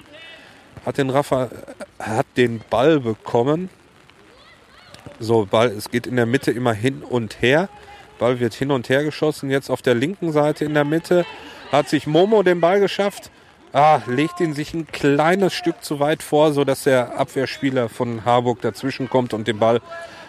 hat 0.85 0.97
den 0.97 1.09
Raphael, 1.09 1.49
hat 1.99 2.25
den 2.35 2.61
Ball 2.69 2.99
bekommen. 2.99 3.69
So, 5.19 5.45
Ball, 5.45 5.69
es 5.69 5.89
geht 5.89 6.05
in 6.05 6.17
der 6.17 6.25
Mitte 6.25 6.51
immer 6.51 6.73
hin 6.73 7.01
und 7.01 7.41
her. 7.41 7.69
Ball 8.19 8.39
wird 8.39 8.53
hin 8.53 8.71
und 8.71 8.89
her 8.89 9.03
geschossen. 9.03 9.49
Jetzt 9.49 9.69
auf 9.69 9.81
der 9.81 9.95
linken 9.95 10.33
Seite 10.33 10.65
in 10.65 10.73
der 10.73 10.85
Mitte 10.85 11.25
hat 11.71 11.87
sich 11.87 12.07
Momo 12.07 12.43
den 12.43 12.59
Ball 12.59 12.81
geschafft. 12.81 13.31
Ah, 13.71 14.01
legt 14.07 14.39
ihn 14.39 14.53
sich 14.53 14.73
ein 14.73 14.87
kleines 14.87 15.53
Stück 15.53 15.83
zu 15.83 15.99
weit 15.99 16.23
vor, 16.23 16.51
sodass 16.51 16.83
der 16.83 17.17
Abwehrspieler 17.17 17.89
von 17.89 18.25
Harburg 18.25 18.61
dazwischen 18.61 19.09
kommt 19.09 19.33
und 19.33 19.47
den 19.47 19.59
Ball 19.59 19.81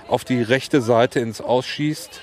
auf 0.08 0.24
die 0.24 0.42
rechte 0.42 0.80
Seite 0.80 1.20
ins 1.20 1.40
Ausschießt, 1.40 2.20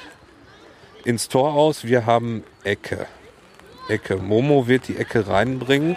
ins 1.05 1.29
Tor 1.29 1.53
aus. 1.53 1.85
Wir 1.85 2.05
haben 2.05 2.43
Ecke. 2.63 3.07
Ecke. 3.87 4.17
Momo 4.17 4.67
wird 4.67 4.87
die 4.87 4.97
Ecke 4.97 5.27
reinbringen. 5.27 5.95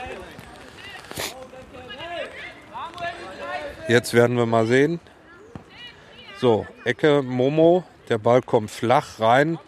Jetzt 3.89 4.13
werden 4.13 4.37
wir 4.37 4.47
mal 4.47 4.67
sehen. 4.67 5.01
So, 6.41 6.67
Ecke 6.85 7.23
Momo. 7.23 7.85
Der 8.09 8.19
Ball 8.19 8.43
kommt 8.43 8.71
flach 8.71 9.19
rein 9.19 9.59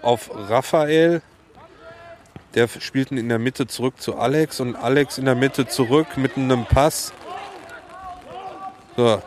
auf 0.00 0.30
Raphael. 0.32 1.22
Der 2.54 2.66
spielt 2.68 3.10
ihn 3.10 3.18
in 3.18 3.28
der 3.28 3.38
Mitte 3.38 3.66
zurück 3.66 4.00
zu 4.00 4.16
Alex 4.16 4.60
und 4.60 4.74
Alex 4.74 5.18
in 5.18 5.26
der 5.26 5.34
Mitte 5.34 5.66
zurück 5.66 6.16
mit 6.16 6.36
einem 6.36 6.64
Pass. 6.64 7.12
So. 8.96 9.22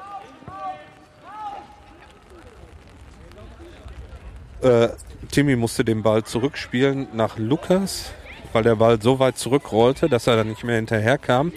Äh, 4.61 4.89
Timmy 5.31 5.55
musste 5.55 5.85
den 5.85 6.03
Ball 6.03 6.23
zurückspielen 6.23 7.07
nach 7.13 7.37
Lukas, 7.37 8.11
weil 8.51 8.63
der 8.63 8.75
Ball 8.75 9.01
so 9.01 9.19
weit 9.19 9.37
zurückrollte, 9.37 10.09
dass 10.09 10.27
er 10.27 10.35
dann 10.35 10.49
nicht 10.49 10.63
mehr 10.63 10.75
hinterherkam. 10.75 11.53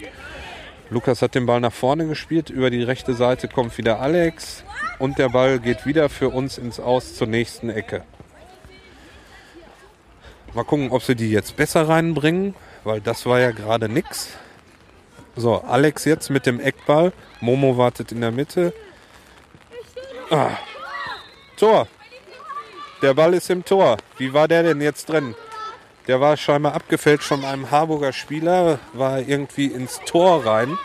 Lukas 0.89 1.21
hat 1.21 1.35
den 1.35 1.45
Ball 1.45 1.59
nach 1.59 1.73
vorne 1.73 2.07
gespielt. 2.07 2.49
Über 2.49 2.69
die 2.69 2.83
rechte 2.83 3.15
Seite 3.15 3.47
kommt 3.47 3.77
wieder 3.77 3.99
Alex. 3.99 4.63
Und 4.99 5.17
der 5.17 5.29
Ball 5.29 5.59
geht 5.59 5.85
wieder 5.85 6.09
für 6.09 6.29
uns 6.29 6.57
ins 6.57 6.79
Aus 6.79 7.15
zur 7.15 7.27
nächsten 7.27 7.69
Ecke. 7.69 8.03
Mal 10.53 10.63
gucken, 10.63 10.91
ob 10.91 11.03
sie 11.03 11.15
die 11.15 11.31
jetzt 11.31 11.57
besser 11.57 11.89
reinbringen, 11.89 12.55
weil 12.85 13.01
das 13.01 13.25
war 13.25 13.39
ja 13.39 13.51
gerade 13.51 13.89
nix. 13.89 14.29
So, 15.35 15.61
Alex 15.61 16.05
jetzt 16.05 16.29
mit 16.29 16.45
dem 16.45 16.61
Eckball. 16.61 17.11
Momo 17.41 17.77
wartet 17.77 18.13
in 18.13 18.21
der 18.21 18.31
Mitte. 18.31 18.73
Ah. 20.29 20.51
Tor. 21.57 21.87
Der 23.01 23.13
Ball 23.13 23.33
ist 23.33 23.49
im 23.49 23.63
Tor. 23.65 23.97
Wie 24.17 24.33
war 24.33 24.47
der 24.47 24.63
denn 24.63 24.81
jetzt 24.81 25.09
drin? 25.09 25.35
Der 26.07 26.21
war 26.21 26.37
scheinbar 26.37 26.73
abgefälscht 26.73 27.27
von 27.27 27.43
einem 27.43 27.71
Harburger 27.71 28.13
Spieler, 28.13 28.79
war 28.93 29.19
irgendwie 29.19 29.67
ins 29.67 29.99
Tor 30.05 30.45
rein. 30.45 30.77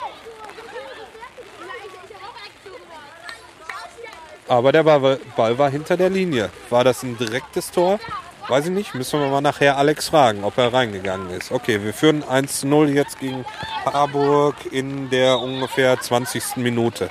Aber 4.48 4.72
der 4.72 4.82
Ball 4.82 5.58
war 5.58 5.70
hinter 5.70 5.96
der 5.96 6.10
Linie. 6.10 6.50
War 6.70 6.82
das 6.82 7.02
ein 7.04 7.16
direktes 7.16 7.70
Tor? 7.70 8.00
Weiß 8.48 8.64
ich 8.64 8.72
nicht. 8.72 8.94
Müssen 8.94 9.20
wir 9.20 9.28
mal 9.28 9.40
nachher 9.40 9.78
Alex 9.78 10.08
fragen, 10.08 10.42
ob 10.42 10.58
er 10.58 10.72
reingegangen 10.72 11.30
ist. 11.30 11.52
Okay, 11.52 11.84
wir 11.84 11.94
führen 11.94 12.24
1 12.24 12.60
zu 12.60 12.66
0 12.66 12.90
jetzt 12.90 13.20
gegen 13.20 13.44
Harburg 13.84 14.56
in 14.72 15.08
der 15.10 15.38
ungefähr 15.38 16.00
20. 16.00 16.56
Minute. 16.56 17.10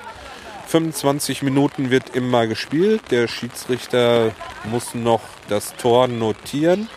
25 0.69 1.41
Minuten 1.41 1.89
wird 1.89 2.15
immer 2.15 2.45
gespielt. 2.45 3.01
Der 3.09 3.27
Schiedsrichter 3.27 4.33
muss 4.65 4.93
noch 4.93 5.21
das 5.47 5.75
Tor 5.75 6.07
notieren. 6.07 6.87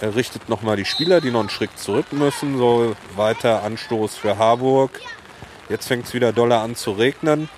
Er 0.00 0.14
richtet 0.14 0.48
nochmal 0.48 0.76
die 0.76 0.86
Spieler, 0.86 1.20
die 1.20 1.30
noch 1.30 1.40
einen 1.40 1.50
Schritt 1.50 1.78
zurück 1.78 2.10
müssen. 2.12 2.56
So 2.56 2.96
weiter 3.16 3.62
Anstoß 3.64 4.16
für 4.16 4.38
Harburg. 4.38 4.98
Jetzt 5.68 5.88
fängt 5.88 6.06
es 6.06 6.14
wieder 6.14 6.32
doller 6.32 6.62
an 6.62 6.74
zu 6.74 6.92
regnen. 6.92 7.50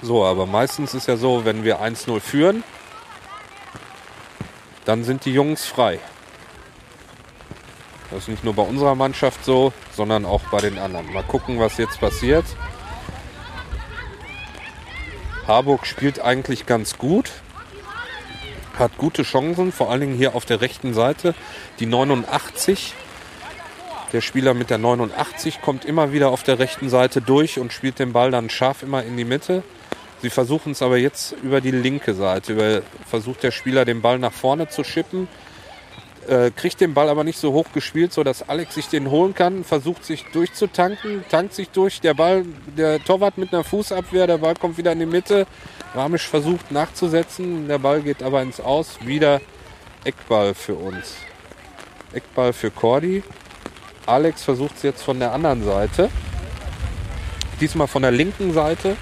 So, 0.00 0.24
aber 0.24 0.46
meistens 0.46 0.94
ist 0.94 1.08
ja 1.08 1.16
so, 1.16 1.44
wenn 1.44 1.64
wir 1.64 1.80
1-0 1.80 2.20
führen, 2.20 2.62
dann 4.84 5.02
sind 5.02 5.24
die 5.24 5.32
Jungs 5.32 5.66
frei. 5.66 5.98
Das 8.12 8.20
ist 8.20 8.28
nicht 8.28 8.44
nur 8.44 8.54
bei 8.54 8.62
unserer 8.62 8.94
Mannschaft 8.94 9.44
so, 9.44 9.72
sondern 9.90 10.24
auch 10.24 10.42
bei 10.52 10.60
den 10.60 10.78
anderen. 10.78 11.12
Mal 11.12 11.24
gucken, 11.24 11.58
was 11.58 11.78
jetzt 11.78 11.98
passiert. 11.98 12.44
Harburg 15.48 15.86
spielt 15.86 16.20
eigentlich 16.20 16.66
ganz 16.66 16.98
gut, 16.98 17.30
hat 18.78 18.98
gute 18.98 19.22
Chancen, 19.22 19.72
vor 19.72 19.90
allen 19.90 20.02
Dingen 20.02 20.14
hier 20.14 20.34
auf 20.34 20.44
der 20.44 20.60
rechten 20.60 20.92
Seite. 20.92 21.34
Die 21.80 21.86
89, 21.86 22.92
der 24.12 24.20
Spieler 24.20 24.52
mit 24.52 24.68
der 24.68 24.76
89 24.76 25.62
kommt 25.62 25.86
immer 25.86 26.12
wieder 26.12 26.28
auf 26.28 26.42
der 26.42 26.58
rechten 26.58 26.90
Seite 26.90 27.22
durch 27.22 27.58
und 27.58 27.72
spielt 27.72 27.98
den 27.98 28.12
Ball 28.12 28.30
dann 28.30 28.50
scharf 28.50 28.82
immer 28.82 29.02
in 29.02 29.16
die 29.16 29.24
Mitte. 29.24 29.62
Sie 30.20 30.28
versuchen 30.28 30.72
es 30.72 30.82
aber 30.82 30.98
jetzt 30.98 31.34
über 31.42 31.62
die 31.62 31.70
linke 31.70 32.12
Seite. 32.12 32.52
Über, 32.52 32.82
versucht 33.06 33.42
der 33.42 33.50
Spieler 33.50 33.86
den 33.86 34.02
Ball 34.02 34.18
nach 34.18 34.32
vorne 34.32 34.68
zu 34.68 34.84
schippen. 34.84 35.28
Äh, 36.28 36.50
kriegt 36.50 36.82
den 36.82 36.92
Ball 36.92 37.08
aber 37.08 37.24
nicht 37.24 37.38
so 37.38 37.54
hoch 37.54 37.72
gespielt, 37.72 38.12
sodass 38.12 38.46
Alex 38.46 38.74
sich 38.74 38.88
den 38.88 39.10
holen 39.10 39.34
kann. 39.34 39.64
Versucht 39.64 40.04
sich 40.04 40.26
durchzutanken, 40.32 41.24
tankt 41.30 41.54
sich 41.54 41.70
durch. 41.70 42.02
Der 42.02 42.12
Ball, 42.12 42.44
der 42.76 43.02
Torwart 43.02 43.38
mit 43.38 43.54
einer 43.54 43.64
Fußabwehr, 43.64 44.26
der 44.26 44.36
Ball 44.36 44.54
kommt 44.54 44.76
wieder 44.76 44.92
in 44.92 44.98
die 44.98 45.06
Mitte. 45.06 45.46
Ramisch 45.94 46.28
versucht 46.28 46.70
nachzusetzen. 46.70 47.66
Der 47.66 47.78
Ball 47.78 48.02
geht 48.02 48.22
aber 48.22 48.42
ins 48.42 48.60
Aus. 48.60 48.98
Wieder 49.06 49.40
Eckball 50.04 50.52
für 50.52 50.74
uns. 50.74 51.16
Eckball 52.12 52.52
für 52.52 52.70
Cordy. 52.70 53.22
Alex 54.04 54.42
versucht 54.42 54.76
es 54.76 54.82
jetzt 54.82 55.02
von 55.02 55.18
der 55.18 55.32
anderen 55.32 55.64
Seite. 55.64 56.10
Diesmal 57.58 57.86
von 57.86 58.02
der 58.02 58.10
linken 58.10 58.52
Seite. 58.52 58.98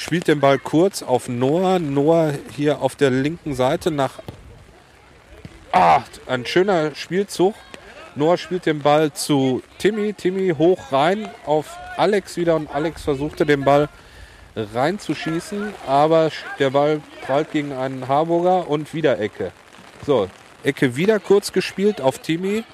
Spielt 0.00 0.28
den 0.28 0.40
Ball 0.40 0.58
kurz 0.58 1.02
auf 1.02 1.28
Noah. 1.28 1.78
Noah 1.78 2.32
hier 2.56 2.80
auf 2.80 2.96
der 2.96 3.10
linken 3.10 3.54
Seite 3.54 3.90
nach. 3.90 4.20
Ah, 5.72 6.02
ein 6.26 6.46
schöner 6.46 6.94
Spielzug. 6.94 7.54
Noah 8.14 8.38
spielt 8.38 8.66
den 8.66 8.80
Ball 8.80 9.12
zu 9.12 9.62
Timmy. 9.78 10.14
Timmy 10.14 10.54
hoch 10.56 10.90
rein 10.90 11.28
auf 11.44 11.76
Alex 11.96 12.36
wieder 12.36 12.56
und 12.56 12.74
Alex 12.74 13.02
versuchte 13.02 13.44
den 13.44 13.64
Ball 13.64 13.88
reinzuschießen, 14.56 15.74
aber 15.86 16.30
der 16.58 16.70
Ball 16.70 17.00
prallt 17.24 17.52
gegen 17.52 17.72
einen 17.72 18.08
Harburger 18.08 18.68
und 18.68 18.92
wieder 18.94 19.20
Ecke. 19.20 19.52
So, 20.04 20.28
Ecke 20.64 20.96
wieder 20.96 21.20
kurz 21.20 21.52
gespielt 21.52 22.00
auf 22.00 22.18
Timmy. 22.18 22.64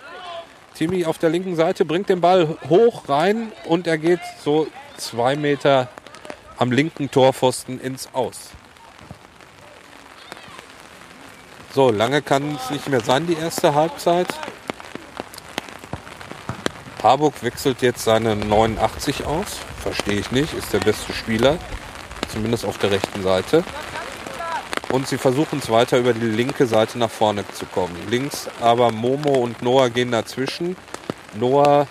Timmy 0.75 1.05
auf 1.05 1.19
der 1.19 1.31
linken 1.31 1.57
Seite 1.57 1.85
bringt 1.85 2.09
den 2.09 2.21
Ball 2.21 2.57
hoch 2.69 3.09
rein 3.09 3.53
und 3.67 3.87
er 3.87 3.99
geht 3.99 4.21
so 4.43 4.69
zwei 4.97 5.37
Meter 5.37 5.89
am 6.59 6.73
linken 6.73 7.11
Torpfosten 7.11 7.81
ins 7.81 8.09
Aus. 8.13 8.51
So, 11.75 11.91
lange 11.91 12.23
kann 12.23 12.57
es 12.57 12.71
nicht 12.71 12.89
mehr 12.89 13.01
sein, 13.01 13.27
die 13.27 13.35
erste 13.35 13.75
Halbzeit. 13.75 14.29
Harburg 17.03 17.43
wechselt 17.43 17.83
jetzt 17.83 18.03
seine 18.03 18.35
89 18.35 19.27
aus. 19.27 19.59
Verstehe 19.83 20.19
ich 20.19 20.33
nicht, 20.33 20.55
ist 20.55 20.73
der 20.73 20.81
beste 20.81 21.13
Spieler. 21.13 21.59
Zumindest 22.33 22.65
auf 22.65 22.79
der 22.79 22.93
rechten 22.93 23.23
Seite. 23.23 23.63
Und 24.91 25.07
sie 25.07 25.19
versuchen 25.19 25.59
es 25.59 25.69
weiter 25.71 25.99
über 25.99 26.15
die 26.15 26.27
linke 26.27 26.67
Seite 26.67 26.99
nach 26.99 27.11
vorne 27.11 27.45
zu 27.53 27.67
kommen. 27.67 27.95
Links 28.09 28.49
aber 28.61 28.91
Momo 28.91 29.35
und 29.35 29.61
Noah 29.63 29.91
gehen 29.91 30.13
dazwischen. 30.13 30.77
Noah 31.35 31.87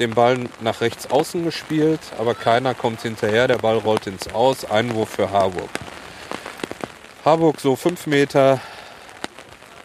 den 0.00 0.14
Ball 0.14 0.48
nach 0.60 0.80
rechts 0.80 1.10
außen 1.10 1.44
gespielt, 1.44 2.00
aber 2.18 2.34
keiner 2.34 2.74
kommt 2.74 3.02
hinterher. 3.02 3.46
Der 3.46 3.58
Ball 3.58 3.76
rollt 3.76 4.06
ins 4.06 4.32
Aus. 4.32 4.64
Einwurf 4.64 5.10
für 5.10 5.30
Harburg. 5.30 5.68
Harburg 7.24 7.60
so 7.60 7.76
fünf 7.76 8.06
Meter 8.06 8.60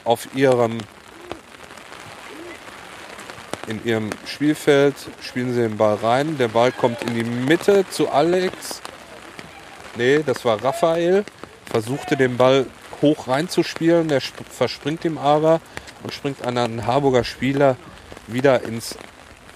auf 0.06 0.34
ihrem 0.34 0.78
in 3.68 3.84
ihrem 3.84 4.12
Spielfeld 4.26 4.96
spielen 5.22 5.54
sie 5.54 5.62
den 5.62 5.76
Ball 5.76 5.96
rein. 5.96 6.38
Der 6.38 6.48
Ball 6.50 6.72
kommt 6.72 7.02
in 7.02 7.16
die 7.16 7.24
Mitte 7.24 7.84
zu 7.90 8.10
Alex. 8.10 8.82
Nee, 9.98 10.22
das 10.26 10.46
war 10.46 10.64
Raphael. 10.64 11.26
Versuchte 11.66 12.16
den 12.16 12.38
Ball 12.38 12.68
hoch 13.02 13.28
reinzuspielen. 13.28 14.08
Der 14.08 14.22
verspringt 14.22 15.04
ihm 15.04 15.18
aber 15.18 15.62
und 16.04 16.14
springt 16.14 16.46
an 16.46 16.58
einen 16.58 16.86
Harburger 16.86 17.24
Spieler 17.24 17.76
wieder 18.28 18.64
ins 18.64 18.98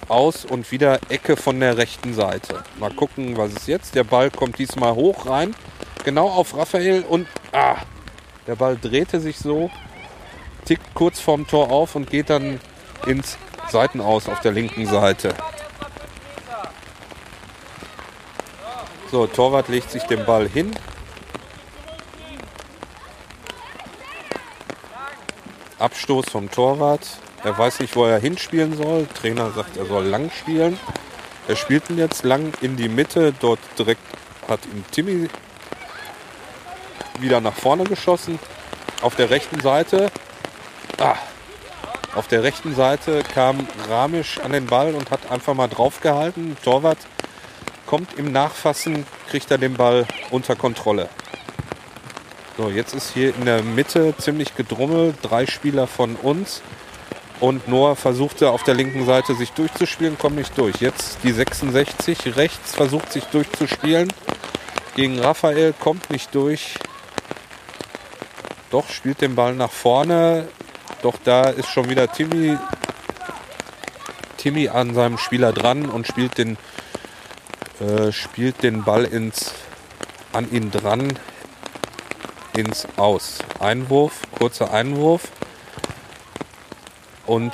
Aus 0.09 0.43
und 0.43 0.71
wieder 0.71 0.99
Ecke 1.09 1.37
von 1.37 1.59
der 1.59 1.77
rechten 1.77 2.15
Seite. 2.15 2.63
Mal 2.79 2.91
gucken, 2.91 3.37
was 3.37 3.53
ist 3.53 3.67
jetzt. 3.67 3.93
Der 3.93 4.03
Ball 4.03 4.31
kommt 4.31 4.57
diesmal 4.57 4.95
hoch 4.95 5.27
rein. 5.27 5.55
Genau 6.03 6.27
auf 6.27 6.57
Raphael 6.57 7.03
und 7.03 7.27
ah, 7.51 7.75
der 8.47 8.55
Ball 8.55 8.75
drehte 8.75 9.19
sich 9.19 9.37
so, 9.37 9.69
tickt 10.65 10.95
kurz 10.95 11.19
vorm 11.19 11.45
Tor 11.45 11.71
auf 11.71 11.95
und 11.95 12.09
geht 12.09 12.31
dann 12.31 12.59
ins 13.05 13.37
Seitenaus 13.69 14.27
auf 14.27 14.39
der 14.39 14.51
linken 14.51 14.87
Seite. 14.87 15.35
So, 19.11 19.27
Torwart 19.27 19.67
legt 19.67 19.91
sich 19.91 20.03
den 20.03 20.25
Ball 20.25 20.47
hin. 20.47 20.71
Abstoß 25.77 26.29
vom 26.29 26.49
Torwart. 26.49 27.19
Er 27.43 27.57
weiß 27.57 27.79
nicht, 27.79 27.95
wo 27.95 28.05
er 28.05 28.19
hinspielen 28.19 28.75
soll. 28.75 29.07
Trainer 29.07 29.51
sagt, 29.51 29.77
er 29.77 29.85
soll 29.85 30.05
lang 30.05 30.29
spielen. 30.31 30.77
Er 31.47 31.55
spielt 31.55 31.89
ihn 31.89 31.97
jetzt 31.97 32.23
lang 32.23 32.53
in 32.61 32.75
die 32.75 32.89
Mitte. 32.89 33.33
Dort 33.39 33.59
direkt 33.77 34.01
hat 34.47 34.59
ihm 34.65 34.83
Timmy 34.91 35.29
wieder 37.19 37.41
nach 37.41 37.53
vorne 37.53 37.85
geschossen. 37.85 38.39
Auf 39.01 39.15
der 39.15 39.29
rechten 39.29 39.61
Seite. 39.61 40.11
Ah, 40.97 41.15
auf 42.15 42.27
der 42.27 42.43
rechten 42.43 42.75
Seite 42.75 43.23
kam 43.33 43.67
Ramisch 43.87 44.39
an 44.39 44.51
den 44.51 44.65
Ball 44.65 44.93
und 44.95 45.11
hat 45.11 45.31
einfach 45.31 45.53
mal 45.53 45.67
draufgehalten. 45.67 46.57
Torwart 46.63 46.97
kommt 47.85 48.17
im 48.17 48.31
Nachfassen, 48.31 49.05
kriegt 49.29 49.49
er 49.51 49.57
den 49.57 49.75
Ball 49.75 50.05
unter 50.31 50.55
Kontrolle. 50.55 51.07
So, 52.57 52.69
jetzt 52.69 52.93
ist 52.93 53.13
hier 53.13 53.33
in 53.33 53.45
der 53.45 53.63
Mitte 53.63 54.13
ziemlich 54.17 54.55
gedrummelt. 54.55 55.15
Drei 55.21 55.45
Spieler 55.45 55.87
von 55.87 56.15
uns. 56.17 56.61
Und 57.39 57.67
Noah 57.67 57.95
versuchte 57.95 58.49
auf 58.49 58.63
der 58.63 58.73
linken 58.73 59.05
Seite 59.05 59.33
sich 59.35 59.51
durchzuspielen, 59.51 60.17
kommt 60.17 60.35
nicht 60.35 60.57
durch. 60.57 60.77
Jetzt 60.81 61.19
die 61.23 61.31
66 61.31 62.35
rechts 62.35 62.75
versucht 62.75 63.11
sich 63.13 63.23
durchzuspielen. 63.25 64.11
Gegen 64.95 65.19
Raphael 65.19 65.73
kommt 65.73 66.09
nicht 66.09 66.35
durch. 66.35 66.75
Doch 68.71 68.89
spielt 68.89 69.21
den 69.21 69.35
Ball 69.35 69.55
nach 69.55 69.71
vorne. 69.71 70.47
Doch 71.01 71.15
da 71.23 71.43
ist 71.43 71.69
schon 71.69 71.89
wieder 71.89 72.11
Timmy, 72.11 72.57
Timmy 74.37 74.67
an 74.67 74.93
seinem 74.93 75.17
Spieler 75.17 75.53
dran 75.53 75.85
und 75.85 76.07
spielt 76.07 76.37
den 76.37 76.57
äh, 77.79 78.11
spielt 78.11 78.61
den 78.61 78.83
Ball 78.83 79.05
ins, 79.05 79.53
an 80.33 80.51
ihn 80.51 80.69
dran 80.69 81.17
ins 82.57 82.85
Aus. 82.97 83.37
Einwurf, 83.59 84.21
kurzer 84.37 84.73
Einwurf. 84.73 85.31
Und 87.29 87.53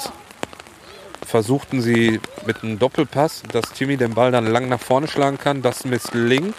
versuchten 1.26 1.82
sie 1.82 2.22
mit 2.46 2.64
einem 2.64 2.80
Doppelpass, 2.80 3.44
dass 3.52 3.74
Timmy 3.74 3.98
den 3.98 4.14
Ball 4.14 4.32
dann 4.32 4.48
lang 4.48 4.70
nach 4.70 4.80
vorne 4.80 5.08
schlagen 5.08 5.38
kann. 5.38 5.62
Das 5.62 5.84
misslingt. 5.84 6.56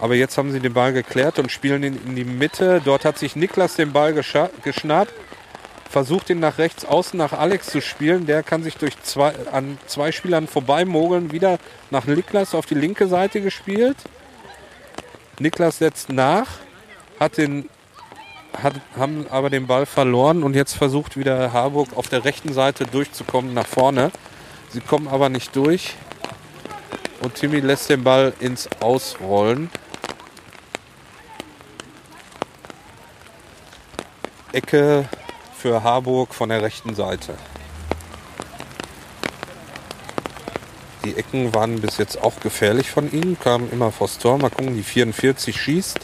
Aber 0.00 0.14
jetzt 0.14 0.38
haben 0.38 0.50
sie 0.50 0.60
den 0.60 0.72
Ball 0.72 0.92
geklärt 0.92 1.38
und 1.38 1.52
spielen 1.52 1.82
ihn 1.82 2.00
in 2.06 2.16
die 2.16 2.24
Mitte. 2.24 2.80
Dort 2.82 3.04
hat 3.04 3.18
sich 3.18 3.36
Niklas 3.36 3.76
den 3.76 3.92
Ball 3.92 4.14
geschnappt 4.14 5.12
versucht 5.92 6.30
ihn 6.30 6.40
nach 6.40 6.56
rechts 6.56 6.86
außen 6.86 7.18
nach 7.18 7.34
Alex 7.34 7.66
zu 7.66 7.82
spielen. 7.82 8.24
Der 8.24 8.42
kann 8.42 8.62
sich 8.62 8.76
durch 8.78 9.00
zwei, 9.02 9.34
an 9.52 9.78
zwei 9.86 10.10
Spielern 10.10 10.48
vorbeimogeln. 10.48 11.32
Wieder 11.32 11.58
nach 11.90 12.06
Niklas 12.06 12.54
auf 12.54 12.64
die 12.64 12.74
linke 12.74 13.08
Seite 13.08 13.42
gespielt. 13.42 13.98
Niklas 15.38 15.78
setzt 15.78 16.08
nach, 16.08 16.48
hat 17.20 17.36
den, 17.36 17.68
hat, 18.60 18.74
haben 18.96 19.26
aber 19.30 19.50
den 19.50 19.66
Ball 19.66 19.86
verloren 19.86 20.42
und 20.42 20.54
jetzt 20.54 20.74
versucht 20.74 21.16
wieder 21.16 21.52
Harburg 21.52 21.96
auf 21.96 22.08
der 22.08 22.24
rechten 22.24 22.52
Seite 22.52 22.84
durchzukommen 22.84 23.54
nach 23.54 23.66
vorne. 23.66 24.10
Sie 24.70 24.80
kommen 24.80 25.08
aber 25.08 25.28
nicht 25.28 25.54
durch 25.56 25.94
und 27.20 27.34
Timmy 27.34 27.60
lässt 27.60 27.88
den 27.88 28.04
Ball 28.04 28.32
ins 28.40 28.68
Ausrollen. 28.80 29.70
Ecke 34.52 35.08
für 35.56 35.82
Harburg 35.82 36.34
von 36.34 36.48
der 36.48 36.62
rechten 36.62 36.94
Seite. 36.94 37.34
Die 41.04 41.16
Ecken 41.16 41.52
waren 41.54 41.80
bis 41.80 41.98
jetzt 41.98 42.22
auch 42.22 42.38
gefährlich 42.40 42.90
von 42.90 43.10
ihnen, 43.10 43.38
kamen 43.38 43.70
immer 43.72 43.90
vors 43.90 44.18
Tor. 44.18 44.38
Mal 44.38 44.50
gucken, 44.50 44.74
die 44.74 44.82
44 44.82 45.60
schießt, 45.60 45.98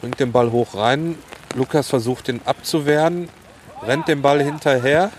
bringt 0.00 0.20
den 0.20 0.32
Ball 0.32 0.50
hoch 0.50 0.74
rein. 0.74 1.18
Lukas 1.54 1.88
versucht 1.88 2.28
den 2.28 2.40
abzuwehren, 2.46 3.28
rennt 3.82 4.08
den 4.08 4.22
Ball 4.22 4.42
hinterher 4.42 5.10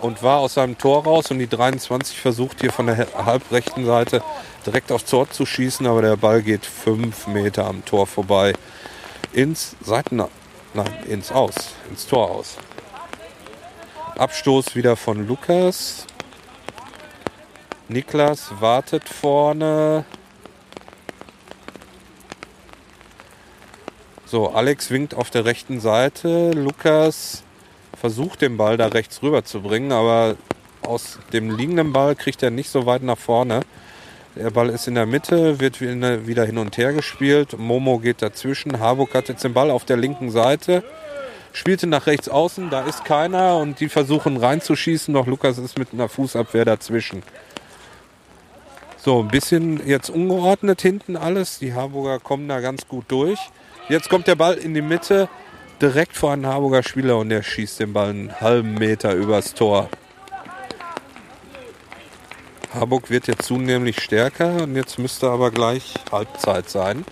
und 0.00 0.22
war 0.22 0.38
aus 0.38 0.54
seinem 0.54 0.78
Tor 0.78 1.04
raus. 1.04 1.30
Und 1.30 1.38
die 1.38 1.48
23 1.48 2.18
versucht 2.20 2.60
hier 2.60 2.72
von 2.72 2.86
der 2.86 3.06
halbrechten 3.24 3.84
Seite 3.84 4.22
direkt 4.66 4.92
aufs 4.92 5.04
Tor 5.04 5.30
zu 5.30 5.46
schießen, 5.46 5.86
aber 5.86 6.02
der 6.02 6.16
Ball 6.16 6.42
geht 6.42 6.66
fünf 6.66 7.26
Meter 7.26 7.66
am 7.66 7.84
Tor 7.84 8.06
vorbei 8.06 8.52
ins 9.32 9.76
Seiten 9.80 10.22
Nein, 10.72 10.92
ins 11.08 11.32
Aus, 11.32 11.54
ins 11.88 12.06
Tor 12.06 12.30
aus. 12.30 12.56
Abstoß 14.16 14.76
wieder 14.76 14.94
von 14.94 15.26
Lukas. 15.26 16.06
Niklas 17.88 18.52
wartet 18.60 19.08
vorne. 19.08 20.04
So, 24.30 24.50
Alex 24.50 24.92
winkt 24.92 25.12
auf 25.12 25.28
der 25.30 25.44
rechten 25.44 25.80
Seite. 25.80 26.52
Lukas 26.52 27.42
versucht 27.98 28.42
den 28.42 28.56
Ball 28.56 28.76
da 28.76 28.86
rechts 28.86 29.24
rüber 29.24 29.44
zu 29.44 29.60
bringen, 29.60 29.90
aber 29.90 30.36
aus 30.82 31.18
dem 31.32 31.50
liegenden 31.56 31.92
Ball 31.92 32.14
kriegt 32.14 32.40
er 32.44 32.52
nicht 32.52 32.70
so 32.70 32.86
weit 32.86 33.02
nach 33.02 33.18
vorne. 33.18 33.62
Der 34.36 34.50
Ball 34.50 34.68
ist 34.68 34.86
in 34.86 34.94
der 34.94 35.06
Mitte, 35.06 35.58
wird 35.58 35.80
wieder 35.80 36.44
hin 36.44 36.58
und 36.58 36.78
her 36.78 36.92
gespielt. 36.92 37.58
Momo 37.58 37.98
geht 37.98 38.22
dazwischen. 38.22 38.78
Harburg 38.78 39.12
hat 39.14 39.28
jetzt 39.28 39.42
den 39.42 39.52
Ball 39.52 39.68
auf 39.68 39.84
der 39.84 39.96
linken 39.96 40.30
Seite. 40.30 40.84
Spielte 41.52 41.88
nach 41.88 42.06
rechts 42.06 42.28
außen, 42.28 42.70
da 42.70 42.82
ist 42.86 43.04
keiner 43.04 43.56
und 43.56 43.80
die 43.80 43.88
versuchen 43.88 44.36
reinzuschießen. 44.36 45.12
Doch 45.12 45.26
Lukas 45.26 45.58
ist 45.58 45.76
mit 45.76 45.92
einer 45.92 46.08
Fußabwehr 46.08 46.64
dazwischen. 46.64 47.24
So, 48.96 49.18
ein 49.18 49.28
bisschen 49.28 49.84
jetzt 49.88 50.08
ungeordnet 50.08 50.82
hinten 50.82 51.16
alles. 51.16 51.58
Die 51.58 51.74
Harburger 51.74 52.20
kommen 52.20 52.46
da 52.46 52.60
ganz 52.60 52.86
gut 52.86 53.06
durch. 53.08 53.40
Jetzt 53.88 54.08
kommt 54.08 54.26
der 54.26 54.36
Ball 54.36 54.54
in 54.54 54.74
die 54.74 54.82
Mitte, 54.82 55.28
direkt 55.80 56.16
vor 56.16 56.32
einen 56.32 56.46
Harburger 56.46 56.82
Spieler 56.82 57.18
und 57.18 57.28
der 57.30 57.42
schießt 57.42 57.80
den 57.80 57.92
Ball 57.92 58.10
einen 58.10 58.40
halben 58.40 58.74
Meter 58.74 59.14
übers 59.14 59.54
Tor. 59.54 59.88
Harburg 62.72 63.10
wird 63.10 63.26
jetzt 63.26 63.42
zunehmend 63.42 63.96
stärker 64.00 64.62
und 64.62 64.76
jetzt 64.76 64.98
müsste 64.98 65.28
aber 65.28 65.50
gleich 65.50 65.94
Halbzeit 66.12 66.70
sein. 66.70 67.04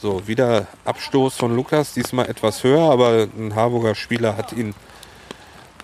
So, 0.00 0.26
wieder 0.26 0.66
Abstoß 0.86 1.36
von 1.36 1.54
Lukas, 1.54 1.92
diesmal 1.92 2.28
etwas 2.28 2.64
höher, 2.64 2.90
aber 2.90 3.28
ein 3.38 3.54
Harburger 3.54 3.94
Spieler 3.94 4.36
hat 4.36 4.52
ihn 4.54 4.74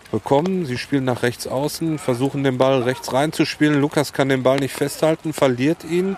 bekommen. 0.06 0.66
Sie 0.66 0.78
spielen 0.78 1.04
nach 1.04 1.22
rechts 1.22 1.46
außen, 1.46 1.98
versuchen 1.98 2.44
den 2.44 2.58
Ball 2.58 2.82
rechts 2.82 3.12
reinzuspielen. 3.12 3.80
Lukas 3.80 4.12
kann 4.12 4.28
den 4.28 4.42
Ball 4.42 4.58
nicht 4.58 4.74
festhalten, 4.74 5.32
verliert 5.32 5.84
ihn 5.84 6.16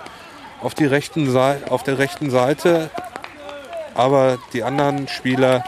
auf, 0.63 0.75
die 0.75 0.87
rechten 0.87 1.35
auf 1.37 1.83
der 1.83 1.99
rechten 1.99 2.31
Seite. 2.31 2.91
Aber 3.95 4.39
die 4.53 4.63
anderen 4.63 5.09
Spieler 5.09 5.65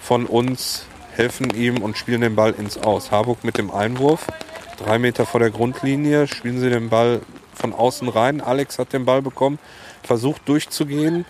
von 0.00 0.26
uns 0.26 0.86
helfen 1.12 1.50
ihm 1.54 1.82
und 1.82 1.96
spielen 1.96 2.20
den 2.20 2.36
Ball 2.36 2.52
ins 2.52 2.76
Aus. 2.76 3.10
Harburg 3.10 3.44
mit 3.44 3.56
dem 3.56 3.70
Einwurf. 3.70 4.26
Drei 4.78 4.98
Meter 4.98 5.24
vor 5.24 5.40
der 5.40 5.50
Grundlinie 5.50 6.26
spielen 6.26 6.60
sie 6.60 6.68
den 6.68 6.90
Ball 6.90 7.20
von 7.54 7.72
außen 7.72 8.08
rein. 8.08 8.40
Alex 8.40 8.78
hat 8.78 8.92
den 8.92 9.04
Ball 9.04 9.22
bekommen, 9.22 9.58
versucht 10.02 10.48
durchzugehen, 10.48 11.24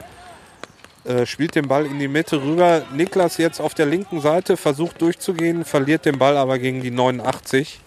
äh, 1.05 1.27
spielt 1.27 1.55
den 1.55 1.69
Ball 1.69 1.87
in 1.87 1.99
die 1.99 2.09
Mitte 2.09 2.43
rüber. 2.43 2.83
Niklas 2.95 3.37
jetzt 3.37 3.61
auf 3.61 3.75
der 3.75 3.87
linken 3.87 4.21
Seite 4.21 4.57
versucht 4.57 5.03
durchzugehen, 5.03 5.64
verliert 5.64 6.07
den 6.07 6.19
Ball 6.19 6.37
aber 6.37 6.59
gegen 6.59 6.81
die 6.81 6.90
89. 6.90 7.81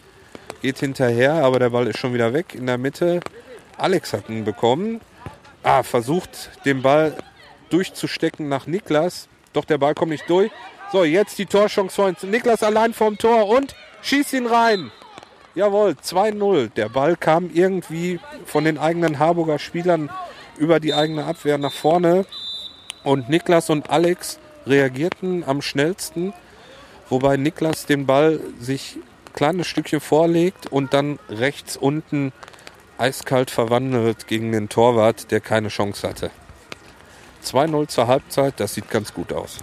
Geht 0.62 0.80
hinterher, 0.80 1.34
aber 1.34 1.60
der 1.60 1.72
Ball 1.72 1.88
ist 1.88 1.98
schon 1.98 2.14
wieder 2.14 2.34
weg 2.34 2.54
in 2.54 2.68
der 2.68 2.78
Mitte. 2.78 3.20
Alex 3.78 4.14
hat 4.14 4.30
ihn 4.30 4.44
bekommen. 4.44 5.02
Ah, 5.64 5.84
versucht 5.84 6.52
den 6.66 6.82
Ball 6.82 7.16
durchzustecken 7.70 8.48
nach 8.50 8.68
Niklas. 8.68 9.28
Doch 9.54 9.66
der 9.66 9.78
Ball 9.78 9.96
kommt 9.96 10.12
nicht 10.12 10.30
durch. 10.30 10.52
So, 10.92 11.04
jetzt 11.04 11.38
die 11.38 11.46
Torchance 11.46 11.96
von 11.96 12.16
Niklas 12.30 12.64
allein 12.64 12.94
vorm 12.94 13.18
Tor 13.18 13.50
und 13.50 13.76
schießt 14.02 14.34
ihn 14.34 14.48
rein. 14.48 14.92
Jawohl, 15.56 15.96
2-0. 16.02 16.70
Der 16.76 16.88
Ball 16.88 17.16
kam 17.16 17.50
irgendwie 17.52 18.20
von 18.46 18.64
den 18.64 18.78
eigenen 18.78 19.18
Harburger 19.20 19.58
Spielern 19.58 20.10
über 20.58 20.80
die 20.80 20.94
eigene 20.94 21.26
Abwehr 21.26 21.58
nach 21.58 21.74
vorne. 21.74 22.26
Und 23.04 23.30
Niklas 23.30 23.70
und 23.70 23.90
Alex 23.90 24.40
reagierten 24.66 25.44
am 25.46 25.62
schnellsten, 25.62 26.34
wobei 27.10 27.38
Niklas 27.38 27.86
den 27.86 28.06
Ball 28.06 28.40
sich 28.60 28.98
ein 28.98 29.34
kleines 29.34 29.68
Stückchen 29.68 30.00
vorlegt 30.00 30.68
und 30.68 30.94
dann 30.94 31.20
rechts 31.30 31.78
unten 31.78 32.34
eiskalt 32.98 33.52
verwandelt 33.52 34.28
gegen 34.28 34.52
den 34.52 34.70
Torwart, 34.70 35.32
der 35.32 35.40
keine 35.40 35.70
Chance 35.70 36.08
hatte. 36.08 36.32
2-0 37.46 37.88
zur 37.88 38.08
Halbzeit, 38.08 38.60
das 38.60 38.74
sieht 38.74 38.90
ganz 38.90 39.14
gut 39.14 39.32
aus. 39.32 39.58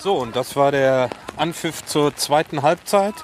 So, 0.00 0.16
und 0.18 0.36
das 0.36 0.56
war 0.56 0.72
der 0.72 1.08
Anpfiff 1.36 1.84
zur 1.84 2.14
zweiten 2.14 2.62
Halbzeit. 2.62 3.14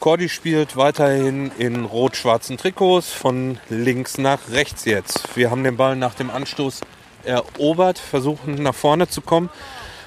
Cordy 0.00 0.28
spielt 0.28 0.76
weiterhin 0.76 1.50
in 1.58 1.84
rot-schwarzen 1.84 2.56
Trikots 2.56 3.10
von 3.10 3.58
links 3.68 4.16
nach 4.16 4.38
rechts 4.50 4.84
jetzt. 4.84 5.36
Wir 5.36 5.50
haben 5.50 5.64
den 5.64 5.76
Ball 5.76 5.96
nach 5.96 6.14
dem 6.14 6.30
Anstoß 6.30 6.82
erobert, 7.24 7.98
versuchen 7.98 8.62
nach 8.62 8.76
vorne 8.76 9.08
zu 9.08 9.20
kommen 9.20 9.50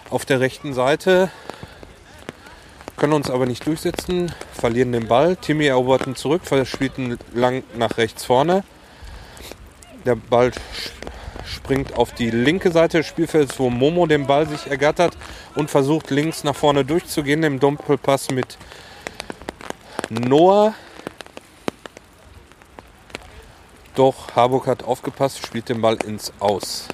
auf 0.10 0.24
der 0.24 0.40
rechten 0.40 0.74
Seite, 0.74 1.30
können 2.96 3.12
uns 3.12 3.30
aber 3.30 3.46
nicht 3.46 3.68
durchsetzen, 3.68 4.32
verlieren 4.54 4.94
den 4.94 5.10
Ball. 5.10 5.36
Timmy 5.36 5.66
erobert 5.66 6.08
ihn 6.08 6.16
zurück, 6.16 6.44
spielt 6.64 6.98
ihn 6.98 7.18
lang 7.34 7.64
nach 7.76 7.98
rechts 7.98 8.24
vorne. 8.24 8.64
Der 10.06 10.16
Ball 10.16 10.52
springt 11.46 11.98
auf 11.98 12.14
die 12.14 12.30
linke 12.30 12.72
Seite 12.72 13.00
des 13.00 13.08
Spielfelds, 13.08 13.60
wo 13.60 13.70
Momo 13.70 14.06
den 14.06 14.26
Ball 14.26 14.48
sich 14.48 14.68
ergattert 14.68 15.18
und 15.56 15.70
versucht 15.70 16.12
links 16.12 16.46
nach 16.46 16.56
vorne 16.56 16.86
durchzugehen 16.86 17.44
im 17.44 17.60
Doppelpass 17.60 18.32
mit 18.32 18.58
Noah. 20.14 20.74
Doch 23.96 24.36
Harburg 24.36 24.68
hat 24.68 24.84
aufgepasst, 24.84 25.46
spielt 25.46 25.70
den 25.70 25.80
Ball 25.80 25.96
ins 26.04 26.34
Aus. 26.40 26.90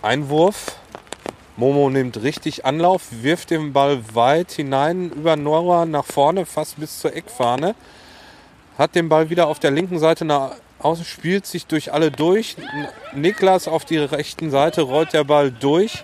Einwurf. 0.00 0.76
Momo 1.58 1.90
nimmt 1.90 2.22
richtig 2.22 2.64
Anlauf, 2.64 3.08
wirft 3.10 3.50
den 3.50 3.74
Ball 3.74 4.02
weit 4.14 4.52
hinein 4.52 5.10
über 5.10 5.36
Noah 5.36 5.84
nach 5.84 6.06
vorne, 6.06 6.46
fast 6.46 6.80
bis 6.80 7.00
zur 7.00 7.14
Eckfahne. 7.14 7.74
Hat 8.78 8.94
den 8.94 9.10
Ball 9.10 9.28
wieder 9.28 9.46
auf 9.48 9.58
der 9.58 9.70
linken 9.70 9.98
Seite 9.98 10.24
nach 10.24 10.52
außen, 10.78 11.04
spielt 11.04 11.44
sich 11.44 11.66
durch 11.66 11.92
alle 11.92 12.10
durch. 12.10 12.56
Niklas 13.14 13.68
auf 13.68 13.84
die 13.84 13.98
rechten 13.98 14.50
Seite 14.50 14.80
rollt 14.80 15.12
der 15.12 15.24
Ball 15.24 15.52
durch. 15.52 16.02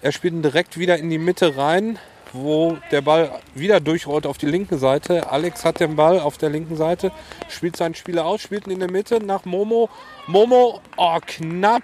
Er 0.00 0.12
spielt 0.12 0.32
ihn 0.32 0.42
direkt 0.42 0.78
wieder 0.78 0.96
in 0.96 1.10
die 1.10 1.18
Mitte 1.18 1.58
rein, 1.58 1.98
wo 2.32 2.78
der 2.90 3.02
Ball 3.02 3.30
wieder 3.54 3.80
durchrollt 3.80 4.26
auf 4.26 4.38
die 4.38 4.46
linke 4.46 4.78
Seite. 4.78 5.30
Alex 5.30 5.64
hat 5.64 5.80
den 5.80 5.96
Ball 5.96 6.18
auf 6.18 6.38
der 6.38 6.50
linken 6.50 6.76
Seite, 6.76 7.12
spielt 7.48 7.76
seinen 7.76 7.94
Spieler 7.94 8.24
aus, 8.24 8.40
spielt 8.40 8.66
ihn 8.66 8.72
in 8.72 8.80
der 8.80 8.90
Mitte 8.90 9.24
nach 9.24 9.44
Momo. 9.44 9.88
Momo, 10.26 10.80
oh, 10.96 11.18
knapp 11.26 11.82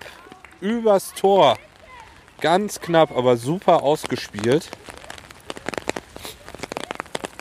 übers 0.60 1.12
Tor. 1.14 1.56
Ganz 2.40 2.80
knapp, 2.80 3.16
aber 3.16 3.36
super 3.36 3.82
ausgespielt. 3.82 4.70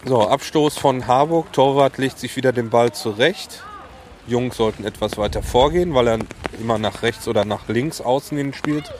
So, 0.05 0.27
Abstoß 0.27 0.77
von 0.77 1.05
Harburg. 1.07 1.51
Torwart 1.53 1.97
legt 1.97 2.17
sich 2.17 2.35
wieder 2.35 2.53
den 2.53 2.69
Ball 2.69 2.93
zurecht. 2.93 3.63
Jungs 4.25 4.57
sollten 4.57 4.85
etwas 4.85 5.17
weiter 5.17 5.43
vorgehen, 5.43 5.93
weil 5.93 6.07
er 6.07 6.19
immer 6.59 6.77
nach 6.77 7.01
rechts 7.01 7.27
oder 7.27 7.45
nach 7.45 7.67
links 7.67 8.01
außen 8.01 8.37
hin 8.37 8.53
spielt. 8.53 8.91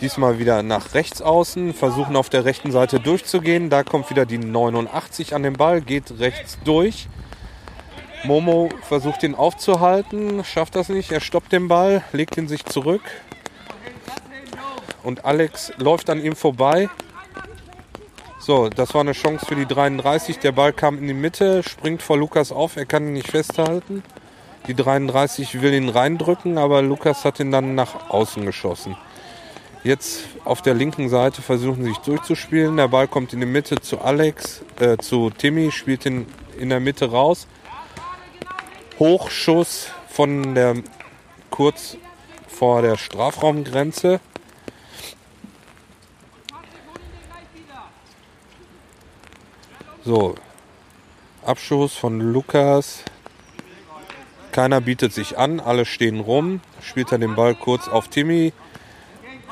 Diesmal 0.00 0.38
wieder 0.38 0.62
nach 0.62 0.92
rechts 0.92 1.22
außen, 1.22 1.72
versuchen 1.72 2.16
auf 2.16 2.28
der 2.28 2.44
rechten 2.44 2.70
Seite 2.70 3.00
durchzugehen. 3.00 3.70
Da 3.70 3.82
kommt 3.82 4.10
wieder 4.10 4.26
die 4.26 4.38
89 4.38 5.34
an 5.34 5.42
den 5.42 5.54
Ball, 5.54 5.80
geht 5.80 6.18
rechts 6.18 6.58
durch. 6.64 7.08
Momo 8.24 8.68
versucht 8.82 9.22
ihn 9.22 9.34
aufzuhalten, 9.34 10.44
schafft 10.44 10.74
das 10.74 10.90
nicht. 10.90 11.12
Er 11.12 11.20
stoppt 11.20 11.52
den 11.52 11.68
Ball, 11.68 12.02
legt 12.12 12.36
ihn 12.36 12.46
sich 12.46 12.64
zurück. 12.66 13.02
Und 15.02 15.24
Alex 15.24 15.72
läuft 15.78 16.10
an 16.10 16.22
ihm 16.22 16.36
vorbei. 16.36 16.90
So, 18.38 18.68
das 18.68 18.92
war 18.92 19.00
eine 19.00 19.12
Chance 19.12 19.46
für 19.46 19.56
die 19.56 19.66
33. 19.66 20.38
Der 20.40 20.52
Ball 20.52 20.72
kam 20.72 20.98
in 20.98 21.06
die 21.06 21.14
Mitte, 21.14 21.62
springt 21.62 22.02
vor 22.02 22.18
Lukas 22.18 22.52
auf, 22.52 22.76
er 22.76 22.84
kann 22.84 23.06
ihn 23.06 23.14
nicht 23.14 23.30
festhalten. 23.30 24.02
Die 24.66 24.74
33 24.74 25.62
will 25.62 25.72
ihn 25.72 25.88
reindrücken, 25.88 26.58
aber 26.58 26.82
Lukas 26.82 27.24
hat 27.24 27.40
ihn 27.40 27.50
dann 27.50 27.74
nach 27.74 28.10
außen 28.10 28.44
geschossen. 28.44 28.96
Jetzt 29.86 30.24
auf 30.44 30.62
der 30.62 30.74
linken 30.74 31.08
Seite 31.08 31.42
versuchen 31.42 31.84
sich 31.84 31.96
durchzuspielen. 31.98 32.76
Der 32.76 32.88
Ball 32.88 33.06
kommt 33.06 33.32
in 33.32 33.38
die 33.38 33.46
Mitte 33.46 33.76
zu 33.80 34.00
Alex, 34.00 34.64
äh, 34.80 34.96
zu 34.96 35.30
Timmy, 35.30 35.70
spielt 35.70 36.04
ihn 36.06 36.26
in 36.58 36.70
der 36.70 36.80
Mitte 36.80 37.08
raus. 37.08 37.46
Hochschuss 38.98 39.90
von 40.08 40.56
der 40.56 40.74
kurz 41.50 41.98
vor 42.48 42.82
der 42.82 42.96
Strafraumgrenze. 42.96 44.18
So, 50.04 50.34
Abschuss 51.44 51.94
von 51.94 52.18
Lukas. 52.18 53.04
Keiner 54.50 54.80
bietet 54.80 55.12
sich 55.12 55.38
an, 55.38 55.60
alle 55.60 55.84
stehen 55.84 56.18
rum. 56.18 56.60
Spielt 56.82 57.12
er 57.12 57.18
den 57.18 57.36
Ball 57.36 57.54
kurz 57.54 57.86
auf 57.86 58.08
Timmy. 58.08 58.52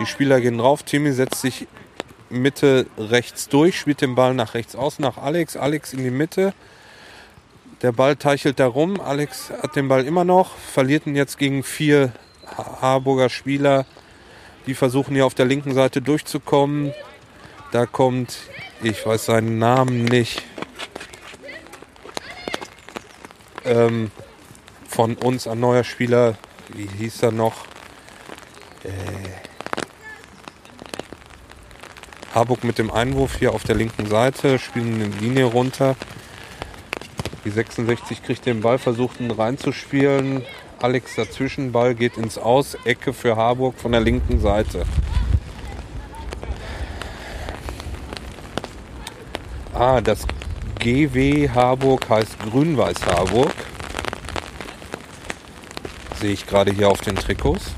Die 0.00 0.06
Spieler 0.06 0.40
gehen 0.40 0.58
drauf. 0.58 0.82
Timmy 0.82 1.12
setzt 1.12 1.40
sich 1.40 1.66
Mitte 2.30 2.86
rechts 2.98 3.48
durch, 3.48 3.78
spielt 3.78 4.00
den 4.00 4.14
Ball 4.14 4.34
nach 4.34 4.54
rechts 4.54 4.74
aus, 4.74 4.98
nach 4.98 5.18
Alex. 5.18 5.56
Alex 5.56 5.92
in 5.92 6.02
die 6.02 6.10
Mitte. 6.10 6.52
Der 7.82 7.92
Ball 7.92 8.16
teichelt 8.16 8.58
da 8.58 8.66
rum. 8.66 9.00
Alex 9.00 9.50
hat 9.50 9.76
den 9.76 9.88
Ball 9.88 10.04
immer 10.04 10.24
noch, 10.24 10.56
verliert 10.56 11.06
ihn 11.06 11.16
jetzt 11.16 11.38
gegen 11.38 11.62
vier 11.62 12.12
Harburger 12.80 13.28
Spieler. 13.28 13.86
Die 14.66 14.74
versuchen 14.74 15.14
hier 15.14 15.26
auf 15.26 15.34
der 15.34 15.44
linken 15.44 15.74
Seite 15.74 16.00
durchzukommen. 16.00 16.92
Da 17.72 17.86
kommt, 17.86 18.36
ich 18.82 19.04
weiß 19.04 19.26
seinen 19.26 19.58
Namen 19.58 20.04
nicht, 20.04 20.42
ähm, 23.64 24.10
von 24.88 25.16
uns 25.16 25.46
ein 25.46 25.60
neuer 25.60 25.84
Spieler. 25.84 26.38
Wie 26.68 26.86
hieß 26.86 27.22
er 27.22 27.32
noch? 27.32 27.66
Äh, 28.84 29.43
Harburg 32.34 32.64
mit 32.64 32.78
dem 32.78 32.90
Einwurf 32.90 33.38
hier 33.38 33.52
auf 33.52 33.62
der 33.62 33.76
linken 33.76 34.06
Seite, 34.06 34.58
spielen 34.58 34.94
eine 34.94 35.06
Linie 35.06 35.44
runter. 35.44 35.94
Die 37.44 37.50
66 37.50 38.24
kriegt 38.24 38.44
den 38.44 38.60
Ball, 38.60 38.78
versucht 38.78 39.20
ihn 39.20 39.30
reinzuspielen. 39.30 40.42
Alex 40.80 41.14
dazwischen, 41.14 41.70
Ball 41.70 41.94
geht 41.94 42.16
ins 42.16 42.36
Aus, 42.36 42.76
Ecke 42.84 43.12
für 43.12 43.36
Harburg 43.36 43.78
von 43.78 43.92
der 43.92 44.00
linken 44.00 44.40
Seite. 44.40 44.84
Ah, 49.72 50.00
das 50.00 50.26
GW 50.80 51.48
Harburg 51.50 52.08
heißt 52.08 52.36
Grün-Weiß 52.50 53.06
Harburg. 53.06 53.54
Sehe 56.20 56.32
ich 56.32 56.46
gerade 56.46 56.72
hier 56.72 56.88
auf 56.88 57.00
den 57.00 57.14
Trikots. 57.14 57.74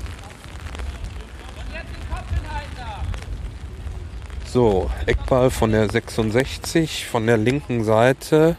So, 4.57 4.89
Eckball 5.05 5.51
von 5.51 5.71
der 5.71 5.87
66, 5.87 7.05
von 7.05 7.27
der 7.27 7.37
linken 7.37 7.83
Seite. 7.83 8.55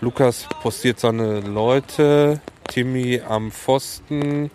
Lukas 0.00 0.46
postiert 0.62 0.98
seine 0.98 1.40
Leute. 1.40 2.40
Timmy 2.66 3.20
am 3.20 3.52
Pfosten. 3.52 4.50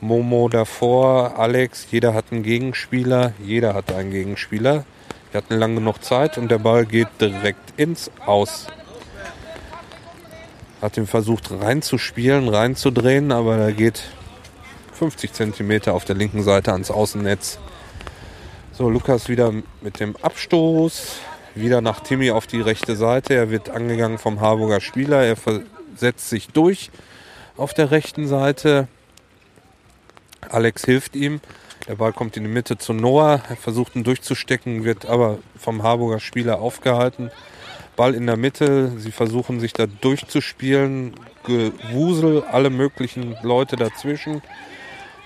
Momo 0.00 0.48
davor. 0.48 1.40
Alex. 1.40 1.88
Jeder 1.90 2.14
hat 2.14 2.26
einen 2.30 2.44
Gegenspieler. 2.44 3.32
Jeder 3.44 3.74
hat 3.74 3.92
einen 3.92 4.12
Gegenspieler. 4.12 4.84
Wir 5.32 5.38
hatten 5.38 5.56
lange 5.56 5.80
genug 5.80 6.04
Zeit 6.04 6.38
und 6.38 6.48
der 6.48 6.58
Ball 6.58 6.86
geht 6.86 7.08
direkt 7.20 7.76
ins 7.76 8.12
Aus. 8.24 8.68
Hat 10.80 10.96
ihn 10.96 11.08
versucht 11.08 11.50
reinzuspielen, 11.50 12.48
reinzudrehen, 12.48 13.32
aber 13.32 13.56
er 13.56 13.72
geht 13.72 14.04
50 14.92 15.32
cm 15.32 15.88
auf 15.88 16.04
der 16.04 16.14
linken 16.14 16.44
Seite 16.44 16.70
ans 16.72 16.92
Außennetz. 16.92 17.58
So, 18.76 18.90
Lukas 18.90 19.28
wieder 19.28 19.52
mit 19.82 20.00
dem 20.00 20.16
Abstoß. 20.16 21.20
Wieder 21.54 21.80
nach 21.80 22.00
Timmy 22.00 22.32
auf 22.32 22.48
die 22.48 22.60
rechte 22.60 22.96
Seite. 22.96 23.32
Er 23.34 23.48
wird 23.48 23.70
angegangen 23.70 24.18
vom 24.18 24.40
Harburger 24.40 24.80
Spieler. 24.80 25.22
Er 25.22 25.36
setzt 25.94 26.28
sich 26.28 26.48
durch 26.48 26.90
auf 27.56 27.72
der 27.72 27.92
rechten 27.92 28.26
Seite. 28.26 28.88
Alex 30.48 30.84
hilft 30.84 31.14
ihm. 31.14 31.40
Der 31.86 31.94
Ball 31.94 32.12
kommt 32.12 32.36
in 32.36 32.42
die 32.42 32.50
Mitte 32.50 32.76
zu 32.76 32.94
Noah. 32.94 33.42
Er 33.48 33.54
versucht 33.54 33.94
ihn 33.94 34.02
durchzustecken, 34.02 34.82
wird 34.82 35.06
aber 35.06 35.38
vom 35.56 35.84
Harburger 35.84 36.18
Spieler 36.18 36.58
aufgehalten. 36.58 37.30
Ball 37.94 38.12
in 38.12 38.26
der 38.26 38.36
Mitte. 38.36 38.90
Sie 38.98 39.12
versuchen 39.12 39.60
sich 39.60 39.72
da 39.72 39.86
durchzuspielen. 39.86 41.14
Gewusel, 41.44 42.42
alle 42.42 42.70
möglichen 42.70 43.36
Leute 43.44 43.76
dazwischen. 43.76 44.42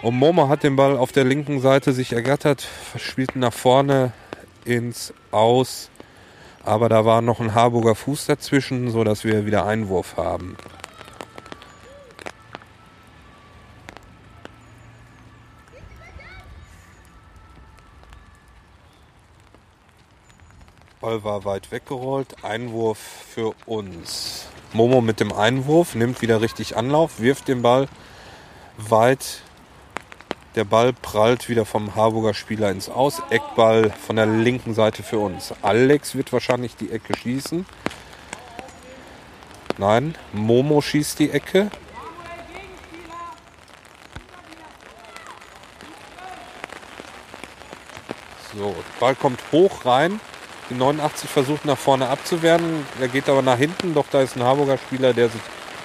Und 0.01 0.17
Momo 0.17 0.49
hat 0.49 0.63
den 0.63 0.77
Ball 0.77 0.97
auf 0.97 1.11
der 1.11 1.25
linken 1.25 1.61
Seite 1.61 1.93
sich 1.93 2.13
ergattert, 2.13 2.69
spielt 2.97 3.35
nach 3.35 3.53
vorne 3.53 4.13
ins 4.65 5.13
Aus. 5.33 5.91
Aber 6.65 6.89
da 6.89 7.05
war 7.05 7.21
noch 7.21 7.41
ein 7.41 7.55
Harburger 7.55 7.97
Fuß 7.97 8.27
dazwischen, 8.27 8.91
sodass 8.91 9.25
wir 9.25 9.45
wieder 9.45 9.67
Einwurf 9.67 10.17
haben. 10.17 10.57
Ball 21.01 21.25
war 21.25 21.45
weit 21.45 21.73
weggerollt. 21.73 22.45
Einwurf 22.45 22.99
für 22.99 23.53
uns. 23.67 24.47
Momo 24.73 25.01
mit 25.01 25.19
dem 25.19 25.33
Einwurf 25.33 25.95
nimmt 25.95 26.23
wieder 26.23 26.41
richtig 26.41 26.77
Anlauf, 26.77 27.19
wirft 27.19 27.49
den 27.49 27.63
Ball 27.63 27.89
weit 28.77 29.43
der 30.59 30.65
Ball 30.65 30.93
prallt 30.93 31.49
wieder 31.49 31.65
vom 31.65 31.95
Harburger 31.95 32.35
Spieler 32.35 32.73
ins 32.73 32.89
Aus. 32.89 33.23
Eckball 33.31 33.93
von 33.93 34.17
der 34.17 34.27
linken 34.27 34.75
Seite 34.75 35.05
für 35.05 35.21
uns. 35.21 35.55
Alex 35.63 36.17
wird 36.17 36.33
wahrscheinlich 36.33 36.75
die 36.75 36.91
Ecke 36.91 37.17
schießen. 37.17 37.65
Nein, 39.77 40.17
Momo 40.33 40.81
schießt 40.81 41.21
die 41.21 41.31
Ecke. 41.31 41.71
So, 48.53 48.75
der 48.75 48.99
Ball 48.99 49.15
kommt 49.15 49.39
hoch 49.53 49.85
rein. 49.85 50.19
Die 50.71 50.75
89 50.75 51.31
versucht 51.31 51.67
nach 51.67 51.79
vorne 51.79 52.09
abzuwehren. 52.09 52.85
Er 53.01 53.07
geht 53.07 53.29
aber 53.29 53.43
nach 53.43 53.59
hinten. 53.59 53.95
Doch 53.95 54.07
da 54.11 54.23
ist 54.23 54.35
ein 54.35 54.43
Harburger 54.43 54.77
Spieler, 54.77 55.15
der, 55.15 55.29
sich, 55.29 55.41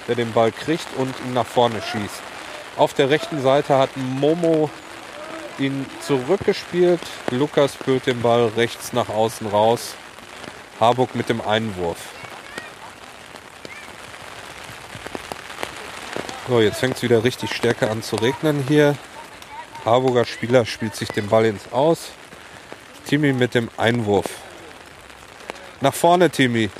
der 0.08 0.16
den 0.16 0.32
Ball 0.32 0.50
kriegt 0.50 0.88
und 0.96 1.14
ihn 1.24 1.34
nach 1.34 1.46
vorne 1.46 1.80
schießt. 1.80 2.33
Auf 2.76 2.92
der 2.92 3.08
rechten 3.08 3.40
Seite 3.40 3.78
hat 3.78 3.90
Momo 3.96 4.68
ihn 5.58 5.86
zurückgespielt. 6.00 7.00
Lukas 7.30 7.74
führt 7.76 8.06
den 8.06 8.20
Ball 8.20 8.48
rechts 8.56 8.92
nach 8.92 9.08
außen 9.08 9.46
raus. 9.46 9.94
Harburg 10.80 11.14
mit 11.14 11.28
dem 11.28 11.40
Einwurf. 11.40 11.98
So, 16.48 16.60
jetzt 16.60 16.80
fängt 16.80 16.96
es 16.96 17.02
wieder 17.02 17.22
richtig 17.22 17.54
stärker 17.54 17.90
an 17.90 18.02
zu 18.02 18.16
regnen 18.16 18.64
hier. 18.66 18.96
Harburger 19.84 20.24
Spieler 20.24 20.66
spielt 20.66 20.96
sich 20.96 21.08
den 21.08 21.28
Ball 21.28 21.46
ins 21.46 21.72
Aus. 21.72 22.10
Timmy 23.06 23.32
mit 23.32 23.54
dem 23.54 23.70
Einwurf. 23.76 24.26
Nach 25.80 25.94
vorne, 25.94 26.28
Timmy. 26.28 26.70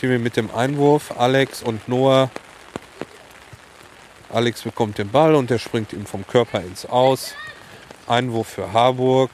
Timmy 0.00 0.18
mit 0.18 0.36
dem 0.36 0.54
Einwurf. 0.54 1.12
Alex 1.16 1.62
und 1.62 1.88
Noah. 1.88 2.30
Alex 4.38 4.62
bekommt 4.62 4.98
den 4.98 5.08
Ball 5.08 5.34
und 5.34 5.50
der 5.50 5.58
springt 5.58 5.92
ihm 5.92 6.06
vom 6.06 6.24
Körper 6.24 6.60
ins 6.60 6.86
Aus. 6.86 7.34
Einwurf 8.06 8.46
für 8.46 8.72
Harburg. 8.72 9.32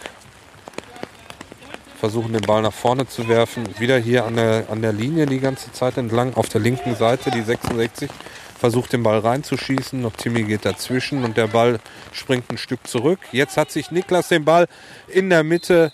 Versuchen 2.00 2.32
den 2.32 2.40
Ball 2.40 2.62
nach 2.62 2.72
vorne 2.72 3.06
zu 3.06 3.28
werfen. 3.28 3.68
Wieder 3.78 3.98
hier 3.98 4.24
an 4.24 4.36
der, 4.36 4.64
an 4.70 4.80
der 4.80 4.94
Linie 4.94 5.26
die 5.26 5.40
ganze 5.40 5.70
Zeit 5.72 5.98
entlang. 5.98 6.32
Auf 6.32 6.48
der 6.48 6.62
linken 6.62 6.96
Seite 6.96 7.30
die 7.30 7.42
66 7.42 8.10
versucht 8.58 8.94
den 8.94 9.02
Ball 9.02 9.18
reinzuschießen. 9.18 10.00
Noch 10.00 10.16
Timmy 10.16 10.44
geht 10.44 10.64
dazwischen 10.64 11.22
und 11.22 11.36
der 11.36 11.48
Ball 11.48 11.80
springt 12.12 12.50
ein 12.50 12.56
Stück 12.56 12.86
zurück. 12.86 13.18
Jetzt 13.30 13.58
hat 13.58 13.70
sich 13.70 13.90
Niklas 13.90 14.28
den 14.28 14.46
Ball 14.46 14.68
in 15.08 15.28
der 15.28 15.44
Mitte 15.44 15.92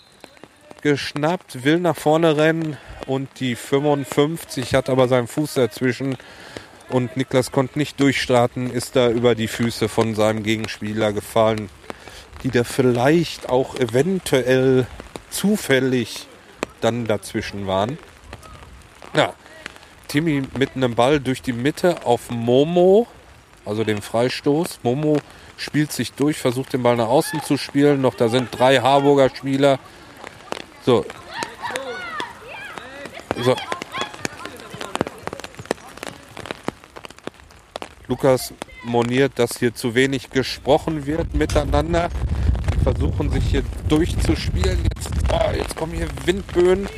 geschnappt, 0.83 1.65
will 1.65 1.81
nach 1.81 1.97
vorne 1.97 2.37
rennen 2.37 2.77
und 3.07 3.27
die 3.41 3.55
55 3.55 4.73
hat 4.73 4.89
aber 4.89 5.09
seinen 5.09 5.27
Fuß 5.27 5.55
dazwischen 5.55 6.15
und 6.91 7.17
Niklas 7.17 7.51
konnte 7.51 7.79
nicht 7.79 7.99
durchstarten, 7.99 8.71
ist 8.71 8.95
da 8.95 9.09
über 9.09 9.35
die 9.35 9.47
Füße 9.47 9.89
von 9.89 10.15
seinem 10.15 10.43
Gegenspieler 10.43 11.13
gefallen, 11.13 11.69
die 12.43 12.49
da 12.49 12.63
vielleicht 12.63 13.49
auch 13.49 13.75
eventuell 13.75 14.85
zufällig 15.29 16.27
dann 16.81 17.05
dazwischen 17.05 17.67
waren. 17.67 17.97
Ja, 19.15 19.33
Timmy 20.07 20.43
mit 20.57 20.75
einem 20.75 20.95
Ball 20.95 21.19
durch 21.19 21.41
die 21.41 21.53
Mitte 21.53 22.05
auf 22.05 22.29
Momo, 22.29 23.07
also 23.65 23.83
den 23.83 24.01
Freistoß. 24.01 24.79
Momo 24.83 25.19
spielt 25.57 25.91
sich 25.91 26.13
durch, 26.13 26.37
versucht 26.37 26.73
den 26.73 26.83
Ball 26.83 26.97
nach 26.97 27.07
außen 27.07 27.41
zu 27.43 27.57
spielen. 27.57 28.01
Noch 28.01 28.15
da 28.15 28.27
sind 28.27 28.49
drei 28.51 28.77
Harburger 28.79 29.29
Spieler. 29.33 29.79
So. 30.85 31.05
So. 33.37 33.55
Lukas 38.11 38.53
moniert, 38.83 39.39
dass 39.39 39.57
hier 39.57 39.73
zu 39.73 39.95
wenig 39.95 40.31
gesprochen 40.31 41.05
wird 41.05 41.33
miteinander. 41.33 42.09
Die 42.73 42.83
versuchen 42.83 43.31
sich 43.31 43.45
hier 43.45 43.63
durchzuspielen. 43.87 44.79
Jetzt, 44.83 45.11
oh, 45.31 45.51
jetzt 45.55 45.77
kommen 45.77 45.93
hier 45.93 46.09
Windböen. 46.25 46.89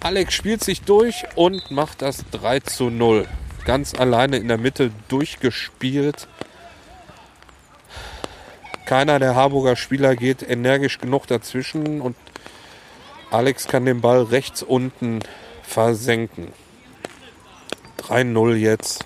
Alex 0.00 0.32
spielt 0.32 0.64
sich 0.64 0.80
durch 0.80 1.26
und 1.34 1.70
macht 1.70 2.00
das 2.00 2.24
3 2.30 2.60
zu 2.60 2.88
0. 2.88 3.28
Ganz 3.66 3.92
alleine 3.92 4.38
in 4.38 4.48
der 4.48 4.56
Mitte 4.56 4.90
durchgespielt. 5.08 6.28
Keiner 8.86 9.18
der 9.18 9.34
Harburger 9.34 9.76
Spieler 9.76 10.16
geht 10.16 10.48
energisch 10.48 10.96
genug 10.98 11.26
dazwischen 11.26 12.00
und 12.00 12.16
Alex 13.30 13.68
kann 13.68 13.84
den 13.84 14.00
Ball 14.00 14.22
rechts 14.22 14.62
unten 14.62 15.18
versenken. 15.62 16.54
3-0 17.98 18.54
jetzt. 18.54 19.04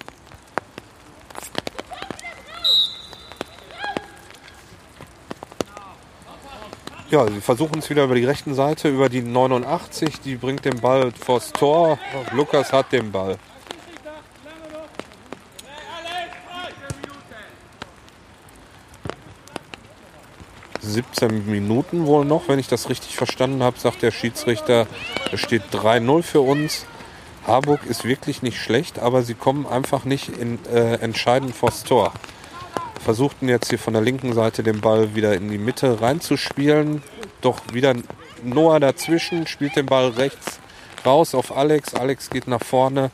Ja, 7.10 7.26
sie 7.26 7.40
versuchen 7.40 7.80
es 7.80 7.90
wieder 7.90 8.04
über 8.04 8.14
die 8.14 8.24
rechten 8.24 8.54
Seite, 8.54 8.88
über 8.88 9.08
die 9.08 9.20
89. 9.20 10.20
Die 10.20 10.36
bringt 10.36 10.64
den 10.64 10.80
Ball 10.80 11.10
vors 11.10 11.50
Tor. 11.52 11.98
Lukas 12.32 12.72
hat 12.72 12.92
den 12.92 13.10
Ball. 13.10 13.36
...17 20.82 21.44
Minuten 21.46 22.06
wohl 22.06 22.24
noch, 22.24 22.48
wenn 22.48 22.58
ich 22.58 22.68
das 22.68 22.88
richtig 22.88 23.16
verstanden 23.16 23.62
habe, 23.62 23.78
sagt 23.78 24.02
der 24.02 24.12
Schiedsrichter. 24.12 24.86
Es 25.30 25.40
steht 25.40 25.62
3-0 25.72 26.22
für 26.22 26.40
uns. 26.40 26.86
Harburg 27.46 27.84
ist 27.86 28.04
wirklich 28.04 28.42
nicht 28.42 28.58
schlecht, 28.58 28.98
aber 28.98 29.22
sie 29.22 29.34
kommen 29.34 29.66
einfach 29.66 30.04
nicht 30.04 30.28
in, 30.28 30.64
äh, 30.66 30.94
entscheidend 30.94 31.54
vors 31.54 31.82
Tor 31.84 32.12
versuchten 33.02 33.48
jetzt 33.48 33.70
hier 33.70 33.78
von 33.78 33.94
der 33.94 34.02
linken 34.02 34.32
Seite 34.32 34.62
den 34.62 34.80
Ball 34.80 35.14
wieder 35.14 35.34
in 35.34 35.50
die 35.50 35.58
Mitte 35.58 36.00
reinzuspielen. 36.00 37.02
Doch 37.40 37.60
wieder 37.72 37.94
Noah 38.42 38.80
dazwischen, 38.80 39.46
spielt 39.46 39.76
den 39.76 39.86
Ball 39.86 40.08
rechts 40.10 40.60
raus 41.04 41.34
auf 41.34 41.56
Alex. 41.56 41.94
Alex 41.94 42.30
geht 42.30 42.46
nach 42.46 42.62
vorne, 42.62 43.10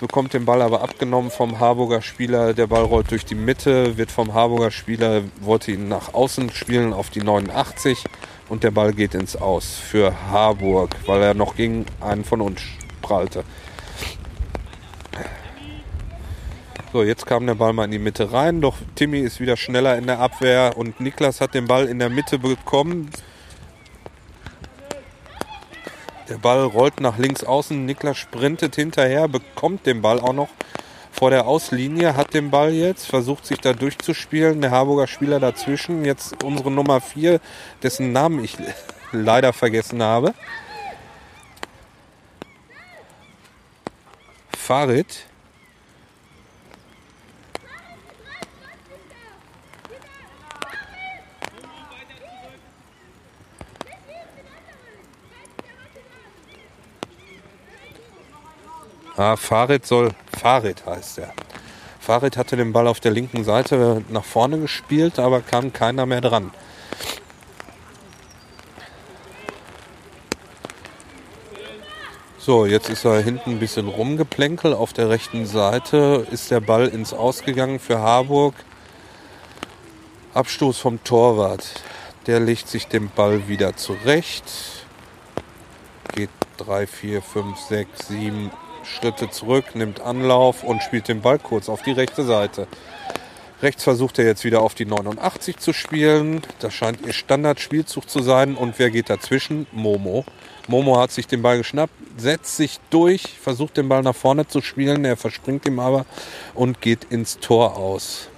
bekommt 0.00 0.32
den 0.32 0.44
Ball 0.44 0.62
aber 0.62 0.82
abgenommen 0.82 1.30
vom 1.30 1.58
Harburger 1.58 2.02
Spieler. 2.02 2.54
Der 2.54 2.66
Ball 2.66 2.84
rollt 2.84 3.10
durch 3.10 3.24
die 3.24 3.34
Mitte, 3.34 3.96
wird 3.96 4.10
vom 4.10 4.34
Harburger 4.34 4.70
Spieler, 4.70 5.22
wollte 5.40 5.72
ihn 5.72 5.88
nach 5.88 6.14
außen 6.14 6.50
spielen 6.50 6.92
auf 6.92 7.10
die 7.10 7.22
89 7.22 8.04
und 8.48 8.62
der 8.62 8.70
Ball 8.70 8.92
geht 8.92 9.14
ins 9.14 9.36
Aus 9.36 9.74
für 9.74 10.14
Harburg, 10.30 10.94
weil 11.06 11.22
er 11.22 11.34
noch 11.34 11.56
gegen 11.56 11.86
einen 12.00 12.24
von 12.24 12.40
uns 12.40 12.60
prallte. 13.02 13.44
So, 16.94 17.02
jetzt 17.02 17.26
kam 17.26 17.44
der 17.44 17.56
Ball 17.56 17.72
mal 17.72 17.86
in 17.86 17.90
die 17.90 17.98
Mitte 17.98 18.32
rein. 18.32 18.60
Doch 18.60 18.76
Timmy 18.94 19.18
ist 19.18 19.40
wieder 19.40 19.56
schneller 19.56 19.98
in 19.98 20.06
der 20.06 20.20
Abwehr 20.20 20.74
und 20.76 21.00
Niklas 21.00 21.40
hat 21.40 21.52
den 21.52 21.66
Ball 21.66 21.86
in 21.86 21.98
der 21.98 22.08
Mitte 22.08 22.38
bekommen. 22.38 23.10
Der 26.28 26.36
Ball 26.36 26.62
rollt 26.62 27.00
nach 27.00 27.18
links 27.18 27.42
außen. 27.42 27.84
Niklas 27.84 28.16
sprintet 28.16 28.76
hinterher, 28.76 29.26
bekommt 29.26 29.86
den 29.86 30.02
Ball 30.02 30.20
auch 30.20 30.32
noch 30.32 30.50
vor 31.10 31.30
der 31.30 31.48
Auslinie, 31.48 32.14
hat 32.14 32.32
den 32.32 32.52
Ball 32.52 32.70
jetzt, 32.70 33.08
versucht 33.08 33.44
sich 33.44 33.58
da 33.58 33.72
durchzuspielen. 33.72 34.60
Der 34.60 34.70
Harburger 34.70 35.08
Spieler 35.08 35.40
dazwischen. 35.40 36.04
Jetzt 36.04 36.44
unsere 36.44 36.70
Nummer 36.70 37.00
4, 37.00 37.40
dessen 37.82 38.12
Namen 38.12 38.44
ich 38.44 38.56
leider 39.10 39.52
vergessen 39.52 40.00
habe. 40.00 40.32
Farid 44.56 45.26
Ah, 59.16 59.36
Farid 59.36 59.86
soll. 59.86 60.10
Farid 60.40 60.84
heißt 60.84 61.18
er. 61.18 61.32
Farid 62.00 62.36
hatte 62.36 62.56
den 62.56 62.72
Ball 62.72 62.88
auf 62.88 62.98
der 62.98 63.12
linken 63.12 63.44
Seite 63.44 64.02
nach 64.08 64.24
vorne 64.24 64.58
gespielt, 64.58 65.18
aber 65.18 65.40
kam 65.40 65.72
keiner 65.72 66.04
mehr 66.04 66.20
dran. 66.20 66.50
So, 72.38 72.66
jetzt 72.66 72.90
ist 72.90 73.06
er 73.06 73.22
hinten 73.22 73.52
ein 73.52 73.58
bisschen 73.58 73.88
rumgeplänkelt. 73.88 74.74
Auf 74.74 74.92
der 74.92 75.08
rechten 75.08 75.46
Seite 75.46 76.26
ist 76.30 76.50
der 76.50 76.60
Ball 76.60 76.88
ins 76.88 77.14
Ausgegangen 77.14 77.78
für 77.78 78.00
Harburg. 78.00 78.54
Abstoß 80.34 80.76
vom 80.76 81.02
Torwart. 81.04 81.64
Der 82.26 82.40
legt 82.40 82.68
sich 82.68 82.88
den 82.88 83.08
Ball 83.08 83.48
wieder 83.48 83.76
zurecht. 83.76 84.44
Geht 86.14 86.28
3, 86.58 86.86
4, 86.86 87.22
5, 87.22 87.58
6, 87.58 88.08
7, 88.08 88.50
Schritte 88.84 89.30
zurück, 89.30 89.74
nimmt 89.74 90.00
Anlauf 90.00 90.62
und 90.62 90.82
spielt 90.82 91.08
den 91.08 91.20
Ball 91.20 91.38
kurz 91.38 91.68
auf 91.68 91.82
die 91.82 91.92
rechte 91.92 92.24
Seite. 92.24 92.66
Rechts 93.62 93.84
versucht 93.84 94.18
er 94.18 94.26
jetzt 94.26 94.44
wieder 94.44 94.60
auf 94.60 94.74
die 94.74 94.84
89 94.84 95.56
zu 95.56 95.72
spielen. 95.72 96.42
Das 96.58 96.74
scheint 96.74 97.06
ihr 97.06 97.12
Standardspielzug 97.12 98.08
zu 98.08 98.20
sein. 98.20 98.56
Und 98.56 98.78
wer 98.78 98.90
geht 98.90 99.08
dazwischen? 99.08 99.66
Momo. 99.72 100.24
Momo 100.68 100.98
hat 100.98 101.12
sich 101.12 101.26
den 101.26 101.42
Ball 101.42 101.58
geschnappt, 101.58 101.92
setzt 102.16 102.56
sich 102.56 102.78
durch, 102.90 103.38
versucht 103.40 103.76
den 103.76 103.88
Ball 103.88 104.02
nach 104.02 104.14
vorne 104.14 104.46
zu 104.46 104.60
spielen. 104.60 105.04
Er 105.04 105.16
verspringt 105.16 105.66
ihm 105.66 105.78
aber 105.78 106.04
und 106.54 106.80
geht 106.80 107.04
ins 107.04 107.38
Tor 107.38 107.76
aus. 107.76 108.28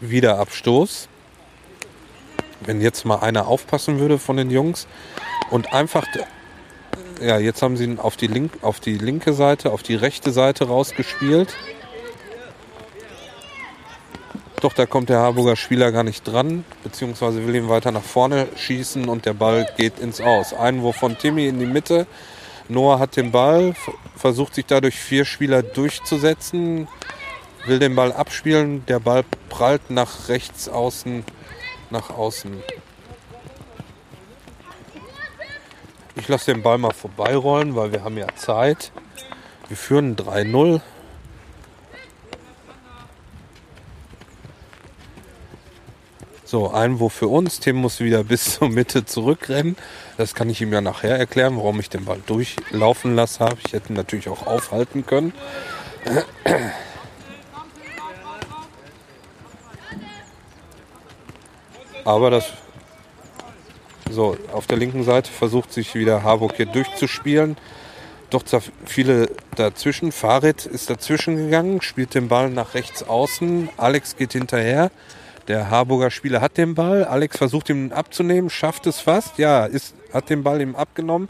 Wieder 0.00 0.38
Abstoß. 0.38 1.08
Wenn 2.60 2.80
jetzt 2.80 3.04
mal 3.04 3.16
einer 3.16 3.46
aufpassen 3.48 3.98
würde 3.98 4.18
von 4.18 4.36
den 4.36 4.50
Jungs 4.50 4.86
und 5.50 5.72
einfach 5.74 6.06
ja, 7.22 7.38
jetzt 7.38 7.62
haben 7.62 7.76
sie 7.76 7.84
ihn 7.84 7.98
auf 7.98 8.16
die, 8.16 8.26
link, 8.26 8.52
auf 8.62 8.80
die 8.80 8.98
linke 8.98 9.32
Seite, 9.32 9.72
auf 9.72 9.82
die 9.82 9.94
rechte 9.94 10.32
Seite 10.32 10.66
rausgespielt. 10.66 11.54
Doch 14.60 14.72
da 14.72 14.86
kommt 14.86 15.08
der 15.08 15.18
Harburger 15.18 15.56
Spieler 15.56 15.90
gar 15.90 16.04
nicht 16.04 16.22
dran, 16.22 16.64
beziehungsweise 16.84 17.46
will 17.46 17.56
ihn 17.56 17.68
weiter 17.68 17.90
nach 17.90 18.02
vorne 18.02 18.46
schießen 18.54 19.08
und 19.08 19.26
der 19.26 19.34
Ball 19.34 19.66
geht 19.76 19.98
ins 19.98 20.20
Aus. 20.20 20.54
Einwurf 20.54 20.96
von 20.96 21.18
Timmy 21.18 21.48
in 21.48 21.58
die 21.58 21.66
Mitte. 21.66 22.06
Noah 22.68 23.00
hat 23.00 23.16
den 23.16 23.32
Ball, 23.32 23.74
versucht 24.16 24.54
sich 24.54 24.66
dadurch 24.66 24.94
vier 24.94 25.24
Spieler 25.24 25.64
durchzusetzen, 25.64 26.86
will 27.66 27.80
den 27.80 27.96
Ball 27.96 28.12
abspielen. 28.12 28.86
Der 28.86 29.00
Ball 29.00 29.24
prallt 29.48 29.90
nach 29.90 30.28
rechts 30.28 30.68
außen, 30.68 31.24
nach 31.90 32.10
außen. 32.10 32.62
Ich 36.14 36.28
lasse 36.28 36.52
den 36.52 36.62
Ball 36.62 36.78
mal 36.78 36.92
vorbeirollen, 36.92 37.74
weil 37.74 37.92
wir 37.92 38.04
haben 38.04 38.18
ja 38.18 38.26
Zeit. 38.36 38.92
Wir 39.68 39.76
führen 39.76 40.14
3-0. 40.16 40.80
So, 46.44 46.70
Einwurf 46.70 47.14
für 47.14 47.28
uns. 47.28 47.60
Tim 47.60 47.76
muss 47.76 48.00
wieder 48.00 48.24
bis 48.24 48.58
zur 48.58 48.68
Mitte 48.68 49.06
zurückrennen. 49.06 49.74
Das 50.18 50.34
kann 50.34 50.50
ich 50.50 50.60
ihm 50.60 50.70
ja 50.70 50.82
nachher 50.82 51.18
erklären, 51.18 51.56
warum 51.56 51.80
ich 51.80 51.88
den 51.88 52.04
Ball 52.04 52.20
durchlaufen 52.26 53.14
lassen 53.14 53.40
habe. 53.40 53.56
Ich 53.64 53.72
hätte 53.72 53.90
ihn 53.92 53.96
natürlich 53.96 54.28
auch 54.28 54.46
aufhalten 54.46 55.06
können. 55.06 55.32
Aber 62.04 62.30
das 62.30 62.52
so, 64.12 64.36
auf 64.52 64.66
der 64.66 64.78
linken 64.78 65.04
Seite 65.04 65.30
versucht 65.30 65.72
sich 65.72 65.94
wieder 65.94 66.22
Harburg 66.22 66.54
hier 66.56 66.66
durchzuspielen. 66.66 67.56
Doch 68.30 68.44
viele 68.86 69.28
dazwischen. 69.56 70.12
Farid 70.12 70.64
ist 70.64 70.88
dazwischen 70.88 71.36
gegangen, 71.36 71.82
spielt 71.82 72.14
den 72.14 72.28
Ball 72.28 72.48
nach 72.48 72.74
rechts 72.74 73.02
außen. 73.02 73.68
Alex 73.76 74.16
geht 74.16 74.32
hinterher. 74.32 74.90
Der 75.48 75.70
Harburger 75.70 76.10
Spieler 76.10 76.40
hat 76.40 76.56
den 76.56 76.74
Ball. 76.74 77.04
Alex 77.04 77.36
versucht 77.36 77.68
ihn 77.68 77.92
abzunehmen, 77.92 78.48
schafft 78.48 78.86
es 78.86 79.00
fast. 79.00 79.38
Ja, 79.38 79.66
ist, 79.66 79.94
hat 80.12 80.30
den 80.30 80.42
Ball 80.42 80.60
ihm 80.60 80.76
abgenommen. 80.76 81.28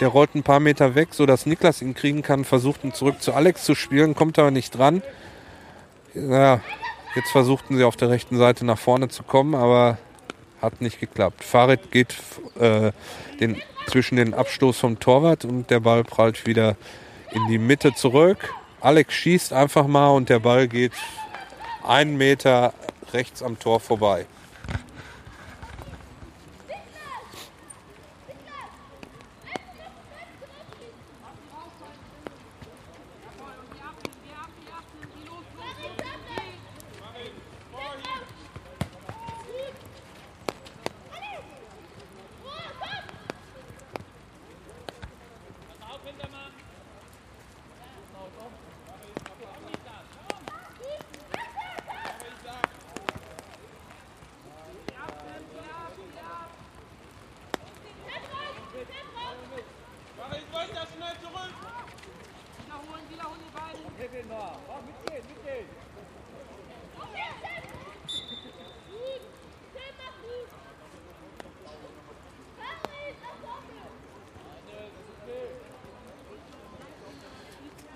Der 0.00 0.08
rollt 0.08 0.34
ein 0.34 0.42
paar 0.42 0.60
Meter 0.60 0.94
weg, 0.94 1.08
sodass 1.12 1.46
Niklas 1.46 1.82
ihn 1.82 1.94
kriegen 1.94 2.22
kann, 2.22 2.44
versucht 2.44 2.84
ihn 2.84 2.92
zurück 2.92 3.20
zu 3.20 3.32
Alex 3.32 3.64
zu 3.64 3.74
spielen, 3.74 4.14
kommt 4.14 4.38
aber 4.38 4.50
nicht 4.50 4.76
dran. 4.76 5.02
Ja, 6.14 6.60
jetzt 7.14 7.30
versuchten 7.30 7.76
sie 7.76 7.84
auf 7.84 7.96
der 7.96 8.10
rechten 8.10 8.36
Seite 8.38 8.64
nach 8.64 8.78
vorne 8.78 9.08
zu 9.08 9.22
kommen, 9.22 9.54
aber 9.54 9.98
hat 10.60 10.80
nicht 10.80 11.00
geklappt. 11.00 11.44
Farid 11.44 11.90
geht 11.90 12.14
äh, 12.58 12.92
den, 13.40 13.60
zwischen 13.86 14.16
den 14.16 14.34
Abstoß 14.34 14.78
vom 14.78 14.98
Torwart 14.98 15.44
und 15.44 15.70
der 15.70 15.80
Ball 15.80 16.04
prallt 16.04 16.46
wieder 16.46 16.76
in 17.30 17.46
die 17.48 17.58
Mitte 17.58 17.94
zurück. 17.94 18.54
Alex 18.80 19.14
schießt 19.14 19.52
einfach 19.52 19.86
mal 19.86 20.10
und 20.10 20.28
der 20.28 20.38
Ball 20.38 20.68
geht 20.68 20.92
einen 21.86 22.16
Meter 22.16 22.72
rechts 23.12 23.42
am 23.42 23.58
Tor 23.58 23.80
vorbei. 23.80 24.26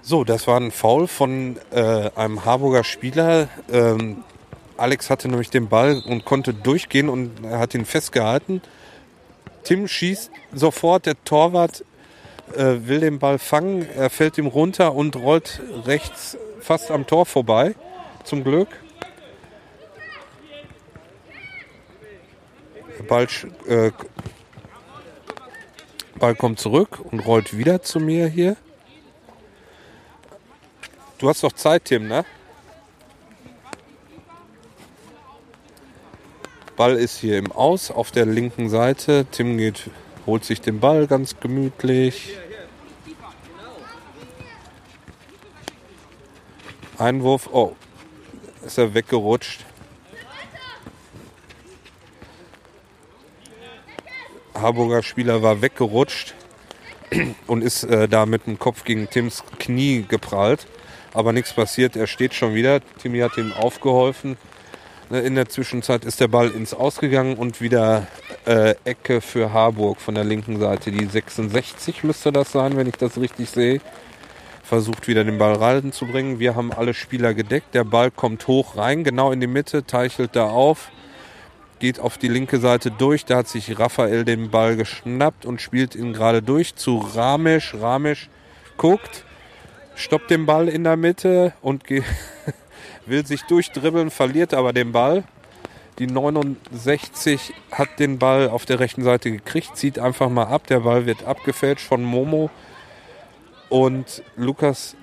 So, 0.05 0.24
das 0.24 0.48
war 0.48 0.59
ein 0.59 0.72
Foul 0.72 1.07
von 1.07 1.57
äh, 1.70 2.11
einem 2.16 2.44
Harburger 2.44 2.82
Spieler. 2.82 3.48
Ähm, 3.70 4.24
Alex 4.76 5.11
hatte 5.11 5.28
nämlich 5.28 5.50
den 5.50 5.68
Ball 5.68 6.03
und 6.05 6.24
konnte 6.24 6.53
durchgehen 6.53 7.09
und 7.09 7.44
er 7.44 7.61
hat 7.61 7.72
ihn 7.72 7.84
festgehalten. 7.84 8.62
Tim 9.62 9.86
schießt 9.86 10.32
sofort, 10.53 11.07
der 11.07 11.22
Torwart 11.22 11.84
äh, 12.57 12.78
will 12.88 12.98
den 12.98 13.20
Ball 13.20 13.38
fangen, 13.38 13.88
er 13.96 14.11
fällt 14.11 14.38
ihm 14.38 14.48
runter 14.48 14.92
und 14.92 15.14
rollt 15.14 15.62
rechts 15.86 16.36
fast 16.59 16.90
am 16.90 17.07
Tor 17.07 17.24
vorbei, 17.24 17.76
zum 18.24 18.42
Glück. 18.42 18.68
Der 22.98 23.05
Ball, 23.05 23.28
äh, 23.68 23.92
Ball 26.18 26.34
kommt 26.34 26.59
zurück 26.59 26.98
und 27.09 27.20
rollt 27.20 27.57
wieder 27.57 27.82
zu 27.82 28.00
mir 28.00 28.26
hier. 28.26 28.57
Du 31.23 31.29
hast 31.29 31.45
doch 31.45 31.53
Zeit, 31.53 31.85
Tim, 31.85 32.09
ne? 32.09 32.25
Ball 36.77 36.97
ist 36.97 37.20
hier 37.20 37.39
im 37.39 37.53
Aus 37.53 37.93
auf 37.93 38.11
der 38.11 38.27
linken 38.27 38.68
Seite. 38.68 39.25
Tim 39.31 39.57
geht, 39.57 39.89
holt 40.27 40.45
sich 40.45 40.61
den 40.61 40.81
Ball 40.81 41.07
ganz 41.07 41.39
gemütlich. 41.39 42.37
Einwurf. 46.99 47.51
Oh, 47.53 47.77
ist 48.66 48.79
er 48.79 48.93
weggerutscht. 48.93 49.64
Harburger 54.55 55.05
Spieler 55.05 55.41
war 55.41 55.62
weggerutscht 55.62 56.35
und 57.47 57.62
ist 57.62 57.85
äh, 57.85 58.09
da 58.09 58.27
mit 58.27 58.49
dem 58.49 58.59
Kopf 58.59 58.83
gegen 58.83 59.09
Tims 59.09 59.45
Knie 59.61 60.03
geprallt 60.03 60.66
aber 61.15 61.33
nichts 61.33 61.53
passiert. 61.53 61.97
Er 61.97 62.07
steht 62.07 62.35
schon 62.35 62.55
wieder. 62.55 62.81
Timmy 63.01 63.19
hat 63.21 63.37
ihm 63.37 63.53
aufgeholfen. 63.53 64.37
Ne, 65.13 65.21
in 65.21 65.35
der 65.35 65.49
Zwischenzeit 65.49 66.07
ist 66.07 66.21
der 66.21 66.29
Ball 66.29 66.51
ins 66.51 66.73
Ausgegangen 66.73 67.37
und 67.37 67.61
wieder 67.61 68.07
äh, 68.47 68.75
Ecke 68.85 69.21
für 69.21 69.53
Harburg 69.53 70.01
von 70.01 70.15
der 70.15 70.25
linken 70.25 70.59
Seite. 70.59 70.91
Die 70.91 71.05
66 71.05 72.03
müsste 72.03 72.33
das 72.33 72.53
sein, 72.53 72.79
wenn 72.79 72.87
ich 72.87 72.97
das 72.97 73.19
richtig 73.19 73.51
sehe. 73.51 73.83
Versucht 74.63 75.09
wieder 75.09 75.23
den 75.25 75.37
Ball 75.37 75.53
rein 75.53 75.93
zu 75.93 76.07
bringen. 76.07 76.39
Wir 76.39 76.55
haben 76.55 76.73
alle 76.73 76.95
Spieler 76.95 77.35
gedeckt. 77.35 77.75
Der 77.75 77.85
Ball 77.85 78.11
kommt 78.11 78.47
hoch 78.47 78.79
rein, 78.79 79.05
genau 79.05 79.33
in 79.33 79.41
die 79.41 79.47
Mitte, 79.47 79.85
teichelt 79.85 80.35
da 80.35 80.49
auf, 80.49 80.91
geht 81.79 82.01
auf 82.01 82.17
die 82.17 82.29
linke 82.29 82.59
Seite 82.59 82.91
durch. 82.91 83.27
Da 83.27 83.39
hat 83.39 83.49
sich 83.49 83.79
Raphael 83.79 84.25
den 84.25 84.51
Ball 84.51 84.77
geschnappt 84.77 85.45
und 85.45 85.61
spielt 85.61 85.95
ihn 85.95 86.15
gerade 86.15 86.41
durch 86.41 86.75
zu 86.75 86.97
Ramesh. 86.97 87.75
Ramesh 87.75 88.31
guckt, 88.79 89.27
stoppt 90.03 90.30
den 90.30 90.46
Ball 90.46 90.68
in 90.68 90.84
der 90.84 90.96
Mitte 90.96 91.53
und 91.62 91.84
will 93.07 93.26
sich 93.26 93.42
durchdribbeln, 93.42 94.11
verliert 94.11 94.55
aber 94.55 94.72
den 94.72 94.92
Ball. 94.92 95.24
Die 95.98 96.07
69 96.07 97.53
hat 97.70 97.98
den 97.98 98.18
Ball 98.18 98.48
auf 98.48 98.64
der 98.64 98.80
rechten 98.80 99.05
Seite 99.05 99.30
gekriegt, 99.30 99.76
zieht 99.76 99.98
einfach 99.98 100.28
mal 100.28 100.46
ab. 100.46 100.66
Der 100.66 100.80
Ball 100.80 101.07
wird 101.07 101.24
abgefälscht 101.24 101.86
von 101.86 102.03
Momo. 102.03 102.50
Und 103.68 104.22
Lukas 104.36 104.96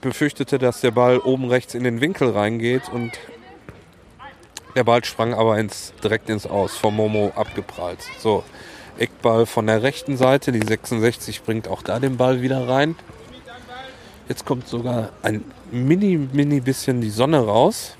befürchtete, 0.00 0.58
dass 0.58 0.80
der 0.80 0.90
Ball 0.90 1.18
oben 1.18 1.48
rechts 1.48 1.74
in 1.74 1.84
den 1.84 2.00
Winkel 2.00 2.30
reingeht 2.30 2.88
und 2.90 3.12
der 4.74 4.84
Ball 4.84 5.04
sprang 5.04 5.34
aber 5.34 5.58
ins, 5.58 5.92
direkt 6.02 6.30
ins 6.30 6.46
Aus, 6.46 6.76
von 6.76 6.96
Momo 6.96 7.32
abgeprallt. 7.36 8.00
So, 8.18 8.42
Eckball 8.98 9.46
von 9.46 9.66
der 9.66 9.82
rechten 9.82 10.16
Seite, 10.16 10.52
die 10.52 10.66
66 10.66 11.42
bringt 11.42 11.68
auch 11.68 11.82
da 11.82 12.00
den 12.00 12.16
Ball 12.16 12.42
wieder 12.42 12.68
rein. 12.68 12.96
Jetzt 14.32 14.46
kommt 14.46 14.66
sogar 14.66 15.10
ein 15.20 15.44
mini, 15.70 16.16
mini 16.16 16.60
bisschen 16.60 17.02
die 17.02 17.10
Sonne 17.10 17.44
raus. 17.44 17.98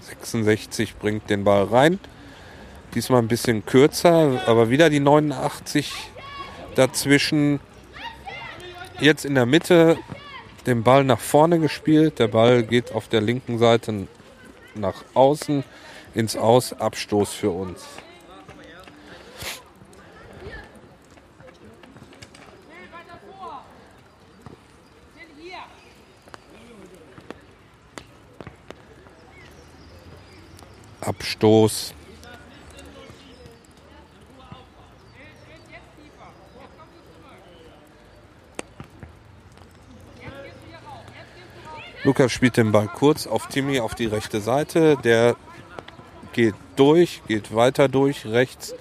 66 0.00 0.96
bringt 0.96 1.28
den 1.28 1.44
Ball 1.44 1.64
rein. 1.64 1.98
Diesmal 2.94 3.20
ein 3.20 3.28
bisschen 3.28 3.66
kürzer, 3.66 4.40
aber 4.46 4.70
wieder 4.70 4.88
die 4.88 5.00
89 5.00 5.92
dazwischen. 6.76 7.60
Jetzt 9.00 9.26
in 9.26 9.34
der 9.34 9.44
Mitte 9.44 9.98
den 10.64 10.82
Ball 10.82 11.04
nach 11.04 11.20
vorne 11.20 11.58
gespielt. 11.58 12.18
Der 12.20 12.28
Ball 12.28 12.62
geht 12.62 12.92
auf 12.92 13.08
der 13.08 13.20
linken 13.20 13.58
Seite 13.58 14.06
nach 14.74 15.04
außen 15.12 15.62
ins 16.14 16.36
Aus. 16.38 16.72
Abstoß 16.72 17.34
für 17.34 17.50
uns. 17.50 17.86
Abstoß. 31.00 31.94
Lukas 42.02 42.32
spielt 42.32 42.56
den 42.56 42.72
Ball 42.72 42.88
kurz 42.88 43.26
auf 43.26 43.46
Timmy 43.48 43.80
auf 43.80 43.94
die 43.94 44.06
rechte 44.06 44.40
Seite. 44.40 44.96
Der 45.04 45.36
geht 46.32 46.54
durch, 46.76 47.22
geht 47.28 47.54
weiter 47.54 47.88
durch, 47.88 48.24
rechts 48.24 48.74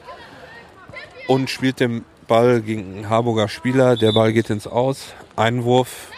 und 1.27 1.49
spielt 1.49 1.81
den 1.81 2.05
Ball 2.27 2.61
gegen 2.61 2.95
einen 2.95 3.09
Harburger 3.09 3.49
Spieler. 3.49 3.97
Der 3.97 4.13
Ball 4.13 4.31
geht 4.31 4.49
ins 4.49 4.67
Aus. 4.67 5.13
Einwurf 5.35 6.11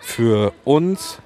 für 0.00 0.52
uns. 0.64 1.18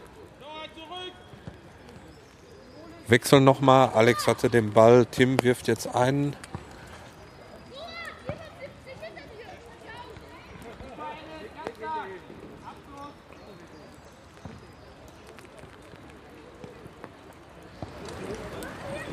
Wechsel 3.13 3.43
nochmal. 3.43 3.91
Alex 3.91 4.27
hatte 4.27 4.49
den 4.49 4.73
Ball. 4.73 5.05
Tim 5.05 5.43
wirft 5.43 5.69
jetzt 5.69 5.95
ein. 5.95 6.35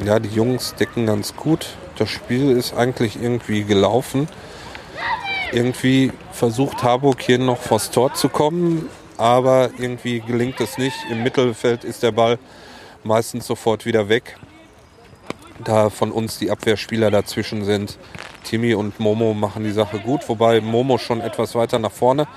Ja, 0.06 0.20
die 0.20 0.30
Jungs 0.30 0.76
decken 0.76 1.06
ganz 1.06 1.36
gut. 1.36 1.68
Das 1.98 2.10
Spiel 2.10 2.52
ist 2.52 2.74
eigentlich 2.74 3.22
irgendwie 3.22 3.66
gelaufen. 3.66 4.30
Irgendwie 5.52 6.14
versucht 6.32 6.84
Harburg 6.84 7.22
hier 7.22 7.38
noch 7.38 7.58
vors 7.58 7.92
Tor 7.92 8.14
zu 8.14 8.30
kommen, 8.30 8.88
aber 9.18 9.72
irgendwie 9.78 10.22
gelingt 10.22 10.62
es 10.62 10.78
nicht. 10.78 10.96
Im 11.12 11.22
Mittelfeld 11.22 11.84
ist 11.84 12.02
der 12.02 12.14
Ball 12.14 12.40
meistens 13.04 13.48
sofort 13.48 13.86
wieder 13.86 14.10
weg, 14.10 14.38
da 15.64 15.90
von 15.90 16.12
uns 16.12 16.40
die 16.40 16.52
Abwehrspieler 16.52 17.12
dazwischen 17.12 17.64
sind. 17.64 17.98
Timmy 18.44 18.74
und 18.74 19.00
Momo 19.00 19.34
machen 19.34 19.64
die 19.64 19.72
Sache 19.72 20.00
gut, 20.00 20.28
wobei 20.28 20.62
Momo 20.62 20.98
schon 20.98 21.22
etwas 21.22 21.56
weiter 21.56 21.80
nach 21.80 21.92
vorne, 21.92 22.28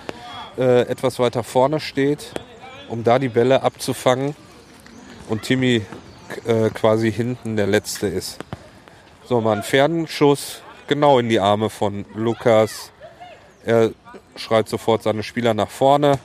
äh, 0.58 0.82
etwas 0.82 1.18
weiter 1.18 1.42
vorne 1.42 1.80
steht, 1.80 2.32
um 2.88 3.04
da 3.04 3.18
die 3.18 3.28
Bälle 3.28 3.62
abzufangen. 3.62 4.34
Und 5.28 5.42
Timmy 5.42 5.82
äh, 6.44 6.70
quasi 6.70 7.12
hinten 7.12 7.56
der 7.56 7.66
letzte 7.66 8.08
ist. 8.08 8.38
So, 9.24 9.40
mal 9.40 9.56
ein 9.56 9.62
Fernschuss 9.62 10.62
genau 10.88 11.18
in 11.18 11.28
die 11.28 11.40
Arme 11.40 11.70
von 11.70 12.04
Lukas. 12.14 12.90
Er 13.64 13.92
schreit 14.36 14.68
sofort 14.68 15.02
seine 15.02 15.22
Spieler 15.22 15.54
nach 15.54 15.70
vorne. 15.70 16.18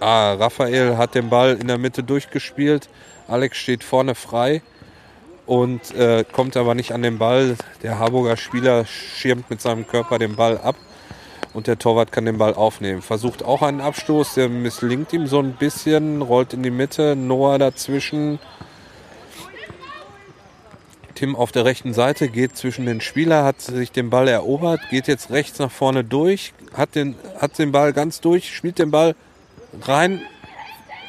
Ah, 0.00 0.34
Raphael 0.34 0.96
hat 0.96 1.16
den 1.16 1.28
Ball 1.28 1.56
in 1.60 1.66
der 1.66 1.76
Mitte 1.76 2.04
durchgespielt. 2.04 2.88
Alex 3.26 3.58
steht 3.58 3.82
vorne 3.82 4.14
frei 4.14 4.62
und 5.44 5.92
äh, 5.96 6.24
kommt 6.30 6.56
aber 6.56 6.76
nicht 6.76 6.92
an 6.92 7.02
den 7.02 7.18
Ball. 7.18 7.56
Der 7.82 7.98
Harburger 7.98 8.36
Spieler 8.36 8.86
schirmt 8.86 9.50
mit 9.50 9.60
seinem 9.60 9.88
Körper 9.88 10.20
den 10.20 10.36
Ball 10.36 10.58
ab 10.58 10.76
und 11.52 11.66
der 11.66 11.80
Torwart 11.80 12.12
kann 12.12 12.26
den 12.26 12.38
Ball 12.38 12.54
aufnehmen. 12.54 13.02
Versucht 13.02 13.44
auch 13.44 13.62
einen 13.62 13.80
Abstoß, 13.80 14.34
der 14.34 14.48
misslingt 14.48 15.12
ihm 15.12 15.26
so 15.26 15.40
ein 15.40 15.54
bisschen, 15.54 16.22
rollt 16.22 16.52
in 16.52 16.62
die 16.62 16.70
Mitte, 16.70 17.16
Noah 17.16 17.58
dazwischen. 17.58 18.38
Tim 21.16 21.34
auf 21.34 21.50
der 21.50 21.64
rechten 21.64 21.92
Seite 21.92 22.28
geht 22.28 22.56
zwischen 22.56 22.86
den 22.86 23.00
Spieler, 23.00 23.42
hat 23.42 23.60
sich 23.60 23.90
den 23.90 24.10
Ball 24.10 24.28
erobert, 24.28 24.80
geht 24.90 25.08
jetzt 25.08 25.32
rechts 25.32 25.58
nach 25.58 25.72
vorne 25.72 26.04
durch, 26.04 26.52
hat 26.72 26.94
den, 26.94 27.16
hat 27.40 27.58
den 27.58 27.72
Ball 27.72 27.92
ganz 27.92 28.20
durch, 28.20 28.54
spielt 28.54 28.78
den 28.78 28.92
Ball 28.92 29.16
rein, 29.82 30.22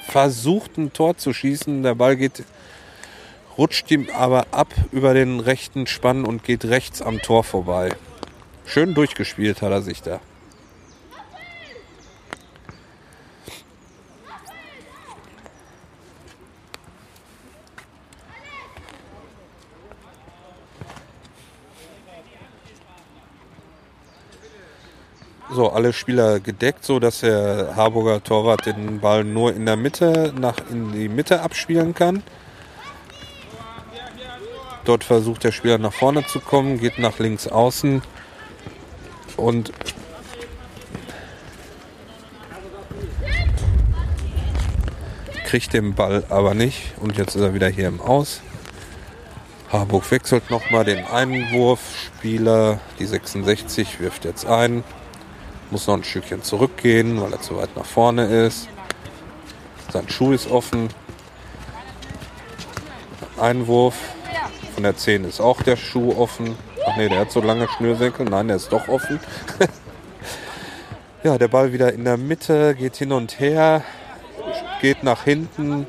versucht 0.09 0.77
ein 0.77 0.93
Tor 0.93 1.17
zu 1.17 1.33
schießen. 1.33 1.83
Der 1.83 1.95
Ball 1.95 2.15
geht, 2.15 2.43
rutscht 3.57 3.89
ihm 3.91 4.07
aber 4.15 4.47
ab 4.51 4.73
über 4.91 5.13
den 5.13 5.39
rechten 5.39 5.87
Spann 5.87 6.25
und 6.25 6.43
geht 6.43 6.65
rechts 6.65 7.01
am 7.01 7.21
Tor 7.21 7.43
vorbei. 7.43 7.89
Schön 8.65 8.93
durchgespielt 8.93 9.61
hat 9.61 9.71
er 9.71 9.81
sich 9.81 10.01
da. 10.01 10.19
So, 25.59 25.71
alle 25.71 25.91
Spieler 25.91 26.39
gedeckt, 26.39 26.85
so 26.85 26.99
dass 26.99 27.19
der 27.19 27.75
Harburger 27.75 28.23
Torwart 28.23 28.65
den 28.65 29.01
Ball 29.01 29.25
nur 29.25 29.53
in 29.53 29.65
der 29.65 29.75
Mitte 29.75 30.33
nach 30.39 30.55
in 30.69 30.93
die 30.93 31.09
Mitte 31.09 31.41
abspielen 31.41 31.93
kann. 31.93 32.23
Dort 34.85 35.03
versucht 35.03 35.43
der 35.43 35.51
Spieler 35.51 35.77
nach 35.77 35.91
vorne 35.91 36.25
zu 36.25 36.39
kommen, 36.39 36.79
geht 36.79 36.97
nach 36.97 37.19
links 37.19 37.45
außen 37.45 38.01
und 39.35 39.73
kriegt 45.43 45.73
den 45.73 45.93
Ball 45.93 46.23
aber 46.29 46.53
nicht. 46.53 46.93
Und 47.01 47.17
jetzt 47.17 47.35
ist 47.35 47.41
er 47.41 47.53
wieder 47.53 47.67
hier 47.67 47.89
im 47.89 47.99
Aus. 47.99 48.39
Harburg 49.69 50.09
wechselt 50.09 50.49
nochmal 50.49 50.85
den 50.85 51.05
Einwurf. 51.05 51.81
Spieler, 52.17 52.79
die 52.97 53.05
66, 53.05 53.99
wirft 53.99 54.23
jetzt 54.23 54.45
ein. 54.45 54.85
Muss 55.71 55.85
noch 55.85 55.95
ein 55.95 56.03
Stückchen 56.03 56.41
zurückgehen, 56.41 57.21
weil 57.21 57.31
er 57.31 57.41
zu 57.41 57.57
weit 57.57 57.75
nach 57.75 57.85
vorne 57.85 58.25
ist. 58.25 58.67
Sein 59.91 60.09
Schuh 60.09 60.33
ist 60.33 60.49
offen. 60.49 60.89
Einwurf. 63.39 63.95
Von 64.73 64.83
der 64.83 64.97
10 64.97 65.25
ist 65.25 65.39
auch 65.39 65.61
der 65.61 65.75
Schuh 65.75 66.13
offen. 66.17 66.55
Ach 66.87 66.95
nee, 66.97 67.09
der 67.09 67.19
hat 67.19 67.31
so 67.31 67.41
lange 67.41 67.67
Schnürsenkel. 67.67 68.25
Nein, 68.25 68.47
der 68.47 68.57
ist 68.57 68.71
doch 68.71 68.87
offen. 68.87 69.19
ja, 71.23 71.37
der 71.37 71.47
Ball 71.47 71.71
wieder 71.73 71.93
in 71.93 72.03
der 72.03 72.17
Mitte, 72.17 72.75
geht 72.75 72.95
hin 72.95 73.11
und 73.11 73.39
her, 73.39 73.83
geht 74.81 75.03
nach 75.03 75.23
hinten. 75.23 75.85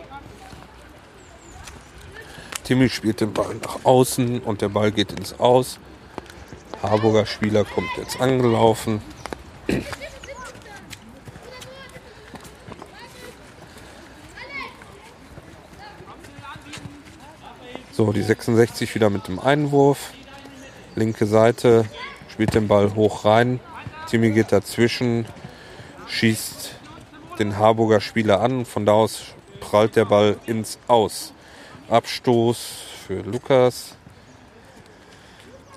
Timmy 2.65 2.89
spielt 2.89 3.21
den 3.21 3.33
Ball 3.33 3.55
nach 3.55 3.85
außen 3.85 4.41
und 4.41 4.61
der 4.61 4.69
Ball 4.69 4.93
geht 4.93 5.13
ins 5.13 5.39
Aus. 5.41 5.79
Harburger 6.83 7.27
Spieler 7.27 7.65
kommt 7.65 7.89
jetzt 7.97 8.21
angelaufen. 8.21 9.03
So, 17.93 18.13
die 18.13 18.23
66 18.23 18.95
wieder 18.95 19.11
mit 19.11 19.29
dem 19.29 19.39
Einwurf. 19.39 20.13
Linke 20.97 21.27
Seite, 21.27 21.85
spielt 22.33 22.55
den 22.55 22.67
Ball 22.67 22.95
hoch 22.95 23.27
rein. 23.27 23.61
Timmy 24.09 24.31
geht 24.31 24.53
dazwischen, 24.53 25.27
schießt 26.09 26.75
den 27.39 27.59
Harburger 27.59 28.01
Spieler 28.01 28.41
an. 28.41 28.65
Von 28.65 28.87
da 28.87 28.93
aus 28.93 29.23
prallt 29.61 29.97
der 29.97 30.07
Ball 30.07 30.39
ins 30.47 30.79
Aus. 30.89 31.35
Abstoß 31.91 32.59
für 33.07 33.21
Lukas. 33.21 33.97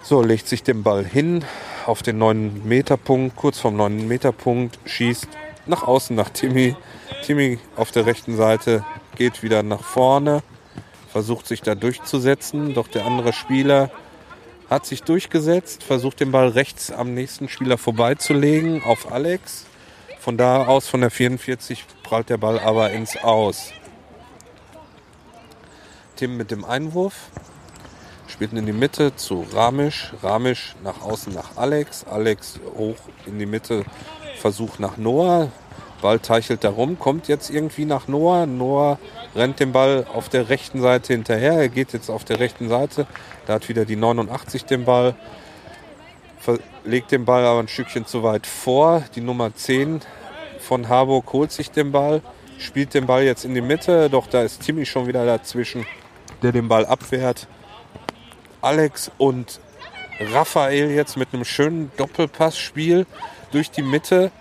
So, 0.01 0.21
legt 0.21 0.47
sich 0.47 0.63
den 0.63 0.81
Ball 0.81 1.03
hin 1.03 1.43
auf 1.87 2.03
den 2.03 2.17
9 2.17 2.67
Meter 2.67 2.97
Punkt, 2.97 3.35
kurz 3.35 3.59
vom 3.59 3.75
9 3.75 4.07
Meter 4.07 4.31
Punkt, 4.31 4.79
schießt 4.85 5.27
nach 5.65 5.83
außen 5.83 6.15
nach 6.15 6.29
Timmy. 6.29 6.75
Timmy 7.23 7.59
auf 7.75 7.91
der 7.91 8.05
rechten 8.05 8.35
Seite 8.35 8.83
geht 9.15 9.43
wieder 9.43 9.63
nach 9.63 9.83
vorne, 9.83 10.43
versucht 11.11 11.47
sich 11.47 11.61
da 11.61 11.75
durchzusetzen, 11.75 12.73
doch 12.73 12.87
der 12.87 13.05
andere 13.05 13.33
Spieler 13.33 13.91
hat 14.69 14.85
sich 14.85 15.03
durchgesetzt, 15.03 15.83
versucht 15.83 16.19
den 16.19 16.31
Ball 16.31 16.49
rechts 16.49 16.91
am 16.91 17.13
nächsten 17.13 17.47
Spieler 17.49 17.77
vorbeizulegen 17.77 18.83
auf 18.83 19.11
Alex. 19.11 19.65
Von 20.19 20.37
da 20.37 20.65
aus, 20.65 20.87
von 20.87 21.01
der 21.01 21.11
44, 21.11 21.85
prallt 22.01 22.29
der 22.29 22.37
Ball 22.37 22.59
aber 22.59 22.91
ins 22.91 23.17
Aus. 23.17 23.73
Tim 26.15 26.37
mit 26.37 26.49
dem 26.49 26.63
Einwurf. 26.63 27.13
Spielten 28.27 28.57
in 28.57 28.65
die 28.65 28.73
Mitte 28.73 29.15
zu 29.15 29.45
Ramisch, 29.53 30.13
Ramisch 30.21 30.75
nach 30.83 31.01
außen 31.01 31.33
nach 31.33 31.57
Alex, 31.57 32.05
Alex 32.09 32.59
hoch 32.77 32.95
in 33.25 33.39
die 33.39 33.45
Mitte, 33.45 33.83
Versuch 34.37 34.79
nach 34.79 34.97
Noah, 34.97 35.49
Ball 36.01 36.19
teichelt 36.19 36.63
da 36.63 36.69
rum, 36.69 36.99
kommt 36.99 37.27
jetzt 37.27 37.49
irgendwie 37.49 37.85
nach 37.85 38.07
Noah, 38.07 38.45
Noah 38.45 38.99
rennt 39.35 39.59
den 39.59 39.71
Ball 39.71 40.05
auf 40.13 40.29
der 40.29 40.49
rechten 40.49 40.81
Seite 40.81 41.13
hinterher, 41.13 41.53
er 41.53 41.69
geht 41.69 41.93
jetzt 41.93 42.09
auf 42.09 42.25
der 42.25 42.39
rechten 42.39 42.69
Seite, 42.69 43.07
da 43.45 43.53
hat 43.53 43.69
wieder 43.69 43.85
die 43.85 43.95
89 43.95 44.65
den 44.65 44.85
Ball, 44.85 45.15
legt 46.83 47.11
den 47.11 47.25
Ball 47.25 47.45
aber 47.45 47.59
ein 47.59 47.67
Stückchen 47.69 48.05
zu 48.05 48.21
weit 48.21 48.45
vor, 48.45 49.03
die 49.15 49.21
Nummer 49.21 49.55
10 49.55 50.01
von 50.59 50.89
Harburg 50.89 51.31
holt 51.31 51.51
sich 51.51 51.71
den 51.71 51.91
Ball, 51.91 52.21
spielt 52.57 52.93
den 52.93 53.05
Ball 53.05 53.23
jetzt 53.23 53.45
in 53.45 53.53
die 53.53 53.61
Mitte, 53.61 54.09
doch 54.09 54.27
da 54.27 54.41
ist 54.41 54.61
Timmy 54.61 54.85
schon 54.85 55.07
wieder 55.07 55.25
dazwischen, 55.25 55.85
der 56.41 56.51
den 56.51 56.67
Ball 56.67 56.85
abwehrt. 56.85 57.47
Alex 58.63 59.11
und 59.17 59.59
Raphael 60.19 60.89
jetzt 60.91 61.17
mit 61.17 61.33
einem 61.33 61.43
schönen 61.43 61.91
Doppelpassspiel 61.97 63.05
durch 63.51 63.71
die 63.71 63.81
Mitte 63.81 64.31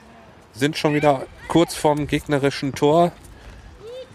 sind 0.53 0.77
schon 0.77 0.95
wieder 0.95 1.27
kurz 1.49 1.75
vorm 1.75 2.07
gegnerischen 2.07 2.73
Tor. 2.73 3.11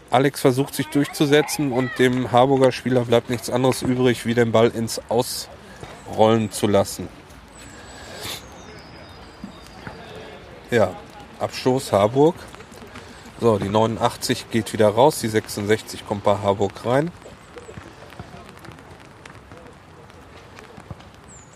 Alex 0.10 0.40
versucht 0.40 0.76
sich 0.76 0.88
durchzusetzen 0.88 1.74
und 1.74 1.92
dem 2.00 2.32
Harburger 2.32 2.72
Spieler 2.72 3.02
bleibt 3.02 3.30
nichts 3.30 3.50
anderes 3.50 3.82
übrig, 3.82 4.26
wie 4.26 4.34
den 4.34 4.54
Ball 4.54 4.70
ins 4.70 5.02
Ausrollen 5.10 6.52
zu 6.52 6.68
lassen. 6.68 7.10
Ja, 10.72 10.96
Abstoß 11.40 11.92
Harburg. 11.92 12.36
So, 13.42 13.60
die 13.60 13.70
89 13.70 14.50
geht 14.52 14.72
wieder 14.72 14.88
raus, 14.88 15.20
die 15.20 15.28
66 15.28 16.08
kommt 16.08 16.24
bei 16.24 16.38
Harburg 16.38 16.86
rein. 16.86 17.12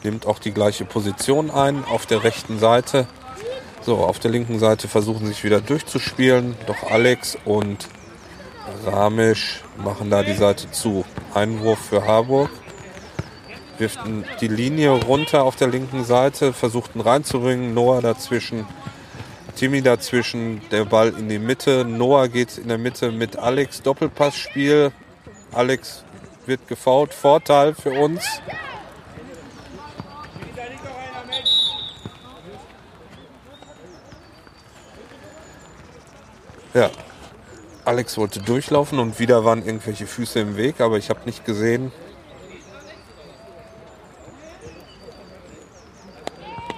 Nimmt 0.03 0.25
auch 0.25 0.39
die 0.39 0.51
gleiche 0.51 0.85
Position 0.85 1.51
ein 1.51 1.83
auf 1.85 2.05
der 2.05 2.23
rechten 2.23 2.59
Seite. 2.59 3.07
So, 3.81 3.97
auf 3.97 4.19
der 4.19 4.31
linken 4.31 4.59
Seite 4.59 4.87
versuchen 4.87 5.27
sich 5.27 5.43
wieder 5.43 5.61
durchzuspielen. 5.61 6.55
Doch 6.67 6.89
Alex 6.89 7.37
und 7.45 7.87
Ramisch 8.85 9.63
machen 9.77 10.09
da 10.09 10.23
die 10.23 10.33
Seite 10.33 10.71
zu. 10.71 11.05
Einwurf 11.33 11.79
für 11.79 12.05
Harburg. 12.05 12.49
Wirften 13.77 14.25
die 14.39 14.47
Linie 14.47 14.91
runter 14.91 15.43
auf 15.43 15.55
der 15.55 15.67
linken 15.67 16.03
Seite, 16.03 16.53
versuchten 16.53 17.01
reinzubringen. 17.01 17.73
Noah 17.73 18.01
dazwischen 18.01 18.65
Timmy 19.55 19.81
dazwischen, 19.81 20.61
der 20.71 20.85
Ball 20.85 21.09
in 21.09 21.29
die 21.29 21.39
Mitte. 21.39 21.85
Noah 21.85 22.27
geht 22.27 22.57
in 22.57 22.67
der 22.67 22.77
Mitte 22.77 23.11
mit 23.11 23.37
Alex. 23.37 23.81
Doppelpassspiel. 23.81 24.91
Alex 25.51 26.03
wird 26.45 26.67
gefault. 26.67 27.13
Vorteil 27.13 27.75
für 27.75 27.91
uns. 27.91 28.23
Ja, 36.73 36.89
Alex 37.85 38.17
wollte 38.17 38.39
durchlaufen 38.39 38.99
und 38.99 39.19
wieder 39.19 39.43
waren 39.43 39.65
irgendwelche 39.65 40.07
Füße 40.07 40.39
im 40.39 40.57
Weg, 40.57 40.79
aber 40.79 40.97
ich 40.97 41.09
habe 41.09 41.21
nicht 41.25 41.45
gesehen, 41.45 41.91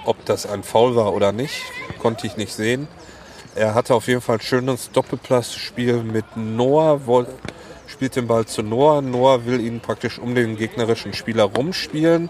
ob 0.04 0.24
das 0.24 0.46
ein 0.46 0.62
Foul 0.62 0.96
war 0.96 1.14
oder 1.14 1.32
nicht 1.32 1.62
konnte 2.04 2.26
ich 2.26 2.36
nicht 2.36 2.52
sehen. 2.52 2.86
Er 3.54 3.74
hatte 3.74 3.94
auf 3.94 4.08
jeden 4.08 4.20
Fall 4.20 4.36
ein 4.36 4.42
schönes 4.42 4.90
Doppelpassspiel 4.92 6.02
mit 6.02 6.36
Noah, 6.36 7.00
spielt 7.86 8.16
den 8.16 8.26
Ball 8.26 8.44
zu 8.44 8.62
Noah. 8.62 9.00
Noah 9.00 9.46
will 9.46 9.58
ihn 9.58 9.80
praktisch 9.80 10.18
um 10.18 10.34
den 10.34 10.58
gegnerischen 10.58 11.14
Spieler 11.14 11.44
rumspielen. 11.44 12.28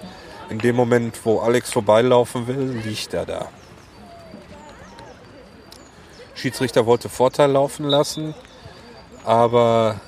In 0.48 0.58
dem 0.58 0.76
Moment, 0.76 1.18
wo 1.24 1.40
Alex 1.40 1.72
vorbeilaufen 1.72 2.46
will, 2.46 2.82
liegt 2.84 3.14
er 3.14 3.26
da. 3.26 3.48
Schiedsrichter 6.34 6.86
wollte 6.86 7.08
Vorteil 7.08 7.50
laufen 7.50 7.84
lassen, 7.84 8.34
aber 9.24 10.00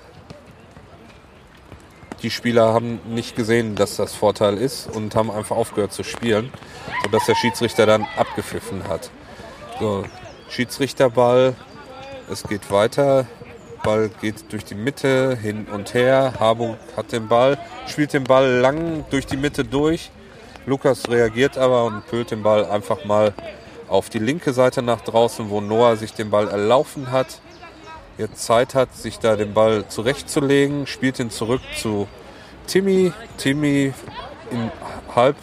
die 2.22 2.30
Spieler 2.30 2.72
haben 2.72 3.00
nicht 3.06 3.36
gesehen, 3.36 3.74
dass 3.76 3.96
das 3.96 4.14
Vorteil 4.14 4.58
ist 4.58 4.88
und 4.94 5.14
haben 5.14 5.30
einfach 5.30 5.56
aufgehört 5.56 5.92
zu 5.92 6.02
spielen, 6.02 6.52
sodass 7.04 7.26
der 7.26 7.34
Schiedsrichter 7.34 7.86
dann 7.86 8.06
abgepfiffen 8.16 8.88
hat. 8.88 9.10
So, 9.78 10.04
Schiedsrichterball. 10.48 11.54
Es 12.30 12.42
geht 12.42 12.70
weiter. 12.70 13.26
Ball 13.84 14.10
geht 14.20 14.52
durch 14.52 14.64
die 14.64 14.74
Mitte 14.74 15.36
hin 15.36 15.66
und 15.72 15.94
her. 15.94 16.32
Harburg 16.40 16.78
hat 16.96 17.12
den 17.12 17.28
Ball, 17.28 17.58
spielt 17.86 18.12
den 18.12 18.24
Ball 18.24 18.48
lang 18.58 19.04
durch 19.10 19.26
die 19.26 19.36
Mitte 19.36 19.64
durch. 19.64 20.10
Lukas 20.64 21.08
reagiert 21.08 21.56
aber 21.56 21.84
und 21.84 22.06
pölt 22.06 22.32
den 22.32 22.42
Ball 22.42 22.64
einfach 22.64 23.04
mal 23.04 23.32
auf 23.88 24.08
die 24.08 24.18
linke 24.18 24.52
Seite 24.52 24.82
nach 24.82 25.00
draußen, 25.00 25.50
wo 25.50 25.60
Noah 25.60 25.96
sich 25.96 26.12
den 26.12 26.30
Ball 26.30 26.48
erlaufen 26.48 27.10
hat. 27.10 27.40
Jetzt 28.18 28.44
Zeit 28.44 28.74
hat, 28.74 28.94
sich 28.94 29.18
da 29.18 29.36
den 29.36 29.54
Ball 29.54 29.86
zurechtzulegen, 29.88 30.86
spielt 30.86 31.18
ihn 31.18 31.30
zurück 31.30 31.60
zu 31.76 32.08
Timmy. 32.66 33.12
Timmy 33.36 33.92
in 34.50 34.70
halb 35.14 35.36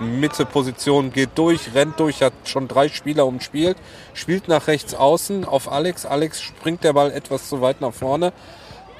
Mitte-Position 0.00 1.12
geht 1.12 1.30
durch, 1.36 1.74
rennt 1.74 2.00
durch, 2.00 2.22
hat 2.22 2.32
schon 2.44 2.68
drei 2.68 2.88
Spieler 2.88 3.26
umspielt, 3.26 3.76
spielt 4.14 4.48
nach 4.48 4.66
rechts 4.66 4.94
außen 4.94 5.44
auf 5.44 5.70
Alex. 5.70 6.06
Alex 6.06 6.40
springt 6.40 6.84
der 6.84 6.92
Ball 6.92 7.10
etwas 7.12 7.48
zu 7.48 7.60
weit 7.60 7.80
nach 7.80 7.92
vorne. 7.92 8.32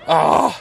Ah! 0.07 0.53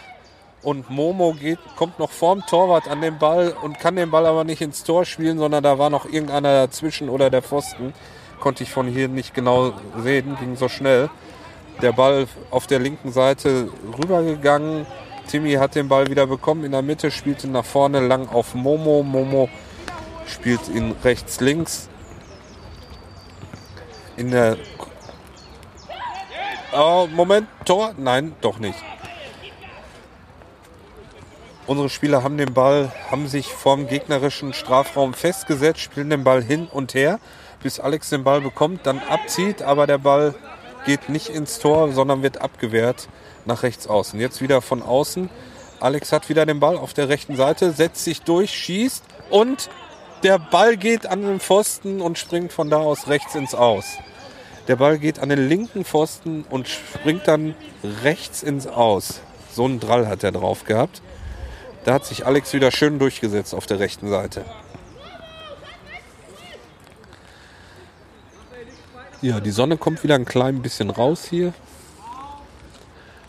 Und 0.63 0.91
Momo 0.91 1.33
geht, 1.33 1.59
kommt 1.75 1.97
noch 1.97 2.11
vorm 2.11 2.45
Torwart 2.45 2.87
an 2.87 3.01
den 3.01 3.17
Ball 3.17 3.55
und 3.63 3.79
kann 3.79 3.95
den 3.95 4.11
Ball 4.11 4.27
aber 4.27 4.43
nicht 4.43 4.61
ins 4.61 4.83
Tor 4.83 5.05
spielen, 5.05 5.39
sondern 5.39 5.63
da 5.63 5.79
war 5.79 5.89
noch 5.89 6.05
irgendeiner 6.05 6.67
dazwischen 6.67 7.09
oder 7.09 7.31
der 7.31 7.41
Pfosten. 7.41 7.93
Konnte 8.39 8.63
ich 8.63 8.71
von 8.71 8.87
hier 8.87 9.07
nicht 9.07 9.33
genau 9.33 9.73
sehen, 9.97 10.37
ging 10.39 10.55
so 10.55 10.69
schnell. 10.69 11.09
Der 11.81 11.93
Ball 11.93 12.27
auf 12.51 12.67
der 12.67 12.79
linken 12.79 13.11
Seite 13.11 13.69
rübergegangen. 13.97 14.85
Timmy 15.27 15.53
hat 15.53 15.73
den 15.73 15.87
Ball 15.87 16.07
wieder 16.07 16.27
bekommen 16.27 16.63
in 16.63 16.73
der 16.73 16.83
Mitte, 16.83 17.09
spielte 17.09 17.47
nach 17.47 17.65
vorne 17.65 17.99
lang 17.99 18.29
auf 18.29 18.53
Momo. 18.53 19.01
Momo 19.01 19.49
spielt 20.27 20.67
ihn 20.69 20.95
rechts 21.03 21.39
links. 21.39 21.89
In 24.15 24.29
der 24.29 24.57
oh, 26.73 27.07
Moment, 27.11 27.47
Tor? 27.65 27.93
Nein, 27.97 28.35
doch 28.41 28.59
nicht. 28.59 28.90
Unsere 31.71 31.89
Spieler 31.89 32.21
haben 32.21 32.37
den 32.37 32.53
Ball, 32.53 32.91
haben 33.09 33.29
sich 33.29 33.47
vorm 33.47 33.87
gegnerischen 33.87 34.51
Strafraum 34.51 35.13
festgesetzt, 35.13 35.79
spielen 35.79 36.09
den 36.09 36.25
Ball 36.25 36.43
hin 36.43 36.67
und 36.69 36.93
her, 36.93 37.17
bis 37.63 37.79
Alex 37.79 38.09
den 38.09 38.25
Ball 38.25 38.41
bekommt, 38.41 38.85
dann 38.85 38.99
abzieht, 38.99 39.61
aber 39.61 39.87
der 39.87 39.97
Ball 39.97 40.35
geht 40.85 41.07
nicht 41.07 41.29
ins 41.29 41.59
Tor, 41.59 41.93
sondern 41.93 42.23
wird 42.23 42.41
abgewehrt 42.41 43.07
nach 43.45 43.63
rechts 43.63 43.87
außen. 43.87 44.19
Jetzt 44.19 44.41
wieder 44.41 44.61
von 44.61 44.83
außen. 44.83 45.29
Alex 45.79 46.11
hat 46.11 46.27
wieder 46.27 46.45
den 46.45 46.59
Ball 46.59 46.75
auf 46.75 46.93
der 46.93 47.07
rechten 47.07 47.37
Seite, 47.37 47.71
setzt 47.71 48.03
sich 48.03 48.21
durch, 48.21 48.51
schießt 48.51 49.05
und 49.29 49.69
der 50.23 50.39
Ball 50.39 50.75
geht 50.75 51.07
an 51.07 51.21
den 51.21 51.39
Pfosten 51.39 52.01
und 52.01 52.17
springt 52.17 52.51
von 52.51 52.69
da 52.69 52.79
aus 52.79 53.07
rechts 53.07 53.33
ins 53.33 53.55
Aus. 53.55 53.85
Der 54.67 54.75
Ball 54.75 54.99
geht 54.99 55.19
an 55.19 55.29
den 55.29 55.47
linken 55.47 55.85
Pfosten 55.85 56.43
und 56.49 56.67
springt 56.67 57.29
dann 57.29 57.55
rechts 58.03 58.43
ins 58.43 58.67
Aus. 58.67 59.21
So 59.53 59.63
einen 59.63 59.79
Drall 59.79 60.09
hat 60.09 60.21
er 60.25 60.33
drauf 60.33 60.65
gehabt. 60.65 61.01
Da 61.83 61.93
hat 61.93 62.05
sich 62.05 62.25
Alex 62.25 62.53
wieder 62.53 62.71
schön 62.71 62.99
durchgesetzt 62.99 63.55
auf 63.55 63.65
der 63.65 63.79
rechten 63.79 64.07
Seite. 64.09 64.45
Ja, 69.21 69.39
die 69.39 69.51
Sonne 69.51 69.77
kommt 69.77 70.03
wieder 70.03 70.15
ein 70.15 70.25
klein 70.25 70.61
bisschen 70.61 70.89
raus 70.89 71.25
hier. 71.29 71.53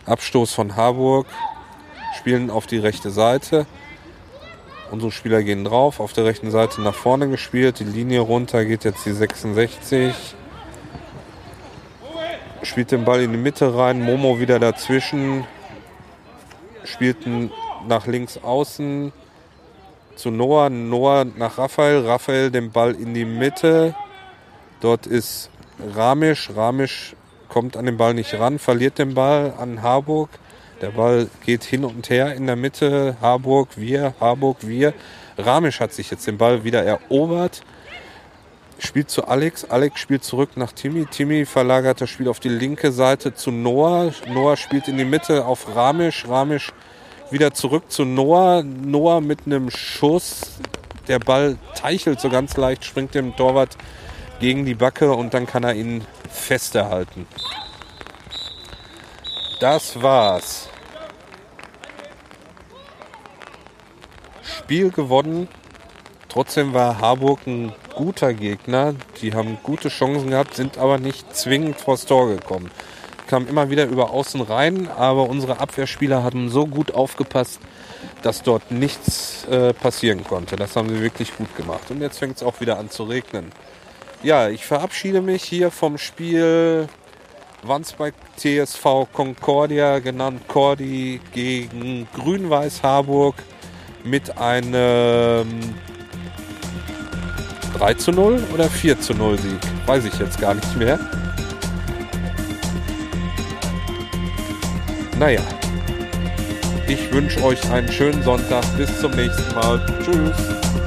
Abstoß 0.06 0.52
von 0.52 0.76
Harburg. 0.76 1.26
Spielen 2.18 2.50
auf 2.50 2.66
die 2.66 2.78
rechte 2.78 3.10
Seite. 3.10 3.66
Unsere 4.90 5.10
Spieler 5.10 5.42
gehen 5.42 5.64
drauf, 5.64 6.00
auf 6.00 6.12
der 6.12 6.26
rechten 6.26 6.50
Seite 6.50 6.82
nach 6.82 6.94
vorne 6.94 7.26
gespielt, 7.28 7.78
die 7.78 7.84
Linie 7.84 8.20
runter 8.20 8.66
geht 8.66 8.84
jetzt 8.84 9.06
die 9.06 9.12
66. 9.12 10.14
Spielt 12.62 12.90
den 12.90 13.06
Ball 13.06 13.22
in 13.22 13.32
die 13.32 13.38
Mitte 13.38 13.74
rein, 13.74 14.02
Momo 14.02 14.38
wieder 14.38 14.58
dazwischen, 14.58 15.46
spielt 16.84 17.26
nach 17.88 18.06
links 18.06 18.38
außen 18.38 19.12
zu 20.16 20.30
Noah, 20.30 20.70
Noah 20.70 21.24
nach 21.24 21.58
Raphael, 21.58 22.06
Raphael 22.06 22.50
den 22.50 22.70
Ball 22.70 22.94
in 22.94 23.14
die 23.14 23.24
Mitte. 23.24 23.94
Dort 24.80 25.06
ist 25.06 25.50
Ramisch, 25.94 26.50
Ramisch 26.54 27.14
kommt 27.48 27.76
an 27.76 27.86
den 27.86 27.96
Ball 27.96 28.14
nicht 28.14 28.34
ran, 28.34 28.58
verliert 28.58 28.98
den 28.98 29.14
Ball 29.14 29.54
an 29.58 29.82
Harburg. 29.82 30.30
Der 30.80 30.90
Ball 30.90 31.28
geht 31.44 31.62
hin 31.62 31.84
und 31.84 32.10
her 32.10 32.34
in 32.34 32.46
der 32.46 32.56
Mitte. 32.56 33.16
Harburg, 33.20 33.68
wir, 33.76 34.14
Harburg, 34.20 34.58
wir. 34.62 34.94
Ramisch 35.38 35.80
hat 35.80 35.92
sich 35.92 36.10
jetzt 36.10 36.26
den 36.26 36.38
Ball 36.38 36.64
wieder 36.64 36.82
erobert. 36.82 37.62
Spielt 38.78 39.08
zu 39.08 39.26
Alex. 39.28 39.64
Alex 39.64 40.00
spielt 40.00 40.24
zurück 40.24 40.56
nach 40.56 40.72
Timmy. 40.72 41.06
Timmy 41.06 41.46
verlagert 41.46 42.00
das 42.00 42.10
Spiel 42.10 42.26
auf 42.26 42.40
die 42.40 42.48
linke 42.48 42.90
Seite 42.90 43.32
zu 43.32 43.52
Noah. 43.52 44.12
Noah 44.28 44.56
spielt 44.56 44.88
in 44.88 44.98
die 44.98 45.04
Mitte 45.04 45.46
auf 45.46 45.76
Ramisch. 45.76 46.26
Ramisch 46.26 46.72
Wieder 47.32 47.54
zurück 47.54 47.90
zu 47.90 48.04
Noah. 48.04 48.62
Noah 48.62 49.22
mit 49.22 49.46
einem 49.46 49.70
Schuss. 49.70 50.58
Der 51.08 51.18
Ball 51.18 51.56
teichelt 51.74 52.20
so 52.20 52.28
ganz 52.28 52.58
leicht, 52.58 52.84
springt 52.84 53.14
dem 53.14 53.34
Torwart 53.34 53.78
gegen 54.38 54.66
die 54.66 54.74
Backe 54.74 55.12
und 55.12 55.32
dann 55.32 55.46
kann 55.46 55.64
er 55.64 55.74
ihn 55.74 56.04
festhalten. 56.30 57.26
Das 59.60 60.02
war's. 60.02 60.68
Spiel 64.42 64.90
gewonnen. 64.90 65.48
Trotzdem 66.28 66.74
war 66.74 67.00
Harburg 67.00 67.46
ein 67.46 67.72
guter 67.94 68.34
Gegner. 68.34 68.94
Die 69.22 69.32
haben 69.32 69.56
gute 69.62 69.88
Chancen 69.88 70.28
gehabt, 70.28 70.54
sind 70.54 70.76
aber 70.76 70.98
nicht 70.98 71.34
zwingend 71.34 71.80
vors 71.80 72.04
Tor 72.04 72.28
gekommen. 72.28 72.70
Kamen 73.32 73.48
immer 73.48 73.70
wieder 73.70 73.86
über 73.86 74.10
außen 74.10 74.42
rein, 74.42 74.90
aber 74.94 75.26
unsere 75.26 75.58
Abwehrspieler 75.58 76.22
haben 76.22 76.50
so 76.50 76.66
gut 76.66 76.92
aufgepasst, 76.92 77.60
dass 78.20 78.42
dort 78.42 78.70
nichts 78.70 79.46
äh, 79.50 79.72
passieren 79.72 80.22
konnte. 80.22 80.56
Das 80.56 80.76
haben 80.76 80.90
sie 80.90 81.00
wirklich 81.00 81.34
gut 81.38 81.56
gemacht. 81.56 81.90
Und 81.90 82.02
jetzt 82.02 82.18
fängt 82.18 82.36
es 82.36 82.42
auch 82.42 82.60
wieder 82.60 82.78
an 82.78 82.90
zu 82.90 83.04
regnen. 83.04 83.50
Ja, 84.22 84.50
ich 84.50 84.66
verabschiede 84.66 85.22
mich 85.22 85.42
hier 85.44 85.70
vom 85.70 85.96
Spiel 85.96 86.90
Wandsbek 87.62 88.12
TSV 88.36 89.06
Concordia, 89.10 90.00
genannt 90.00 90.42
Cordi, 90.46 91.18
gegen 91.32 92.06
Grün-Weiß 92.14 92.82
Harburg 92.82 93.36
mit 94.04 94.36
einem 94.36 95.46
3 97.78 97.94
zu 97.94 98.12
0 98.12 98.44
oder 98.52 98.68
4 98.68 99.00
zu 99.00 99.14
0 99.14 99.38
Sieg. 99.38 99.60
Weiß 99.86 100.04
ich 100.04 100.18
jetzt 100.18 100.38
gar 100.38 100.52
nicht 100.52 100.76
mehr. 100.76 101.00
Naja, 105.22 105.40
ich 106.88 107.12
wünsche 107.12 107.40
euch 107.44 107.70
einen 107.70 107.86
schönen 107.92 108.24
Sonntag. 108.24 108.64
Bis 108.76 109.00
zum 109.00 109.12
nächsten 109.12 109.54
Mal. 109.54 109.80
Tschüss. 110.02 110.81